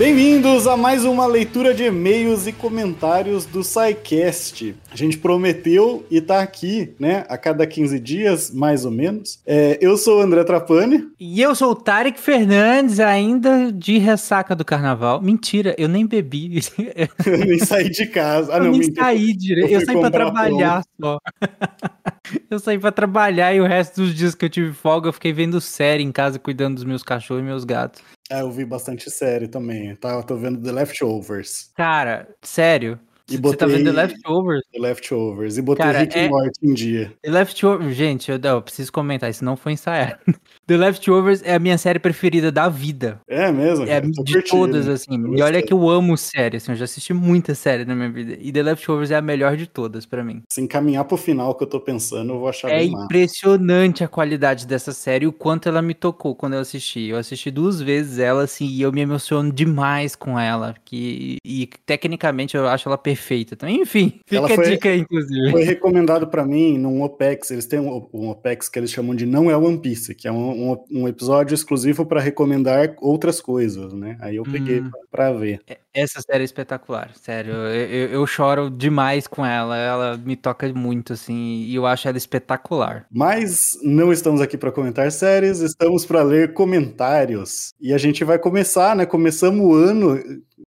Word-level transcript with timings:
Bem-vindos 0.00 0.66
a 0.66 0.78
mais 0.78 1.04
uma 1.04 1.26
leitura 1.26 1.74
de 1.74 1.84
e-mails 1.84 2.46
e 2.46 2.52
comentários 2.52 3.44
do 3.44 3.62
SciCast. 3.62 4.74
A 4.90 4.96
gente 4.96 5.18
prometeu 5.18 6.06
e 6.10 6.22
tá 6.22 6.40
aqui, 6.40 6.94
né, 6.98 7.26
a 7.28 7.36
cada 7.36 7.66
15 7.66 8.00
dias, 8.00 8.50
mais 8.50 8.86
ou 8.86 8.90
menos. 8.90 9.40
É, 9.46 9.76
eu 9.78 9.98
sou 9.98 10.18
o 10.18 10.22
André 10.22 10.42
Trapani. 10.42 11.06
E 11.20 11.42
eu 11.42 11.54
sou 11.54 11.72
o 11.72 11.74
Tarek 11.74 12.18
Fernandes, 12.18 12.98
ainda 12.98 13.70
de 13.70 13.98
ressaca 13.98 14.56
do 14.56 14.64
carnaval. 14.64 15.20
Mentira, 15.20 15.74
eu 15.76 15.86
nem 15.86 16.06
bebi. 16.06 16.60
eu 17.26 17.38
nem 17.44 17.58
saí 17.58 17.90
de 17.90 18.06
casa. 18.06 18.54
Ah, 18.54 18.56
eu 18.56 18.64
não, 18.64 18.70
nem 18.70 18.80
mentira. 18.80 19.04
saí 19.04 19.34
direito. 19.34 19.70
Eu, 19.70 19.80
eu 19.80 19.84
saí 19.84 20.00
pra 20.00 20.10
trabalhar 20.10 20.82
pão. 20.98 21.18
só. 21.18 21.18
eu 22.50 22.58
saí 22.58 22.78
pra 22.78 22.90
trabalhar 22.90 23.54
e 23.54 23.60
o 23.60 23.66
resto 23.66 24.00
dos 24.00 24.14
dias 24.14 24.34
que 24.34 24.46
eu 24.46 24.50
tive 24.50 24.72
folga 24.72 25.10
eu 25.10 25.12
fiquei 25.12 25.34
vendo 25.34 25.60
série 25.60 26.02
em 26.02 26.10
casa, 26.10 26.38
cuidando 26.38 26.76
dos 26.76 26.84
meus 26.84 27.02
cachorros 27.02 27.42
e 27.42 27.44
meus 27.44 27.64
gatos. 27.64 28.00
É, 28.30 28.42
eu 28.42 28.50
vi 28.50 28.64
bastante 28.64 29.10
série 29.10 29.48
também. 29.48 29.96
Tá, 29.96 30.22
tô 30.22 30.36
vendo 30.36 30.62
The 30.62 30.70
Leftovers. 30.70 31.72
Cara, 31.76 32.28
sério. 32.42 32.98
E 33.30 33.38
botei... 33.38 33.50
Você 33.50 33.56
tá 33.56 33.66
vendo 33.66 33.84
The 33.84 34.02
Leftovers? 34.02 34.62
The 34.72 34.78
Leftovers. 34.80 35.56
E 35.56 35.62
botei 35.62 35.84
Cara, 35.84 36.00
Rick 36.00 36.18
é... 36.18 36.28
Morty 36.28 36.58
em 36.62 36.74
dia. 36.74 37.12
The 37.22 37.30
Leftovers, 37.30 37.96
gente, 37.96 38.30
eu, 38.30 38.38
eu 38.42 38.62
preciso 38.62 38.92
comentar, 38.92 39.30
isso 39.30 39.44
não 39.44 39.56
foi 39.56 39.72
ensaiado. 39.72 40.18
The 40.66 40.76
Leftovers 40.76 41.42
é 41.44 41.54
a 41.54 41.58
minha 41.58 41.78
série 41.78 41.98
preferida 41.98 42.50
da 42.50 42.68
vida. 42.68 43.20
É 43.28 43.50
mesmo? 43.52 43.86
É 43.86 44.00
de 44.00 44.12
curtindo. 44.12 44.42
todas, 44.48 44.88
assim. 44.88 45.36
E 45.36 45.42
olha 45.42 45.62
que 45.62 45.72
eu 45.72 45.88
amo 45.88 46.16
série, 46.16 46.56
assim, 46.56 46.72
eu 46.72 46.76
já 46.76 46.84
assisti 46.84 47.12
muita 47.12 47.54
série 47.54 47.84
na 47.84 47.94
minha 47.94 48.10
vida. 48.10 48.36
E 48.40 48.52
The 48.52 48.62
Leftovers 48.62 49.10
é 49.10 49.16
a 49.16 49.22
melhor 49.22 49.56
de 49.56 49.66
todas 49.66 50.04
para 50.04 50.24
mim. 50.24 50.42
Se 50.50 50.60
encaminhar 50.60 51.04
pro 51.04 51.16
final 51.16 51.54
que 51.54 51.62
eu 51.62 51.68
tô 51.68 51.80
pensando, 51.80 52.32
eu 52.32 52.38
vou 52.38 52.48
achar 52.48 52.70
É 52.70 52.84
impressionante 52.84 54.02
a 54.02 54.08
qualidade 54.08 54.66
dessa 54.66 54.92
série 54.92 55.24
e 55.24 55.28
o 55.28 55.32
quanto 55.32 55.68
ela 55.68 55.80
me 55.80 55.94
tocou 55.94 56.34
quando 56.34 56.54
eu 56.54 56.60
assisti. 56.60 57.06
Eu 57.08 57.16
assisti 57.16 57.50
duas 57.50 57.80
vezes 57.80 58.18
ela, 58.18 58.42
assim, 58.42 58.66
e 58.66 58.82
eu 58.82 58.92
me 58.92 59.00
emociono 59.00 59.52
demais 59.52 60.16
com 60.16 60.38
ela. 60.38 60.74
Que, 60.84 61.36
e 61.44 61.68
tecnicamente 61.86 62.56
eu 62.56 62.66
acho 62.66 62.88
ela 62.88 62.98
perfeita 62.98 63.19
também. 63.56 63.80
Enfim, 63.80 64.20
fica 64.26 64.48
foi, 64.48 64.66
a 64.66 64.70
dica 64.70 64.88
aí, 64.88 65.00
inclusive. 65.00 65.50
Foi 65.50 65.62
recomendado 65.62 66.26
para 66.26 66.44
mim 66.44 66.78
num 66.78 67.02
OPEX. 67.02 67.50
Eles 67.50 67.66
têm 67.66 67.80
um, 67.80 68.08
um 68.12 68.28
OPEX 68.30 68.68
que 68.68 68.78
eles 68.78 68.90
chamam 68.90 69.14
de 69.14 69.26
Não 69.26 69.50
é 69.50 69.56
One 69.56 69.78
Piece, 69.78 70.14
que 70.14 70.28
é 70.28 70.32
um 70.32 70.50
um, 70.50 70.84
um 70.90 71.08
episódio 71.08 71.54
exclusivo 71.54 72.04
para 72.04 72.20
recomendar 72.20 72.94
outras 73.00 73.40
coisas, 73.40 73.92
né? 73.92 74.16
Aí 74.20 74.36
eu 74.36 74.42
peguei 74.42 74.80
hum. 74.80 74.90
para 75.10 75.32
ver. 75.32 75.60
É, 75.66 75.78
essa 75.92 76.20
série 76.20 76.42
é 76.42 76.44
espetacular, 76.44 77.10
sério. 77.14 77.52
Eu, 77.52 77.86
eu, 77.86 78.08
eu, 78.08 78.26
choro 78.26 78.70
demais 78.70 79.26
com 79.26 79.44
ela, 79.44 79.76
ela 79.76 80.16
me 80.16 80.36
toca 80.36 80.72
muito, 80.72 81.12
assim, 81.12 81.64
e 81.66 81.74
eu 81.74 81.86
acho 81.86 82.08
ela 82.08 82.18
espetacular. 82.18 83.06
Mas 83.10 83.72
não 83.82 84.12
estamos 84.12 84.40
aqui 84.40 84.56
para 84.56 84.72
comentar 84.72 85.10
séries, 85.10 85.60
estamos 85.60 86.04
para 86.04 86.22
ler 86.22 86.52
comentários. 86.52 87.72
E 87.80 87.92
a 87.92 87.98
gente 87.98 88.24
vai 88.24 88.38
começar, 88.38 88.94
né? 88.94 89.06
Começamos 89.06 89.64
o 89.64 89.74
ano 89.74 90.18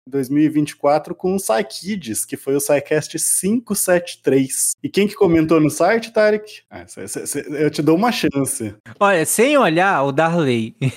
2024 0.08 1.14
com 1.14 1.36
o 1.36 1.38
Psykids, 1.38 2.26
que 2.26 2.38
foi 2.38 2.56
o 2.56 2.60
SciCast 2.60 3.18
573. 3.18 4.72
E 4.82 4.90
quem 4.90 5.08
que 5.08 5.16
comentou 5.16 5.60
no 5.60 5.70
site, 5.70 6.12
Tarek? 6.12 6.62
Ah, 6.70 6.88
cê, 6.88 7.08
cê, 7.08 7.28
cê, 7.28 7.46
eu 7.50 7.70
te 7.70 7.82
dou 7.82 7.96
uma 7.96 8.12
chance. 8.12 8.76
Olha, 9.00 9.26
sem 9.26 9.58
olhar, 9.58 10.04
o 10.04 10.12
Darley. 10.12 10.76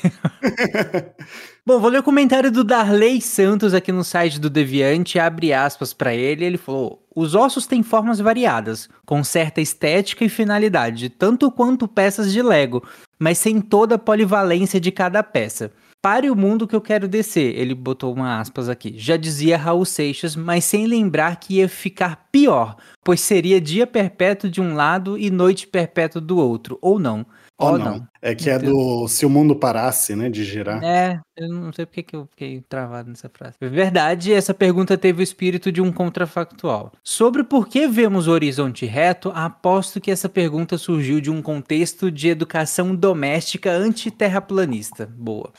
Bom, 1.66 1.78
vou 1.78 1.91
ler 1.91 1.98
o 1.98 2.03
comentário 2.03 2.50
do 2.50 2.64
Darley 2.64 3.20
Santos 3.20 3.75
aqui 3.75 3.92
no 3.92 4.03
site 4.03 4.41
do 4.41 4.48
Deviante, 4.48 5.19
abre 5.19 5.53
aspas 5.53 5.92
para 5.92 6.14
ele, 6.14 6.44
ele 6.44 6.56
falou: 6.56 7.06
"Os 7.14 7.34
ossos 7.34 7.66
têm 7.66 7.83
formas 7.83 8.19
variadas, 8.19 8.88
com 9.05 9.22
certa 9.22 9.61
estética 9.61 10.25
e 10.25 10.28
finalidade, 10.28 11.11
tanto 11.11 11.50
quanto 11.50 11.86
peças 11.86 12.33
de 12.33 12.42
Lego, 12.42 12.83
mas 13.19 13.38
sem 13.38 13.61
toda 13.61 13.97
a 13.97 13.98
polivalência 13.98 14.81
de 14.81 14.91
cada 14.91 15.22
peça. 15.22 15.70
Pare 16.03 16.31
o 16.31 16.37
mundo 16.37 16.66
que 16.66 16.75
eu 16.75 16.81
quero 16.81 17.06
descer. 17.06 17.55
Ele 17.59 17.75
botou 17.75 18.15
uma 18.15 18.41
aspas 18.41 18.69
aqui. 18.69 18.94
Já 18.97 19.16
dizia 19.16 19.59
Raul 19.59 19.84
Seixas, 19.84 20.34
mas 20.34 20.65
sem 20.65 20.87
lembrar 20.87 21.37
que 21.37 21.56
ia 21.56 21.69
ficar 21.69 22.28
pior, 22.33 22.77
pois 23.05 23.21
seria 23.21 23.61
dia 23.61 23.87
perpétuo 23.87 24.49
de 24.49 24.61
um 24.61 24.75
lado 24.75 25.19
e 25.19 25.31
noite 25.31 25.66
perpétua 25.66 26.21
do 26.21 26.38
outro, 26.38 26.78
ou 26.81 26.99
não. 26.99 27.27
Ou, 27.61 27.77
não. 27.77 27.99
não. 27.99 28.09
É 28.22 28.34
que 28.34 28.49
é 28.49 28.59
do 28.59 29.06
se 29.06 29.27
o 29.27 29.31
mundo 29.31 29.55
parasse, 29.55 30.16
né, 30.16 30.31
de 30.31 30.44
girar. 30.44 30.83
É, 30.83 31.21
eu 31.37 31.49
não 31.49 31.71
sei 31.72 31.84
porque 31.84 32.03
que 32.03 32.17
eu 32.17 32.27
fiquei 32.31 32.62
travado 32.67 33.11
nessa 33.11 33.28
frase. 33.28 33.56
É 33.61 33.69
verdade, 33.69 34.32
essa 34.32 34.55
pergunta 34.55 34.97
teve 34.97 35.21
o 35.21 35.22
espírito 35.22 35.71
de 35.71 35.82
um 35.82 35.93
contrafactual. 35.93 36.93
Sobre 37.05 37.44
por 37.44 37.69
que 37.69 37.87
vemos 37.87 38.27
o 38.27 38.32
horizonte 38.32 38.87
reto, 38.87 39.31
aposto 39.34 40.00
que 40.00 40.11
essa 40.11 40.28
pergunta 40.28 40.78
surgiu 40.78 41.21
de 41.21 41.31
um 41.31 41.43
contexto 41.43 42.11
de 42.11 42.28
educação 42.28 42.97
doméstica 42.97 43.71
anti-terraplanista. 43.71 45.06
Boa. 45.06 45.53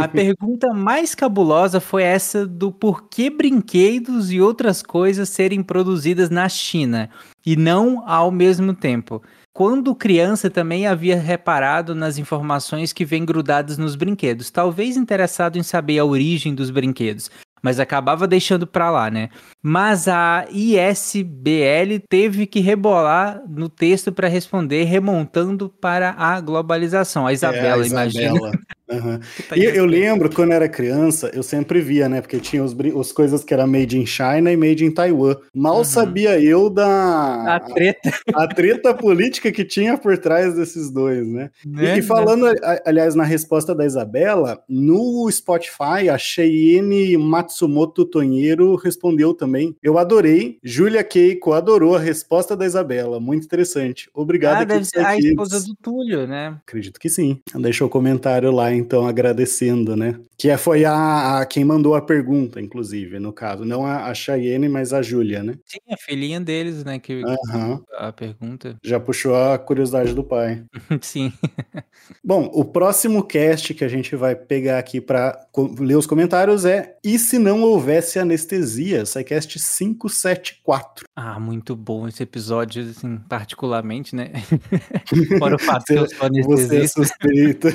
A 0.00 0.06
pergunta 0.08 0.72
mais 0.72 1.14
cabulosa 1.14 1.80
foi 1.80 2.02
essa 2.02 2.46
do 2.46 2.70
porquê 2.70 3.28
brinquedos 3.28 4.30
e 4.30 4.40
outras 4.40 4.82
coisas 4.82 5.28
serem 5.28 5.62
produzidas 5.62 6.30
na 6.30 6.48
China 6.48 7.10
e 7.44 7.56
não 7.56 8.02
ao 8.06 8.30
mesmo 8.30 8.74
tempo. 8.74 9.22
Quando 9.52 9.94
criança 9.94 10.48
também 10.48 10.86
havia 10.86 11.18
reparado 11.18 11.94
nas 11.94 12.16
informações 12.16 12.92
que 12.92 13.04
vêm 13.04 13.24
grudadas 13.24 13.76
nos 13.76 13.96
brinquedos, 13.96 14.50
talvez 14.50 14.96
interessado 14.96 15.58
em 15.58 15.62
saber 15.64 15.98
a 15.98 16.04
origem 16.04 16.54
dos 16.54 16.70
brinquedos, 16.70 17.28
mas 17.60 17.80
acabava 17.80 18.28
deixando 18.28 18.68
para 18.68 18.88
lá, 18.88 19.10
né? 19.10 19.30
Mas 19.60 20.06
a 20.06 20.46
ISBL 20.48 21.98
teve 22.08 22.46
que 22.46 22.60
rebolar 22.60 23.42
no 23.48 23.68
texto 23.68 24.12
para 24.12 24.28
responder, 24.28 24.84
remontando 24.84 25.68
para 25.68 26.14
a 26.16 26.40
globalização. 26.40 27.26
A 27.26 27.32
Isabela, 27.32 27.66
é, 27.66 27.72
a 27.72 28.06
Isabela. 28.06 28.38
imagina. 28.38 28.60
Uhum. 28.90 29.20
E 29.56 29.64
eu 29.64 29.84
lembro, 29.84 30.32
quando 30.34 30.52
era 30.52 30.68
criança, 30.68 31.30
eu 31.34 31.42
sempre 31.42 31.80
via, 31.80 32.08
né? 32.08 32.20
Porque 32.20 32.38
tinha 32.38 32.62
os, 32.64 32.74
os 32.94 33.12
coisas 33.12 33.44
que 33.44 33.52
era 33.52 33.66
made 33.66 33.98
in 33.98 34.06
China 34.06 34.50
e 34.50 34.56
made 34.56 34.84
in 34.84 34.90
Taiwan. 34.90 35.36
Mal 35.54 35.78
uhum. 35.78 35.84
sabia 35.84 36.40
eu 36.40 36.70
da... 36.70 37.56
A 37.56 37.60
treta. 37.60 38.10
A, 38.34 38.44
a, 38.44 38.48
treta 38.48 38.94
política 38.94 39.52
que 39.52 39.64
tinha 39.64 39.96
por 39.98 40.16
trás 40.16 40.54
desses 40.54 40.90
dois, 40.90 41.26
né? 41.26 41.50
né? 41.64 41.96
E, 41.96 41.98
e, 41.98 42.02
falando, 42.02 42.46
aliás, 42.84 43.14
na 43.14 43.24
resposta 43.24 43.74
da 43.74 43.84
Isabela, 43.84 44.62
no 44.68 45.30
Spotify, 45.30 46.08
a 46.10 46.16
Cheyenne 46.16 47.16
Matsumoto 47.16 48.04
Tonheiro 48.04 48.74
respondeu 48.76 49.34
também. 49.34 49.76
Eu 49.82 49.98
adorei. 49.98 50.58
Júlia 50.62 51.04
Keiko 51.04 51.52
adorou 51.52 51.96
a 51.96 52.00
resposta 52.00 52.56
da 52.56 52.64
Isabela. 52.64 53.20
Muito 53.20 53.44
interessante. 53.44 54.08
Obrigado. 54.14 54.62
Ah, 54.62 54.64
deve 54.64 54.84
ser 54.84 55.04
a 55.04 55.16
esposa 55.16 55.60
do 55.60 55.74
Túlio, 55.76 56.26
né? 56.26 56.56
Acredito 56.66 56.98
que 56.98 57.08
sim. 57.08 57.40
Deixou 57.54 57.86
o 57.86 57.90
comentário 57.90 58.50
lá 58.50 58.72
então 58.78 59.06
agradecendo, 59.06 59.96
né? 59.96 60.18
Que 60.38 60.50
é, 60.50 60.56
foi 60.56 60.84
a, 60.84 61.40
a, 61.40 61.46
quem 61.46 61.64
mandou 61.64 61.96
a 61.96 62.00
pergunta, 62.00 62.60
inclusive, 62.60 63.18
no 63.18 63.32
caso. 63.32 63.64
Não 63.64 63.84
a, 63.84 64.06
a 64.06 64.14
Cheyenne, 64.14 64.68
mas 64.68 64.92
a 64.92 65.02
Júlia, 65.02 65.42
né? 65.42 65.54
Sim, 65.66 65.78
a 65.90 65.96
filhinha 65.96 66.40
deles, 66.40 66.84
né? 66.84 66.98
Que, 66.98 67.22
uhum. 67.24 67.82
a 67.96 68.12
pergunta. 68.12 68.76
Já 68.84 69.00
puxou 69.00 69.34
a 69.34 69.58
curiosidade 69.58 70.14
do 70.14 70.22
pai. 70.22 70.62
Sim. 71.02 71.32
Bom, 72.24 72.50
o 72.54 72.64
próximo 72.64 73.22
cast 73.22 73.74
que 73.74 73.84
a 73.84 73.88
gente 73.88 74.14
vai 74.14 74.36
pegar 74.36 74.78
aqui 74.78 75.00
para 75.00 75.38
ler 75.78 75.96
os 75.96 76.06
comentários 76.06 76.64
é 76.64 76.96
E 77.04 77.18
se 77.18 77.38
não 77.38 77.62
houvesse 77.62 78.18
anestesia? 78.18 79.04
SciCast 79.04 79.58
574. 79.58 81.04
Ah, 81.16 81.40
muito 81.40 81.74
bom 81.74 82.06
esse 82.06 82.22
episódio, 82.22 82.82
assim, 82.82 83.18
particularmente, 83.28 84.14
né? 84.14 84.30
Fora 85.38 85.56
o 85.56 85.58
fato 85.58 85.84
que 85.84 85.94
eu 85.94 86.08
sou 86.08 86.26
anestesista. 86.26 86.68
Você 86.68 86.76
é 86.76 86.86
suspeita. 86.86 87.74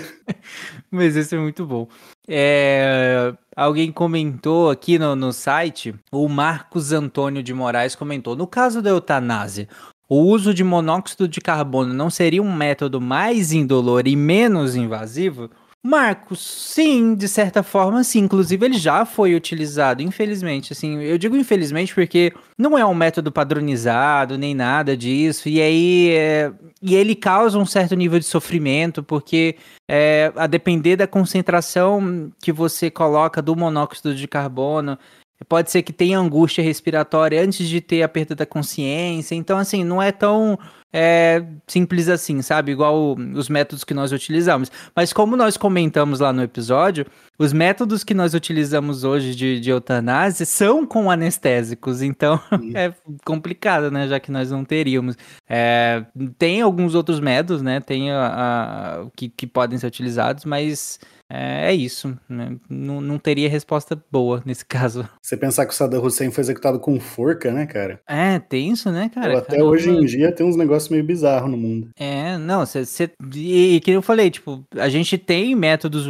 Mas 0.95 1.15
esse 1.15 1.35
é 1.35 1.39
muito 1.39 1.65
bom. 1.65 1.87
É, 2.27 3.33
alguém 3.55 3.91
comentou 3.91 4.69
aqui 4.69 4.99
no, 4.99 5.15
no 5.15 5.33
site, 5.33 5.95
o 6.11 6.29
Marcos 6.29 6.91
Antônio 6.91 7.41
de 7.41 7.51
Moraes 7.51 7.95
comentou: 7.95 8.35
no 8.35 8.45
caso 8.45 8.79
da 8.79 8.91
eutanásia, 8.91 9.67
o 10.07 10.17
uso 10.17 10.53
de 10.53 10.63
monóxido 10.63 11.27
de 11.27 11.41
carbono 11.41 11.95
não 11.95 12.11
seria 12.11 12.43
um 12.43 12.55
método 12.55 13.01
mais 13.01 13.51
indolor 13.51 14.07
e 14.07 14.15
menos 14.15 14.75
invasivo? 14.75 15.49
Marcos, 15.85 16.39
sim, 16.39 17.13
de 17.13 17.27
certa 17.27 17.61
forma, 17.61 18.05
sim. 18.05 18.19
Inclusive, 18.19 18.65
ele 18.65 18.77
já 18.77 19.05
foi 19.05 19.35
utilizado, 19.35 20.01
infelizmente. 20.01 20.71
Assim, 20.71 21.01
eu 21.01 21.17
digo 21.17 21.35
infelizmente 21.35 21.93
porque 21.93 22.33
não 22.57 22.77
é 22.77 22.85
um 22.85 22.93
método 22.93 23.33
padronizado 23.33 24.37
nem 24.37 24.55
nada 24.55 24.95
disso. 24.95 25.49
E 25.49 25.61
aí, 25.61 26.11
é... 26.11 26.53
e 26.81 26.95
ele 26.95 27.15
causa 27.15 27.59
um 27.59 27.65
certo 27.65 27.95
nível 27.95 28.17
de 28.17 28.25
sofrimento, 28.25 29.03
porque 29.03 29.57
é, 29.89 30.31
a 30.37 30.47
depender 30.47 30.95
da 30.95 31.05
concentração 31.05 32.31
que 32.41 32.53
você 32.53 32.89
coloca 32.89 33.41
do 33.41 33.53
monóxido 33.53 34.15
de 34.15 34.25
carbono, 34.25 34.97
pode 35.47 35.71
ser 35.71 35.81
que 35.83 35.93
tenha 35.93 36.19
angústia 36.19 36.63
respiratória 36.63 37.41
antes 37.41 37.67
de 37.67 37.81
ter 37.81 38.03
a 38.03 38.09
perda 38.09 38.35
da 38.35 38.45
consciência. 38.45 39.35
Então, 39.35 39.57
assim, 39.57 39.83
não 39.83 40.01
é 40.01 40.11
tão 40.11 40.57
é 40.95 41.43
simples 41.67 42.07
assim, 42.07 42.43
sabe? 42.43 42.71
Igual 42.71 43.15
os 43.15 43.49
métodos 43.49 43.83
que 43.83 43.95
nós 43.95 44.11
utilizamos. 44.11 44.71
Mas 44.95 45.11
como 45.11 45.35
nós 45.35 45.57
comentamos 45.57 46.19
lá 46.19 46.31
no 46.31 46.43
episódio, 46.43 47.07
os 47.39 47.51
métodos 47.51 48.03
que 48.03 48.13
nós 48.13 48.35
utilizamos 48.35 49.03
hoje 49.03 49.33
de, 49.33 49.59
de 49.59 49.71
eutanásia 49.71 50.45
são 50.45 50.85
com 50.85 51.09
anestésicos, 51.09 52.03
então 52.03 52.39
é 52.75 52.93
complicado, 53.25 53.89
né? 53.89 54.07
Já 54.07 54.19
que 54.19 54.31
nós 54.31 54.51
não 54.51 54.63
teríamos. 54.63 55.17
É, 55.49 56.05
tem 56.37 56.61
alguns 56.61 56.93
outros 56.93 57.19
métodos, 57.19 57.63
né? 57.63 57.79
Tem 57.79 58.11
a, 58.11 58.27
a 58.27 59.05
que, 59.15 59.29
que 59.29 59.47
podem 59.47 59.79
ser 59.79 59.87
utilizados, 59.87 60.45
mas 60.45 60.99
é, 61.33 61.71
é 61.71 61.73
isso. 61.73 62.15
Né? 62.29 62.55
Não, 62.69 63.01
não 63.01 63.17
teria 63.17 63.49
resposta 63.49 63.99
boa 64.11 64.43
nesse 64.45 64.63
caso. 64.67 65.09
Você 65.19 65.35
pensar 65.35 65.65
que 65.65 65.73
o 65.73 65.75
Saddam 65.75 66.03
Hussein 66.03 66.29
foi 66.29 66.43
executado 66.43 66.79
com 66.79 66.99
forca, 66.99 67.51
né, 67.51 67.65
cara? 67.65 67.99
É, 68.07 68.37
tem 68.37 68.69
isso, 68.69 68.91
né, 68.91 69.09
cara? 69.13 69.39
até 69.39 69.53
Caramba. 69.53 69.69
hoje 69.69 69.89
em 69.89 70.05
dia 70.05 70.31
tem 70.31 70.45
uns 70.45 70.55
negócios 70.55 70.89
meio 70.89 71.03
bizarros 71.03 71.49
no 71.49 71.57
mundo. 71.57 71.89
É, 71.97 72.37
não, 72.37 72.65
você. 72.65 73.11
E, 73.33 73.75
e 73.75 73.79
que 73.79 73.91
eu 73.91 74.01
falei, 74.01 74.29
tipo, 74.29 74.63
a 74.77 74.89
gente 74.89 75.17
tem 75.17 75.55
métodos, 75.55 76.05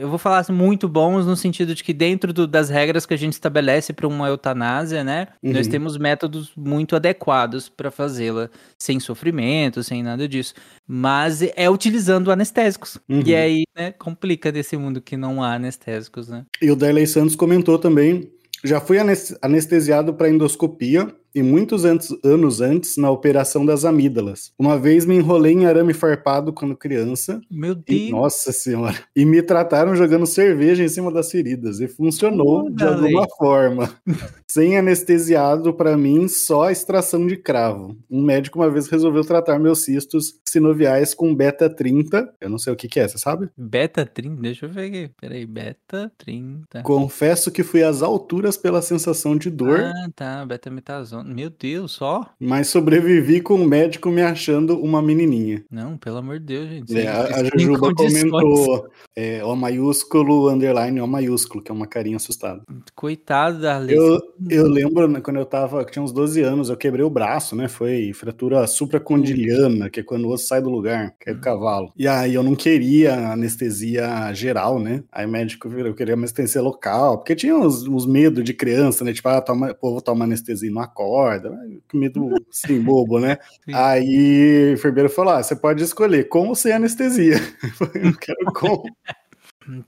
eu 0.00 0.08
vou 0.08 0.18
falar 0.18 0.38
assim, 0.38 0.52
muito 0.52 0.88
bons 0.88 1.26
no 1.26 1.36
sentido 1.36 1.74
de 1.74 1.82
que 1.82 1.92
dentro 1.92 2.32
do, 2.32 2.46
das 2.46 2.70
regras 2.70 3.04
que 3.04 3.14
a 3.14 3.18
gente 3.18 3.32
estabelece 3.32 3.92
para 3.92 4.06
uma 4.06 4.28
eutanásia, 4.28 5.02
né, 5.02 5.28
uhum. 5.42 5.52
nós 5.52 5.66
temos 5.66 5.96
métodos 5.96 6.52
muito 6.56 6.94
adequados 6.94 7.68
para 7.68 7.90
fazê-la, 7.90 8.48
sem 8.78 9.00
sofrimento, 9.00 9.82
sem 9.82 10.02
nada 10.02 10.28
disso. 10.28 10.54
Mas 10.86 11.42
é 11.56 11.70
utilizando 11.70 12.30
anestésicos. 12.30 12.98
Uhum. 13.08 13.22
E 13.24 13.34
aí, 13.34 13.64
né, 13.76 13.92
complica 13.92 14.51
desse 14.52 14.76
mundo 14.76 15.00
que 15.00 15.16
não 15.16 15.42
há 15.42 15.54
anestésicos, 15.54 16.28
né? 16.28 16.44
E 16.60 16.70
o 16.70 16.76
Darley 16.76 17.06
Santos 17.06 17.34
comentou 17.34 17.78
também 17.78 18.30
já 18.64 18.80
fui 18.80 18.96
anestesiado 19.40 20.14
para 20.14 20.30
endoscopia 20.30 21.12
e 21.34 21.42
muitos 21.42 21.84
antes, 21.84 22.14
anos 22.24 22.60
antes 22.60 22.96
na 22.96 23.10
operação 23.10 23.64
das 23.64 23.84
amígdalas. 23.84 24.52
Uma 24.58 24.78
vez 24.78 25.06
me 25.06 25.14
enrolei 25.14 25.52
em 25.52 25.66
arame 25.66 25.94
farpado 25.94 26.52
quando 26.52 26.76
criança. 26.76 27.40
Meu 27.50 27.74
Deus! 27.74 28.00
E, 28.00 28.10
nossa 28.10 28.52
senhora! 28.52 28.96
E 29.14 29.24
me 29.24 29.42
trataram 29.42 29.94
jogando 29.94 30.26
cerveja 30.26 30.82
em 30.82 30.88
cima 30.88 31.12
das 31.12 31.30
feridas. 31.30 31.80
E 31.80 31.86
funcionou 31.86 32.66
oh, 32.66 32.70
de 32.70 32.82
alguma 32.82 33.26
forma. 33.36 33.90
Sem 34.48 34.76
anestesiado, 34.76 35.74
para 35.74 35.96
mim, 35.96 36.28
só 36.28 36.70
extração 36.70 37.26
de 37.26 37.36
cravo. 37.36 37.96
Um 38.10 38.22
médico 38.22 38.58
uma 38.58 38.70
vez 38.70 38.88
resolveu 38.88 39.22
tratar 39.22 39.58
meus 39.58 39.84
cistos 39.84 40.40
sinoviais 40.46 41.14
com 41.14 41.34
beta 41.34 41.68
30. 41.68 42.34
Eu 42.40 42.50
não 42.50 42.58
sei 42.58 42.72
o 42.72 42.76
que, 42.76 42.88
que 42.88 43.00
é, 43.00 43.06
você 43.06 43.18
sabe? 43.18 43.48
Beta 43.56 44.04
30? 44.04 44.42
Deixa 44.42 44.66
eu 44.66 44.70
ver 44.70 44.86
aqui. 44.86 45.10
Peraí, 45.20 45.46
beta 45.46 46.10
30. 46.18 46.82
Confesso 46.82 47.50
que 47.50 47.62
fui 47.62 47.82
às 47.82 48.02
alturas 48.02 48.56
pela 48.56 48.82
sensação 48.82 49.36
de 49.36 49.50
dor. 49.50 49.80
Ah, 49.80 50.08
tá. 50.14 50.46
Beta 50.46 50.70
metazona. 50.70 51.21
Meu 51.24 51.50
Deus, 51.50 51.92
só? 51.92 52.26
Mas 52.38 52.68
sobrevivi 52.68 53.40
com 53.40 53.54
o 53.54 53.66
médico 53.66 54.10
me 54.10 54.22
achando 54.22 54.78
uma 54.78 55.02
menininha. 55.02 55.64
Não, 55.70 55.96
pelo 55.96 56.18
amor 56.18 56.38
de 56.38 56.46
Deus, 56.46 56.68
gente. 56.68 56.98
É, 56.98 57.08
a, 57.08 57.22
a 57.22 57.44
Jujuba 57.44 57.94
comentou 57.94 58.88
é, 59.16 59.44
O 59.44 59.54
maiúsculo, 59.54 60.48
underline 60.48 61.00
O 61.00 61.06
maiúsculo, 61.06 61.62
que 61.62 61.70
é 61.70 61.74
uma 61.74 61.86
carinha 61.86 62.16
assustada. 62.16 62.62
Coitado 62.94 63.60
da 63.60 63.76
Alice. 63.76 63.94
Eu, 63.94 64.20
eu 64.48 64.68
lembro 64.68 65.08
né, 65.08 65.20
quando 65.20 65.36
eu 65.36 65.46
tava, 65.46 65.84
tinha 65.84 66.02
uns 66.02 66.12
12 66.12 66.40
anos, 66.42 66.68
eu 66.68 66.76
quebrei 66.76 67.04
o 67.04 67.10
braço, 67.10 67.54
né? 67.54 67.68
Foi 67.68 68.12
fratura 68.12 68.66
supracondiliana, 68.66 69.90
que 69.90 70.00
é 70.00 70.02
quando 70.02 70.26
o 70.26 70.30
osso 70.30 70.46
sai 70.46 70.62
do 70.62 70.70
lugar, 70.70 71.14
que 71.20 71.30
é 71.30 71.32
do 71.32 71.38
hum. 71.38 71.42
cavalo. 71.42 71.92
E 71.96 72.06
aí 72.06 72.34
eu 72.34 72.42
não 72.42 72.54
queria 72.54 73.32
anestesia 73.32 74.32
geral, 74.34 74.78
né? 74.78 75.02
Aí 75.10 75.26
o 75.26 75.28
médico 75.28 75.68
eu 75.68 75.94
queria 75.94 76.14
anestesia 76.14 76.62
local, 76.62 77.18
porque 77.18 77.34
tinha 77.34 77.56
uns, 77.56 77.86
uns 77.86 78.06
medos 78.06 78.44
de 78.44 78.54
criança, 78.54 79.04
né? 79.04 79.12
Tipo, 79.12 79.28
ah, 79.28 79.40
toma, 79.40 79.70
o 79.70 79.74
povo 79.74 80.00
toma 80.00 80.24
anestesia 80.24 80.68
e 80.68 80.72
não 80.72 80.82
acorda, 81.12 81.50
né? 81.50 81.76
medo 81.92 82.30
assim, 82.50 82.80
bobo, 82.80 83.20
né? 83.20 83.38
Sim. 83.64 83.74
Aí 83.74 84.70
o 84.70 84.72
enfermeiro 84.72 85.10
falou: 85.10 85.34
ah, 85.34 85.42
você 85.42 85.54
pode 85.54 85.82
escolher 85.82 86.28
com 86.28 86.48
ou 86.48 86.54
sem 86.54 86.72
anestesia. 86.72 87.36
Eu 87.94 88.16
quero 88.16 88.52
com. 88.54 88.84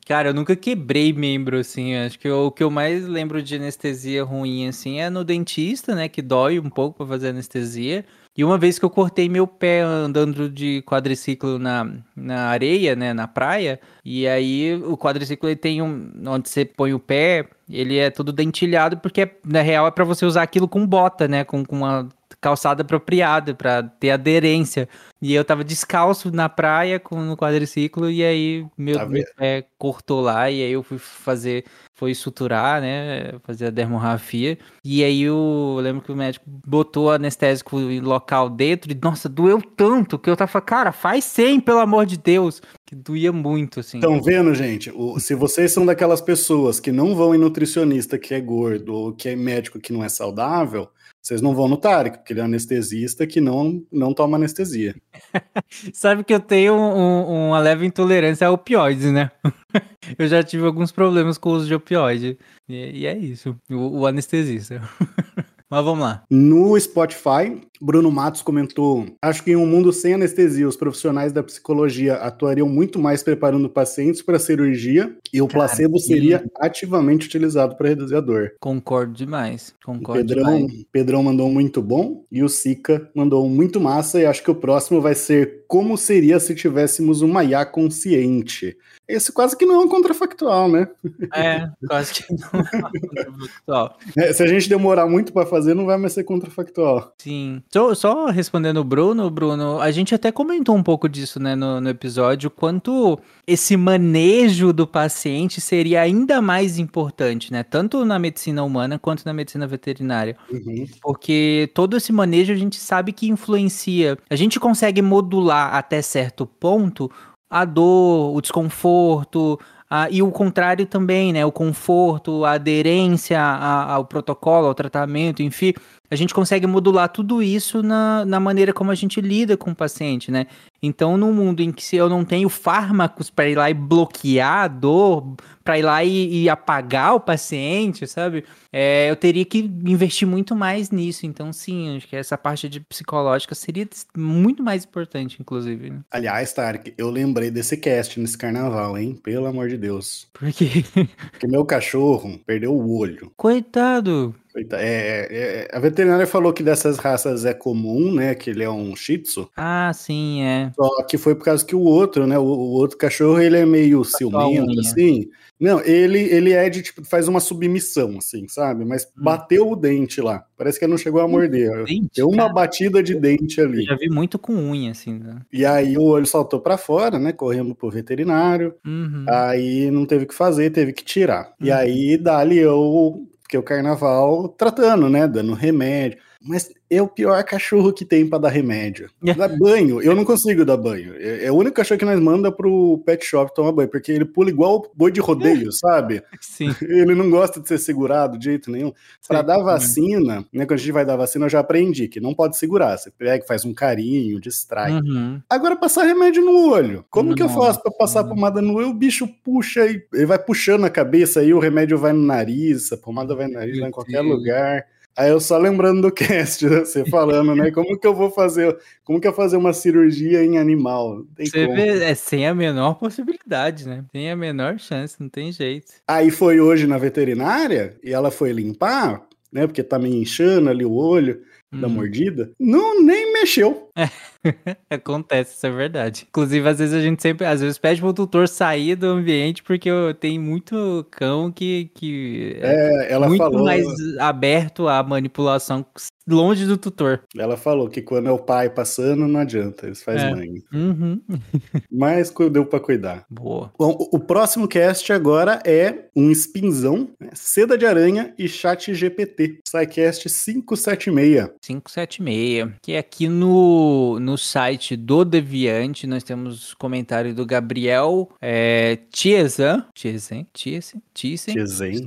Cara, 0.07 0.29
eu 0.29 0.35
nunca 0.35 0.55
quebrei 0.55 1.13
membro, 1.13 1.59
assim. 1.59 1.95
Acho 1.95 2.19
que 2.19 2.29
o 2.29 2.51
que 2.51 2.63
eu 2.63 2.71
mais 2.71 3.07
lembro 3.07 3.43
de 3.43 3.57
anestesia 3.57 4.23
ruim, 4.25 4.69
assim, 4.69 5.01
é 5.01 5.11
no 5.11 5.25
dentista, 5.25 5.95
né? 5.95 6.09
Que 6.09 6.23
dói 6.23 6.59
um 6.59 6.71
pouco 6.71 6.99
para 6.99 7.07
fazer 7.07 7.29
anestesia. 7.29 8.05
E 8.37 8.45
uma 8.45 8.59
vez 8.59 8.79
que 8.79 8.85
eu 8.85 8.91
cortei 8.91 9.29
meu 9.29 9.47
pé 9.47 9.81
andando 9.81 10.51
de 10.51 10.83
quadriciclo 10.83 11.57
na, 11.57 11.89
na 12.17 12.47
areia, 12.49 12.97
né, 12.97 13.13
na 13.13 13.29
praia, 13.29 13.79
e 14.05 14.27
aí 14.27 14.75
o 14.75 14.97
quadriciclo 14.97 15.49
ele 15.49 15.57
tem 15.57 15.81
um 15.81 16.11
onde 16.27 16.49
você 16.49 16.65
põe 16.65 16.93
o 16.93 16.99
pé, 16.99 17.49
ele 17.71 17.97
é 17.97 18.11
todo 18.11 18.33
dentilhado 18.33 18.97
porque 18.99 19.31
na 19.45 19.63
real 19.63 19.87
é 19.87 19.91
para 19.93 20.05
você 20.05 20.27
usar 20.27 20.43
aquilo 20.43 20.67
com 20.67 20.85
bota, 20.85 21.29
né, 21.29 21.45
com, 21.45 21.65
com 21.65 21.77
uma 21.77 22.09
calçada 22.45 22.83
apropriada 22.83 23.55
para 23.55 23.83
ter 23.83 24.11
aderência. 24.11 24.87
E 25.23 25.35
eu 25.35 25.43
tava 25.43 25.65
descalço 25.65 26.31
na 26.31 26.47
praia 26.47 27.01
com 27.01 27.19
no 27.19 27.39
quadriciclo 27.39 28.11
e 28.11 28.23
aí 28.23 28.67
meu, 28.77 28.97
tá 28.97 29.07
meu 29.07 29.25
pé 29.35 29.67
cortou 29.79 30.21
lá 30.21 30.51
e 30.51 30.63
aí 30.63 30.73
eu 30.73 30.83
fui 30.83 30.99
fazer 30.99 31.65
foi 31.97 32.13
suturar, 32.13 32.83
né, 32.83 33.35
fazer 33.45 33.67
a 33.67 33.71
dermorrafia. 33.71 34.59
E 34.85 35.03
aí 35.03 35.23
eu, 35.23 35.77
eu 35.77 35.83
lembro 35.83 36.03
que 36.03 36.13
o 36.13 36.17
médico 36.17 36.45
botou 36.67 37.11
anestésico 37.11 37.79
local 37.79 38.51
dentro 38.51 38.91
e 38.91 38.99
nossa, 39.01 39.29
doeu 39.29 39.63
tanto 39.63 40.19
que 40.19 40.29
eu 40.29 40.37
tava, 40.37 40.61
cara, 40.61 40.93
faz 40.93 41.25
sem, 41.25 41.61
pelo 41.61 41.79
amor 41.79 42.05
de 42.05 42.19
Deus, 42.19 42.61
que 42.85 42.95
doía 42.97 43.33
muito 43.33 43.81
assim. 43.81 43.99
Estão 43.99 44.21
vendo, 44.21 44.53
gente? 44.55 44.91
O, 44.95 45.19
se 45.21 45.35
vocês 45.35 45.73
são 45.73 45.87
daquelas 45.87 46.21
pessoas 46.21 46.81
que 46.81 46.91
não 46.91 47.15
vão 47.15 47.35
em 47.35 47.39
nutricionista 47.39 48.19
que 48.19 48.35
é 48.35 48.41
gordo 48.41 48.93
ou 48.93 49.13
que 49.15 49.29
é 49.29 49.37
médico 49.37 49.79
que 49.79 49.93
não 49.93 50.05
é 50.05 50.09
saudável, 50.09 50.89
vocês 51.25 51.41
não 51.41 51.55
vão 51.55 51.67
no 51.67 51.79
Tarek, 51.79 52.19
porque 52.19 52.35
ele 52.35 52.41
é 52.41 52.45
anestesista 52.45 53.27
que 53.27 53.41
não, 53.41 53.83
não 53.91 54.13
toma 54.13 54.37
anestesia. 54.37 54.95
Sabe 55.95 56.23
que 56.23 56.35
eu 56.35 56.41
tenho 56.41 56.75
um, 56.75 57.49
uma 57.49 57.59
leve 57.59 57.87
intolerância 57.87 58.47
a 58.47 58.51
opioides, 58.51 59.11
né? 59.11 59.31
eu 60.19 60.29
já 60.29 60.43
tive 60.43 60.67
alguns 60.67 60.93
problemas 60.93 61.39
com 61.39 61.49
o 61.49 61.53
uso 61.55 61.67
de 61.67 61.75
opioide. 61.75 62.39
E, 62.69 63.01
e 63.01 63.07
é 63.07 63.17
isso, 63.17 63.57
o, 63.71 64.01
o 64.01 64.07
anestesista. 64.07 64.83
Mas 65.71 65.83
vamos 65.83 66.05
lá. 66.05 66.23
No 66.31 66.79
Spotify, 66.79 67.59
Bruno 67.81 68.11
Matos 68.11 68.43
comentou: 68.43 69.07
Acho 69.21 69.43
que 69.43 69.51
em 69.51 69.57
um 69.57 69.67
mundo 69.67 69.93
sem 69.93 70.15
anestesia, 70.15 70.69
os 70.69 70.77
profissionais 70.77 71.33
da 71.33 71.43
psicologia 71.43 72.15
atuariam 72.15 72.69
muito 72.69 72.99
mais 72.99 73.23
preparando 73.23 73.69
pacientes 73.69 74.23
para 74.23 74.39
cirurgia 74.39 75.17
e 75.33 75.43
o 75.43 75.49
Cara, 75.49 75.67
placebo 75.67 75.99
seria 75.99 76.45
ativamente 76.61 77.27
utilizado 77.27 77.77
para 77.77 77.89
reduzir 77.89 78.15
a 78.15 78.21
dor. 78.21 78.55
Concordo 78.61 79.13
demais. 79.13 79.75
Concordo 79.85 80.25
Pedrão, 80.25 80.67
demais. 80.67 80.85
Pedrão 80.93 81.23
mandou 81.23 81.49
um 81.49 81.53
muito 81.53 81.83
bom 81.83 82.25
e 82.31 82.43
o 82.43 82.49
Sica 82.49 83.11
mandou 83.15 83.45
um 83.45 83.49
muito 83.49 83.81
massa. 83.81 84.21
E 84.21 84.27
acho 84.27 84.43
que 84.43 84.51
o 84.51 84.55
próximo 84.55 85.01
vai 85.01 85.15
ser 85.15 85.65
como 85.67 85.97
seria 85.97 86.39
se 86.39 86.55
tivéssemos 86.55 87.21
uma 87.21 87.43
IA 87.43 87.67
consciente. 87.67 88.77
Esse 89.09 89.33
quase 89.33 89.57
que 89.57 89.67
não 89.67 89.75
é 89.75 89.79
um 89.85 89.89
contrafactual, 89.89 90.71
né? 90.71 90.89
É, 91.35 91.69
quase 91.87 92.15
que 92.15 92.33
não 92.33 92.49
é 92.53 92.77
um 92.77 93.01
contrafactual. 93.01 93.99
É, 94.17 94.33
se 94.33 94.43
a 94.43 94.47
gente 94.47 94.69
demorar 94.69 95.07
muito 95.07 95.33
para 95.33 95.47
fazer, 95.47 95.75
não 95.75 95.87
vai 95.87 95.97
mais 95.97 96.13
ser 96.13 96.23
contrafactual. 96.25 97.13
Sim. 97.19 97.63
Só, 97.73 97.95
só 97.95 98.27
respondendo 98.27 98.79
o 98.79 98.85
Bruno, 98.85 99.29
Bruno, 99.29 99.81
a 99.81 99.91
gente 99.91 100.15
até 100.15 100.31
comentou 100.31 100.77
um 100.77 100.83
pouco 100.83 101.09
disso, 101.09 101.41
né, 101.41 101.57
no, 101.57 101.81
no 101.81 101.89
episódio, 101.89 102.49
quanto 102.51 103.19
esse 103.47 103.77
manejo 103.77 104.73
do 104.73 104.87
paciente 104.87 105.61
seria 105.61 106.01
ainda 106.01 106.41
mais 106.41 106.79
importante, 106.79 107.53
né? 107.53 107.63
Tanto 107.63 108.05
na 108.05 108.19
medicina 108.19 108.63
humana 108.63 108.99
quanto 108.99 109.25
na 109.27 109.35
medicina 109.35 109.67
veterinária. 109.67 110.37
Uhum. 110.51 110.87
Porque 111.03 111.69
todo 111.75 111.97
esse 111.97 112.13
manejo 112.13 112.53
a 112.53 112.57
gente 112.57 112.77
sabe 112.77 113.13
que 113.13 113.29
influencia. 113.29 114.17
A 114.31 114.37
gente 114.37 114.61
consegue 114.61 115.03
modular 115.03 115.75
até 115.75 116.01
certo 116.01 116.47
ponto 116.47 117.11
a 117.51 117.65
dor, 117.65 118.35
o 118.35 118.41
desconforto, 118.41 119.59
a, 119.89 120.11
e 120.11 120.23
o 120.23 120.31
contrário 120.31 120.87
também, 120.87 121.33
né? 121.33 121.45
O 121.47 121.53
conforto, 121.53 122.45
a 122.45 122.53
aderência 122.53 123.41
ao 123.41 124.05
protocolo, 124.05 124.67
ao 124.67 124.75
tratamento, 124.75 125.43
enfim. 125.43 125.73
A 126.15 126.17
gente 126.17 126.33
consegue 126.33 126.67
modular 126.67 127.09
tudo 127.09 127.43
isso 127.43 127.83
na, 127.83 128.25
na 128.25 128.39
maneira 128.39 128.73
como 128.73 128.91
a 128.91 128.95
gente 128.95 129.21
lida 129.21 129.57
com 129.57 129.73
o 129.73 129.75
paciente, 129.75 130.31
né? 130.31 130.47
Então, 130.85 131.17
no 131.17 131.33
mundo 131.33 131.61
em 131.61 131.73
que 131.73 131.83
se 131.83 131.97
eu 131.97 132.09
não 132.09 132.25
tenho 132.25 132.49
fármacos 132.49 133.31
para 133.31 133.49
ir 133.49 133.57
lá 133.57 133.71
e 133.71 133.75
bloquear 133.75 134.65
a 134.65 134.69
dor, 134.69 135.35
para 135.65 135.79
ir 135.79 135.83
lá 135.83 136.05
e, 136.05 136.43
e, 136.43 136.49
apagar 136.49 137.15
o 137.15 137.21
paciente, 137.21 138.07
sabe? 138.07 138.45
É, 138.71 139.11
eu 139.11 139.17
teria 139.17 139.45
que 139.47 139.59
investir 139.59 140.29
muito 140.29 140.55
mais 140.55 140.91
nisso. 140.91 141.25
Então, 141.25 141.53
sim, 141.53 141.97
acho 141.97 142.07
que 142.07 142.15
essa 142.15 142.37
parte 142.37 142.69
de 142.69 142.81
psicológica 142.81 143.55
seria 143.55 143.89
muito 144.15 144.63
mais 144.63 144.85
importante, 144.85 145.39
inclusive. 145.41 145.91
Né? 145.91 146.01
Aliás, 146.11 146.53
Tarek, 146.53 146.93
eu 146.99 147.11
lembrei 147.11 147.51
desse 147.51 147.79
cast 147.79 148.21
nesse 148.21 148.37
carnaval, 148.37 148.99
hein? 148.99 149.19
Pelo 149.23 149.47
amor 149.47 149.69
de 149.69 149.79
Deus. 149.79 150.29
Por 150.35 150.53
quê? 150.53 150.85
Porque 151.33 151.47
meu 151.47 151.65
cachorro 151.65 152.39
perdeu 152.47 152.75
o 152.75 152.99
olho. 152.99 153.33
Coitado. 153.37 154.35
É, 154.57 154.63
é, 154.73 155.69
é, 155.73 155.77
a 155.77 155.81
veterinária 155.81 156.27
falou 156.29 156.53
que 156.53 156.63
dessas 156.63 156.97
raças 156.99 157.45
é 157.45 157.53
comum, 157.53 158.15
né? 158.15 158.35
Que 158.37 158.51
ele 158.51 158.63
é 158.63 158.71
um 158.71 158.95
shih 158.95 159.19
tzu. 159.19 159.51
Ah, 159.57 159.91
sim, 159.93 160.43
é. 160.43 160.71
Só 160.75 161.03
que 161.05 161.17
foi 161.17 161.35
por 161.35 161.45
causa 161.45 161.65
que 161.65 161.75
o 161.75 161.83
outro, 161.83 162.27
né? 162.27 162.39
O, 162.39 162.43
o 162.43 162.71
outro 162.73 162.99
cachorro, 162.99 163.41
ele 163.41 163.57
é 163.57 163.67
meio 163.67 164.05
ciumento, 164.05 164.81
assim. 164.81 165.29
Não, 165.59 165.81
ele, 165.81 166.19
ele 166.19 166.53
é 166.53 166.69
de, 166.69 166.83
tipo, 166.83 167.05
faz 167.05 167.29
uma 167.29 167.39
submissão, 167.39 168.19
assim, 168.19 168.49
sabe? 168.49 168.85
Mas 168.85 169.05
hum. 169.05 169.23
bateu 169.23 169.71
o 169.71 169.77
dente 169.77 170.21
lá. 170.21 170.45
Parece 170.57 170.79
que 170.79 170.85
ele 170.85 170.91
não 170.91 170.99
chegou 170.99 171.21
a 171.21 171.29
morder. 171.29 171.85
Dente, 171.85 172.11
Deu 172.17 172.29
uma 172.29 172.45
cara. 172.45 172.53
batida 172.53 173.03
de 173.03 173.15
dente 173.15 173.61
ali. 173.61 173.79
Eu 173.79 173.91
já 173.93 173.97
vi 173.97 174.09
muito 174.09 174.39
com 174.39 174.53
unha, 174.53 174.91
assim, 174.91 175.15
né? 175.15 175.41
E 175.53 175.65
aí 175.65 175.97
o 175.97 176.03
olho 176.03 176.27
saltou 176.27 176.61
para 176.61 176.77
fora, 176.77 177.19
né? 177.19 177.33
Correndo 177.33 177.75
pro 177.75 177.91
veterinário. 177.91 178.75
Uhum. 178.85 179.25
Aí 179.29 179.91
não 179.91 180.05
teve 180.05 180.25
o 180.25 180.29
que 180.29 180.35
fazer, 180.35 180.71
teve 180.71 180.93
que 180.93 181.05
tirar. 181.05 181.55
Uhum. 181.61 181.67
E 181.67 181.73
aí, 181.73 182.17
dali 182.17 182.59
eu 182.59 183.25
porque 183.45 183.59
o 183.59 183.63
carnaval 183.63 184.49
tratando, 184.49 185.09
né? 185.09 185.29
Dando 185.29 185.53
remédio. 185.55 186.19
Mas 186.45 186.71
é 186.91 187.01
o 187.01 187.09
pior 187.09 187.43
cachorro 187.43 187.91
que 187.91 188.05
tem 188.05 188.29
para 188.29 188.39
dar 188.39 188.51
remédio. 188.51 189.11
Dá 189.37 189.49
banho, 189.49 190.03
eu 190.03 190.15
não 190.15 190.25
consigo 190.25 190.65
dar 190.65 190.77
banho. 190.77 191.15
É, 191.17 191.47
é, 191.47 191.53
o 191.53 191.55
único 191.55 191.77
cachorro 191.77 191.99
que 191.99 192.05
nós 192.05 192.21
manda 192.21 192.53
pro 192.53 193.03
pet 193.07 193.25
shop 193.25 193.55
tomar 193.55 193.73
banho, 193.73 193.89
porque 193.89 194.13
ele 194.13 194.27
pula 194.27 194.51
igual 194.51 194.91
boi 194.95 195.11
de 195.11 195.21
rodeio, 195.21 195.73
sabe? 195.73 196.23
Sim. 196.41 196.75
Ele 196.83 197.15
não 197.15 197.31
gosta 197.31 197.61
de 197.61 197.67
ser 197.67 197.79
segurado 197.79 198.39
de 198.39 198.45
jeito 198.45 198.71
nenhum. 198.71 198.93
Para 199.27 199.43
dar 199.43 199.59
vacina, 199.59 200.45
né, 200.53 200.67
quando 200.67 200.73
a 200.73 200.77
gente 200.77 200.93
vai 200.93 201.05
dar 201.05 201.17
vacina, 201.17 201.47
eu 201.47 201.51
já 201.51 201.61
aprendi 201.61 202.09
que 202.09 202.21
não 202.21 202.35
pode 202.35 202.57
segurar. 202.57 202.97
Você 202.99 203.11
pega, 203.11 203.45
faz 203.47 203.65
um 203.65 203.73
carinho, 203.73 204.41
distrai. 204.41 204.93
Uhum. 204.93 205.41
Agora, 205.49 205.77
passar 205.77 206.05
remédio 206.05 206.45
no 206.45 206.71
olho. 206.71 207.05
Como 207.11 207.31
não, 207.31 207.37
que 207.37 207.43
eu 207.43 207.49
faço 207.49 207.83
para 207.83 207.93
passar 207.93 208.23
uhum. 208.23 208.31
pomada 208.31 208.61
no 208.61 208.75
olho? 208.75 208.89
O 208.89 208.95
bicho 208.95 209.27
puxa 209.43 209.87
e 209.87 210.03
ele 210.13 210.27
vai 210.27 210.39
puxando 210.39 210.85
a 210.85 210.91
cabeça 210.91 211.41
aí, 211.41 211.55
o 211.55 211.59
remédio 211.59 211.97
vai 211.97 212.13
no 212.13 212.23
nariz, 212.23 212.93
a 212.93 212.97
pomada 212.97 213.35
vai 213.35 213.47
no 213.47 213.55
nariz, 213.55 213.79
vai 213.79 213.89
em 213.89 213.93
qualquer 213.93 214.23
Deus. 214.23 214.37
lugar. 214.37 214.85
Aí 215.17 215.31
eu 215.31 215.41
só 215.41 215.57
lembrando 215.59 216.03
do 216.03 216.11
cast, 216.13 216.67
né, 216.67 216.81
você 216.81 217.05
falando, 217.09 217.55
né? 217.55 217.71
Como 217.71 217.99
que 217.99 218.07
eu 218.07 218.15
vou 218.15 218.31
fazer? 218.31 218.77
Como 219.05 219.21
que 219.21 219.29
eu 219.29 219.33
fazer 219.33 219.57
uma 219.57 219.73
cirurgia 219.73 220.45
em 220.45 220.59
animal? 220.59 221.25
Você 221.39 221.67
como. 221.67 221.77
vê, 221.77 222.05
é 222.05 222.15
sem 222.15 222.47
a 222.47 222.55
menor 222.55 222.95
possibilidade, 222.95 223.87
né? 223.87 224.05
Tem 224.13 224.31
a 224.31 224.37
menor 224.37 224.79
chance, 224.79 225.17
não 225.21 225.29
tem 225.29 225.53
jeito. 225.53 225.93
Aí 226.09 226.31
foi 226.31 226.61
hoje 226.61 226.87
na 226.87 226.99
veterinária 226.99 227.97
e 228.03 228.13
ela 228.13 228.31
foi 228.31 228.53
limpar, 228.53 229.23
né? 229.53 229.67
Porque 229.67 229.83
tá 229.83 229.99
me 229.99 230.15
inchando 230.15 230.69
ali 230.69 230.85
o 230.85 230.93
olho 230.93 231.43
da 231.73 231.87
hum. 231.87 231.91
mordida. 231.91 232.51
Não, 232.59 233.03
nem 233.03 233.33
mexeu. 233.33 233.91
É. 234.45 234.77
Acontece, 234.95 235.57
isso 235.57 235.67
é 235.67 235.71
verdade. 235.71 236.27
Inclusive, 236.29 236.69
às 236.69 236.79
vezes 236.79 236.95
a 236.95 237.01
gente 237.01 237.23
sempre, 237.23 237.47
às 237.47 237.61
vezes 237.61 237.79
pede 237.79 238.01
pro 238.01 238.13
tutor 238.13 238.47
sair 238.47 238.95
do 238.95 239.07
ambiente 239.07 239.63
porque 239.63 239.91
tem 240.21 240.39
muito 240.39 241.07
cão 241.11 241.51
que, 241.51 241.91
que 241.95 242.57
é, 242.61 243.13
ela 243.13 243.27
muito 243.27 243.43
falou... 243.43 243.65
mais 243.65 243.87
aberto 244.19 244.89
à 244.89 245.03
manipulação 245.03 245.85
longe 246.29 246.67
do 246.67 246.77
tutor. 246.77 247.23
Ela 247.37 247.57
falou 247.57 247.89
que 247.89 248.03
quando 248.03 248.29
é 248.29 248.33
o 248.33 248.39
pai 248.39 248.71
passando, 248.71 249.27
não 249.29 249.41
adianta, 249.41 249.87
eles 249.87 250.03
fazem 250.03 250.29
é. 250.29 250.35
mãe. 250.35 250.55
Uhum. 250.73 251.21
Mas 251.91 252.33
deu 252.51 252.67
para 252.67 252.81
cuidar. 252.81 253.25
Boa. 253.29 253.73
Bom, 253.79 253.97
o 254.13 254.19
próximo 254.19 254.67
cast 254.69 255.13
agora 255.13 255.61
é 255.65 256.07
um 256.17 256.31
spinzão, 256.31 257.11
né? 257.21 257.31
Seda 257.35 257.77
de 257.77 257.87
Aranha 257.87 258.35
e 258.39 258.49
Chat 258.49 258.95
GPT. 258.95 259.61
SciCast 259.67 260.29
576. 260.29 261.51
576, 261.61 262.73
que 262.83 262.93
é 262.93 262.99
aqui 262.99 263.29
no, 263.29 264.19
no 264.21 264.37
site 264.37 264.97
do 264.97 265.25
Deviante, 265.25 266.07
nós 266.07 266.23
temos 266.23 266.75
comentário 266.75 267.35
do 267.35 267.47
Gabriel 267.47 268.31
é, 268.41 268.99
Tiezan. 269.11 269.85
Tiezan? 269.95 270.47
Tiezan? 270.53 271.01
Tiezan? 271.13 271.55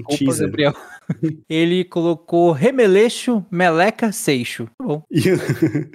Desculpa, 0.08 0.38
Gabriel. 0.38 0.74
Ele 1.50 1.84
colocou 1.84 2.52
remeleixo, 2.52 3.46
meleca, 3.50 4.07
seixo. 4.12 4.68
Tá 4.78 4.86
bom. 4.86 5.04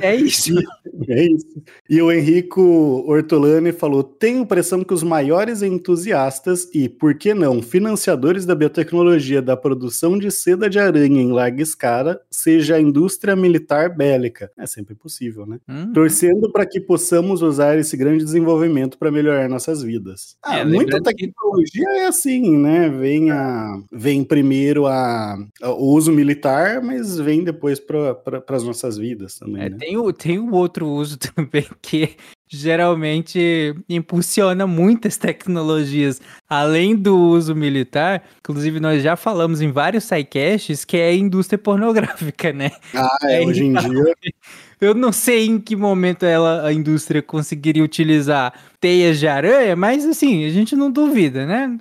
é 0.00 0.14
isso. 0.14 0.52
É 1.08 1.24
isso. 1.24 1.62
E 1.88 2.00
o 2.00 2.12
Henrico 2.12 2.62
Ortolani 3.08 3.72
falou: 3.72 4.04
tenho 4.04 4.38
a 4.38 4.42
impressão 4.42 4.84
que 4.84 4.94
os 4.94 5.02
maiores 5.02 5.62
entusiastas 5.62 6.68
e, 6.72 6.88
por 6.88 7.14
que 7.14 7.34
não, 7.34 7.60
financiadores 7.60 8.46
da 8.46 8.54
biotecnologia 8.54 9.42
da 9.42 9.56
produção 9.56 10.18
de 10.18 10.30
seda 10.30 10.68
de 10.68 10.78
aranha 10.78 11.20
em 11.20 11.32
larga 11.32 11.62
escala 11.62 12.20
seja 12.30 12.76
a 12.76 12.80
indústria 12.80 13.34
militar 13.34 13.94
bélica. 13.94 14.50
É 14.56 14.66
sempre 14.66 14.94
possível, 14.94 15.46
né? 15.46 15.58
Uhum. 15.68 15.92
Torcendo 15.92 16.50
para 16.52 16.66
que 16.66 16.80
possamos 16.80 17.42
usar 17.42 17.78
esse 17.78 17.96
grande 17.96 18.24
desenvolvimento 18.24 18.98
para 18.98 19.10
melhorar 19.10 19.48
nossas 19.48 19.82
vidas. 19.82 20.36
Ah, 20.42 20.58
é, 20.58 20.64
muita 20.64 21.02
tecnologia 21.02 21.84
que... 21.84 21.98
é 21.98 22.06
assim, 22.06 22.56
né? 22.56 22.88
Vem, 22.88 23.30
a, 23.30 23.80
vem 23.90 24.24
primeiro 24.24 24.86
a 24.86 25.36
o 25.62 25.94
uso 25.94 26.12
militar, 26.12 26.82
mas 26.82 27.18
vem 27.18 27.44
depois 27.44 27.80
para 27.80 28.01
pra, 28.14 28.42
as 28.48 28.64
nossas 28.64 28.96
vidas 28.96 29.38
também. 29.38 29.62
É, 29.62 29.70
né? 29.70 29.76
tem, 29.78 29.96
o, 29.96 30.12
tem 30.12 30.38
um 30.38 30.52
outro 30.52 30.88
uso 30.88 31.16
também 31.34 31.66
que 31.80 32.16
geralmente 32.48 33.74
impulsiona 33.88 34.66
muitas 34.66 35.16
tecnologias 35.16 36.20
além 36.48 36.94
do 36.94 37.16
uso 37.16 37.54
militar. 37.54 38.22
Inclusive, 38.40 38.78
nós 38.78 39.02
já 39.02 39.16
falamos 39.16 39.62
em 39.62 39.72
vários 39.72 40.04
sidecasts 40.04 40.84
que 40.84 40.98
é 40.98 41.08
a 41.08 41.14
indústria 41.14 41.58
pornográfica, 41.58 42.52
né? 42.52 42.72
Ah, 42.94 43.18
é, 43.22 43.40
hoje 43.40 43.64
em 43.64 43.72
dia. 43.72 44.14
Eu 44.82 44.96
não 44.96 45.12
sei 45.12 45.46
em 45.46 45.60
que 45.60 45.76
momento 45.76 46.24
ela, 46.24 46.66
a 46.66 46.72
indústria 46.72 47.22
conseguiria 47.22 47.84
utilizar 47.84 48.52
teias 48.80 49.20
de 49.20 49.28
aranha, 49.28 49.76
mas 49.76 50.04
assim, 50.04 50.44
a 50.44 50.50
gente 50.50 50.74
não 50.74 50.90
duvida, 50.90 51.46
né? 51.46 51.78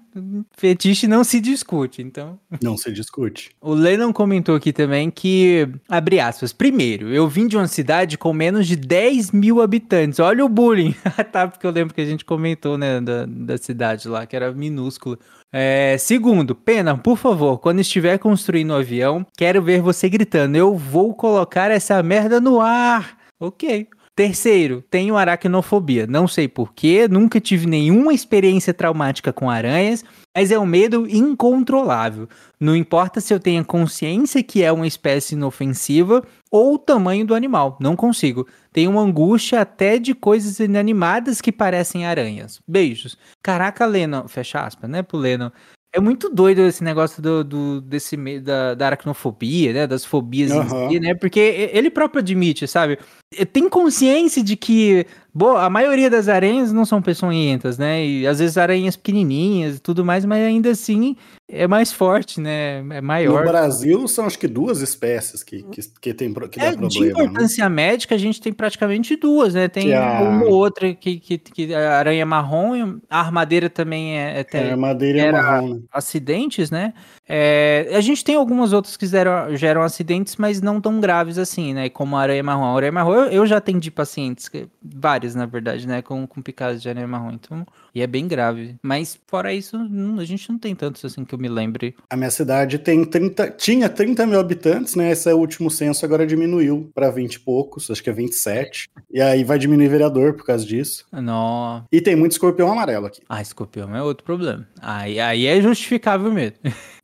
Fetiche 0.55 1.07
não 1.07 1.23
se 1.23 1.41
discute, 1.41 2.03
então. 2.03 2.39
Não 2.61 2.77
se 2.77 2.91
discute. 2.91 3.49
O 3.59 3.73
Lennon 3.73 4.13
comentou 4.13 4.55
aqui 4.55 4.71
também 4.71 5.09
que, 5.09 5.67
abre 5.89 6.19
aspas, 6.19 6.53
primeiro, 6.53 7.09
eu 7.09 7.27
vim 7.27 7.47
de 7.47 7.57
uma 7.57 7.67
cidade 7.67 8.19
com 8.19 8.31
menos 8.31 8.67
de 8.67 8.75
10 8.75 9.31
mil 9.31 9.63
habitantes. 9.63 10.19
Olha 10.19 10.45
o 10.45 10.49
bullying. 10.49 10.93
tá, 11.33 11.47
porque 11.47 11.65
eu 11.65 11.71
lembro 11.71 11.95
que 11.95 12.01
a 12.01 12.05
gente 12.05 12.23
comentou, 12.23 12.77
né, 12.77 13.01
da, 13.01 13.25
da 13.25 13.57
cidade 13.57 14.07
lá, 14.07 14.27
que 14.27 14.35
era 14.35 14.53
minúscula. 14.53 15.17
É, 15.53 15.97
segundo, 15.97 16.55
Pena, 16.55 16.97
por 16.97 17.17
favor, 17.17 17.57
quando 17.57 17.81
estiver 17.81 18.17
construindo 18.17 18.71
o 18.71 18.73
um 18.73 18.77
avião, 18.77 19.25
quero 19.37 19.61
ver 19.61 19.81
você 19.81 20.07
gritando: 20.07 20.55
Eu 20.55 20.75
vou 20.77 21.13
colocar 21.13 21.69
essa 21.69 22.01
merda 22.01 22.39
no 22.39 22.61
ar. 22.61 23.17
Ok. 23.39 23.87
Terceiro, 24.13 24.83
tenho 24.89 25.17
aracnofobia. 25.17 26.05
Não 26.05 26.27
sei 26.27 26.47
porquê, 26.47 27.07
nunca 27.07 27.39
tive 27.39 27.65
nenhuma 27.65 28.13
experiência 28.13 28.73
traumática 28.73 29.31
com 29.31 29.49
aranhas, 29.49 30.03
mas 30.35 30.51
é 30.51 30.59
um 30.59 30.65
medo 30.65 31.07
incontrolável. 31.09 32.27
Não 32.59 32.75
importa 32.75 33.21
se 33.21 33.33
eu 33.33 33.39
tenha 33.39 33.63
consciência 33.63 34.43
que 34.43 34.63
é 34.63 34.71
uma 34.71 34.85
espécie 34.85 35.33
inofensiva 35.33 36.23
ou 36.51 36.73
o 36.73 36.77
tamanho 36.77 37.25
do 37.25 37.33
animal, 37.33 37.77
não 37.79 37.95
consigo. 37.95 38.45
Tenho 38.73 38.91
uma 38.91 39.01
angústia 39.01 39.61
até 39.61 39.97
de 39.97 40.13
coisas 40.13 40.59
inanimadas 40.59 41.39
que 41.39 41.51
parecem 41.51 42.05
aranhas. 42.05 42.61
Beijos. 42.67 43.17
Caraca, 43.41 43.85
Lennon, 43.85 44.27
fecha 44.27 44.61
aspas, 44.61 44.89
né, 44.89 45.01
pro 45.01 45.17
Lennon. 45.17 45.49
É 45.93 45.99
muito 45.99 46.29
doido 46.29 46.61
esse 46.61 46.83
negócio 46.83 47.21
do, 47.21 47.43
do 47.43 47.81
desse 47.81 48.15
da, 48.39 48.75
da 48.75 48.85
aracnofobia, 48.87 49.73
né? 49.73 49.87
Das 49.87 50.05
fobias 50.05 50.51
uhum. 50.51 50.61
em 50.61 50.89
si, 50.89 50.99
né? 51.01 51.13
Porque 51.13 51.39
ele 51.73 51.89
próprio 51.89 52.21
admite, 52.21 52.65
sabe? 52.65 52.97
Tem 53.53 53.69
consciência 53.69 54.43
de 54.43 54.57
que 54.57 55.05
boa, 55.33 55.63
a 55.63 55.69
maioria 55.69 56.09
das 56.09 56.27
aranhas 56.27 56.71
não 56.71 56.85
são 56.85 57.01
peçonhentas, 57.01 57.77
né? 57.77 58.05
E 58.05 58.27
às 58.27 58.39
vezes 58.39 58.57
aranhas 58.57 58.95
pequenininhas 58.95 59.77
e 59.77 59.79
tudo 59.79 60.03
mais, 60.03 60.25
mas 60.25 60.43
ainda 60.43 60.71
assim 60.71 61.15
é 61.49 61.67
mais 61.67 61.91
forte, 61.91 62.39
né? 62.39 62.79
É 62.89 63.01
maior. 63.01 63.45
No 63.45 63.51
Brasil 63.51 64.07
são 64.07 64.25
acho 64.25 64.37
que 64.37 64.47
duas 64.47 64.81
espécies 64.81 65.43
que, 65.43 65.63
que, 65.63 65.81
que 66.01 66.13
tem 66.13 66.33
que 66.33 66.59
é, 66.59 66.71
dá 66.71 66.77
problema. 66.77 66.89
De 66.89 66.99
né? 66.99 67.09
importância 67.09 67.69
né? 67.69 67.75
médica 67.75 68.15
a 68.15 68.17
gente 68.17 68.41
tem 68.41 68.53
praticamente 68.53 69.15
duas, 69.15 69.53
né? 69.53 69.67
Tem 69.67 69.93
a... 69.93 70.21
uma 70.21 70.45
ou 70.45 70.53
outra 70.53 70.93
que, 70.93 71.19
que, 71.19 71.37
que 71.37 71.73
a 71.73 71.97
aranha 71.97 72.25
marrom, 72.25 72.99
a 73.09 73.19
armadeira 73.19 73.69
também 73.69 74.17
é, 74.17 74.39
é, 74.39 74.43
tem, 74.43 74.61
é 74.61 74.71
armadeira 74.71 75.19
é 75.19 75.31
marrom. 75.31 75.75
Né? 75.75 75.79
Acidentes, 75.91 76.69
né? 76.69 76.93
É, 77.27 77.89
a 77.93 78.01
gente 78.01 78.23
tem 78.23 78.35
algumas 78.35 78.73
outras 78.73 78.97
que 78.97 79.05
geram, 79.05 79.55
geram 79.55 79.81
acidentes, 79.81 80.35
mas 80.35 80.61
não 80.61 80.81
tão 80.81 80.99
graves 80.99 81.37
assim, 81.37 81.73
né? 81.73 81.89
Como 81.89 82.15
a 82.17 82.21
aranha 82.21 82.43
marrom. 82.43 82.73
A 82.73 82.75
aranha 82.75 82.91
marrom 82.91 83.20
eu, 83.23 83.31
eu 83.31 83.45
já 83.45 83.57
atendi 83.57 83.89
pacientes, 83.89 84.49
vários 84.81 85.35
na 85.35 85.45
verdade, 85.45 85.87
né? 85.87 86.01
Com, 86.01 86.25
com 86.27 86.41
picadas 86.41 86.81
de 86.81 86.89
aranha 86.89 87.07
marrom. 87.07 87.31
Então, 87.33 87.65
e 87.93 88.01
é 88.01 88.07
bem 88.07 88.27
grave. 88.27 88.75
Mas 88.81 89.19
fora 89.27 89.53
isso, 89.53 89.77
não, 89.77 90.19
a 90.19 90.25
gente 90.25 90.49
não 90.49 90.57
tem 90.57 90.75
tantos 90.75 91.03
assim 91.03 91.23
que 91.25 91.33
eu 91.33 91.39
me 91.39 91.49
lembre. 91.49 91.95
A 92.09 92.15
minha 92.15 92.31
cidade 92.31 92.77
tem 92.77 93.03
30, 93.03 93.51
tinha 93.51 93.89
30 93.89 94.25
mil 94.25 94.39
habitantes, 94.39 94.95
né? 94.95 95.11
Esse 95.11 95.29
é 95.29 95.33
o 95.33 95.37
último 95.37 95.69
censo, 95.69 96.05
agora 96.05 96.25
diminuiu 96.25 96.89
para 96.93 97.09
20 97.09 97.33
e 97.33 97.39
poucos, 97.39 97.89
acho 97.89 98.03
que 98.03 98.09
é 98.09 98.13
27. 98.13 98.89
E 99.11 99.21
aí 99.21 99.43
vai 99.43 99.57
diminuir 99.57 99.87
vereador 99.87 100.33
por 100.33 100.45
causa 100.45 100.65
disso. 100.65 101.05
Não. 101.11 101.85
E 101.91 102.01
tem 102.01 102.15
muito 102.15 102.33
escorpião 102.33 102.71
amarelo 102.71 103.07
aqui. 103.07 103.21
Ah, 103.27 103.41
escorpião 103.41 103.95
é 103.95 104.01
outro 104.01 104.23
problema. 104.23 104.67
Aí, 104.81 105.19
aí 105.19 105.45
é 105.45 105.61
justificável 105.61 106.31
mesmo. 106.31 106.57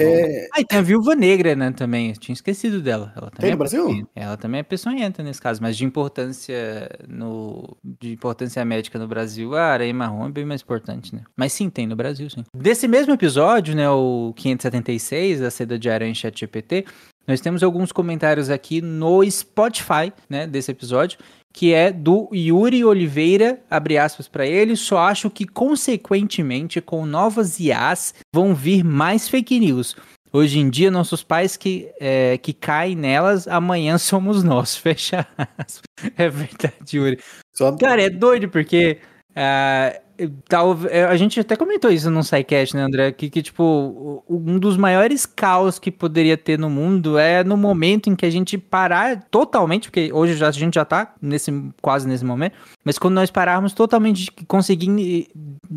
é... 0.00 0.48
Ah, 0.54 0.60
e 0.60 0.64
tem 0.64 0.78
a 0.78 0.82
viúva 0.82 1.14
negra, 1.14 1.54
né, 1.54 1.70
também. 1.72 2.10
Eu 2.10 2.16
tinha 2.16 2.34
esquecido 2.34 2.80
dela. 2.80 3.12
Ela 3.16 3.30
também 3.30 3.40
tem 3.40 3.50
no 3.50 3.54
é 3.54 3.56
Brasil? 3.56 4.08
Ela 4.14 4.36
também 4.36 4.60
é 4.60 4.62
peçonhenta 4.62 5.22
nesse 5.22 5.40
caso, 5.40 5.60
mas 5.62 5.76
de 5.76 5.84
importância 5.84 6.90
no 7.08 7.76
de 8.00 8.12
importância 8.12 8.64
médica 8.64 8.98
no 8.98 9.08
Brasil, 9.08 9.54
a 9.56 9.64
areia 9.64 9.92
marrom 9.92 10.26
é 10.26 10.30
bem 10.30 10.44
mais 10.44 10.62
importante, 10.62 11.14
né? 11.14 11.22
Mas 11.36 11.52
sim, 11.52 11.68
tem 11.70 11.86
no 11.86 11.96
Brasil, 11.96 12.28
sim. 12.30 12.44
Desse 12.54 12.86
mesmo 12.86 13.12
episódio, 13.12 13.74
né, 13.74 13.88
o 13.90 14.32
576, 14.36 15.42
a 15.42 15.50
seda 15.50 15.78
de 15.78 15.90
aranha 15.90 16.14
chat 16.14 16.38
GPT, 16.38 16.84
nós 17.26 17.40
temos 17.40 17.62
alguns 17.62 17.92
comentários 17.92 18.50
aqui 18.50 18.80
no 18.80 19.28
Spotify, 19.30 20.12
né, 20.28 20.46
desse 20.46 20.70
episódio, 20.70 21.18
que 21.52 21.72
é 21.74 21.92
do 21.92 22.28
Yuri 22.32 22.84
Oliveira, 22.84 23.60
abre 23.70 23.98
aspas 23.98 24.28
para 24.28 24.46
ele, 24.46 24.76
só 24.76 24.98
acho 24.98 25.28
que 25.28 25.46
consequentemente 25.46 26.80
com 26.80 27.04
novas 27.04 27.58
IAs 27.58 28.14
vão 28.32 28.54
vir 28.54 28.84
mais 28.84 29.28
fake 29.28 29.58
news. 29.58 29.96
Hoje 30.32 30.60
em 30.60 30.70
dia, 30.70 30.92
nossos 30.92 31.24
pais 31.24 31.56
que, 31.56 31.90
é, 32.00 32.38
que 32.38 32.52
caem 32.52 32.94
nelas, 32.94 33.48
amanhã 33.48 33.98
somos 33.98 34.44
nós. 34.44 34.76
Fecha 34.76 35.26
aspas. 35.36 35.82
É 36.16 36.28
verdade, 36.28 36.96
Yuri. 36.96 37.18
Só... 37.52 37.76
Cara, 37.76 38.02
é 38.02 38.10
doido 38.10 38.48
porque 38.48 38.98
uh, 39.30 40.00
tal, 40.48 40.76
é, 40.88 41.04
a 41.04 41.16
gente 41.16 41.38
até 41.40 41.56
comentou 41.56 41.90
isso 41.90 42.10
no 42.10 42.22
SciCast, 42.22 42.76
né, 42.76 42.82
André? 42.82 43.12
Que, 43.12 43.30
que, 43.30 43.42
tipo, 43.42 44.24
um 44.28 44.58
dos 44.58 44.76
maiores 44.76 45.26
caos 45.26 45.78
que 45.78 45.90
poderia 45.90 46.36
ter 46.36 46.58
no 46.58 46.68
mundo 46.68 47.18
é 47.18 47.44
no 47.44 47.56
momento 47.56 48.10
em 48.10 48.16
que 48.16 48.26
a 48.26 48.30
gente 48.30 48.58
parar 48.58 49.24
totalmente, 49.30 49.88
porque 49.88 50.12
hoje 50.12 50.34
já, 50.36 50.48
a 50.48 50.52
gente 50.52 50.74
já 50.74 50.84
tá 50.84 51.14
nesse, 51.20 51.52
quase 51.80 52.06
nesse 52.08 52.24
momento, 52.24 52.54
mas 52.84 52.98
quando 52.98 53.14
nós 53.14 53.30
pararmos 53.30 53.72
totalmente 53.72 54.24
de 54.24 54.30
conseguir 54.46 55.28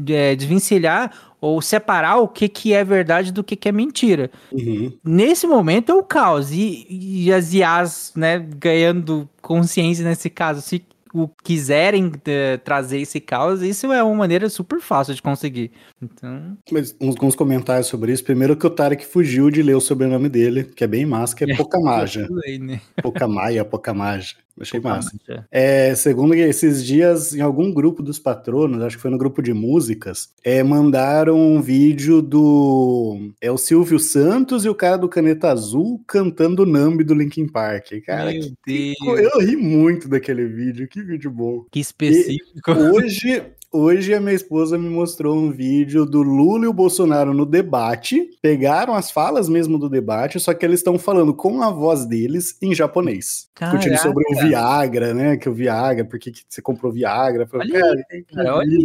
é, 0.09 0.35
desvencilhar 0.35 1.11
ou 1.43 1.61
separar 1.61 2.19
o 2.19 2.27
que, 2.27 2.47
que 2.47 2.73
é 2.73 2.85
verdade 2.85 3.31
do 3.31 3.43
que, 3.43 3.57
que 3.57 3.67
é 3.67 3.71
mentira. 3.71 4.31
Uhum. 4.49 4.93
Nesse 5.03 5.45
momento 5.45 5.91
é 5.91 5.93
o 5.93 6.01
caos. 6.01 6.51
E, 6.51 6.87
e 6.89 7.33
as 7.33 7.53
IAs, 7.53 8.13
né, 8.15 8.39
ganhando 8.39 9.27
consciência 9.41 10.05
nesse 10.05 10.29
caso, 10.29 10.61
se 10.61 10.85
o, 11.13 11.29
quiserem 11.43 12.11
é, 12.25 12.57
trazer 12.57 12.99
esse 12.99 13.19
caos, 13.19 13.61
isso 13.61 13.91
é 13.93 14.03
uma 14.03 14.15
maneira 14.15 14.49
super 14.49 14.81
fácil 14.81 15.13
de 15.13 15.21
conseguir. 15.21 15.71
Então... 16.01 16.57
Mas 16.71 16.95
alguns 16.99 17.35
comentários 17.35 17.87
sobre 17.87 18.11
isso. 18.11 18.23
Primeiro 18.23 18.57
que 18.57 18.65
o 18.65 18.69
Tarek 18.69 19.05
fugiu 19.05 19.51
de 19.51 19.61
ler 19.61 19.75
o 19.75 19.81
sobrenome 19.81 20.27
dele, 20.27 20.63
que 20.63 20.83
é 20.83 20.87
bem 20.87 21.05
massa, 21.05 21.35
que 21.35 21.43
é, 21.43 21.51
é 21.51 21.55
Pocamaja. 21.57 22.27
né? 22.59 22.81
Pocamaia, 23.01 23.63
Pocamaja. 23.63 24.35
Achei 24.59 24.79
massa. 24.79 25.11
É, 25.51 25.95
segundo 25.95 26.35
esses 26.35 26.85
dias, 26.85 27.33
em 27.33 27.41
algum 27.41 27.73
grupo 27.73 28.03
dos 28.03 28.19
patronos, 28.19 28.83
acho 28.83 28.97
que 28.97 29.01
foi 29.01 29.09
no 29.09 29.17
grupo 29.17 29.41
de 29.41 29.53
músicas, 29.53 30.29
é, 30.43 30.61
mandaram 30.61 31.37
um 31.37 31.61
vídeo 31.61 32.21
do. 32.21 33.31
É 33.41 33.51
o 33.51 33.57
Silvio 33.57 33.97
Santos 33.97 34.63
e 34.63 34.69
o 34.69 34.75
cara 34.75 34.97
do 34.97 35.09
Caneta 35.09 35.51
Azul 35.51 36.03
cantando 36.07 36.63
o 36.63 36.65
Nambi 36.65 37.03
do 37.03 37.15
Linkin 37.15 37.47
Park. 37.47 37.93
Cara, 38.05 38.31
Meu 38.31 38.41
que, 38.63 38.93
Deus. 39.05 39.33
eu 39.33 39.39
ri 39.39 39.55
muito 39.55 40.07
daquele 40.07 40.45
vídeo. 40.45 40.87
Que 40.87 41.01
vídeo 41.01 41.31
bom. 41.31 41.65
Que 41.71 41.79
específico. 41.79 42.71
E 42.71 42.73
hoje, 42.73 43.43
Hoje 43.75 44.13
a 44.13 44.19
minha 44.19 44.35
esposa 44.35 44.77
me 44.77 44.87
mostrou 44.87 45.35
um 45.35 45.51
vídeo 45.51 46.05
do 46.05 46.21
Lula 46.21 46.65
e 46.65 46.67
o 46.67 46.73
Bolsonaro 46.73 47.33
no 47.33 47.43
debate. 47.43 48.29
Pegaram 48.39 48.93
as 48.93 49.09
falas 49.09 49.49
mesmo 49.49 49.79
do 49.79 49.89
debate, 49.89 50.39
só 50.39 50.53
que 50.53 50.63
eles 50.63 50.81
estão 50.81 50.99
falando 50.99 51.33
com 51.33 51.59
a 51.63 51.71
voz 51.71 52.05
deles 52.05 52.55
em 52.61 52.75
japonês. 52.75 53.49
Caraca. 53.55 53.79
Discutindo 53.79 53.99
sobre 53.99 54.23
o 54.29 54.39
Viagra, 54.39 55.15
né? 55.15 55.37
Que 55.37 55.49
o 55.49 55.53
Viagra, 55.55 56.05
por 56.05 56.19
que, 56.19 56.31
você 56.47 56.61
comprou 56.61 56.91
Viagra? 56.91 57.47
Falei, 57.47 57.71
olha 57.71 57.81
cara, 57.81 58.25
cara, 58.31 58.55
olha 58.57 58.77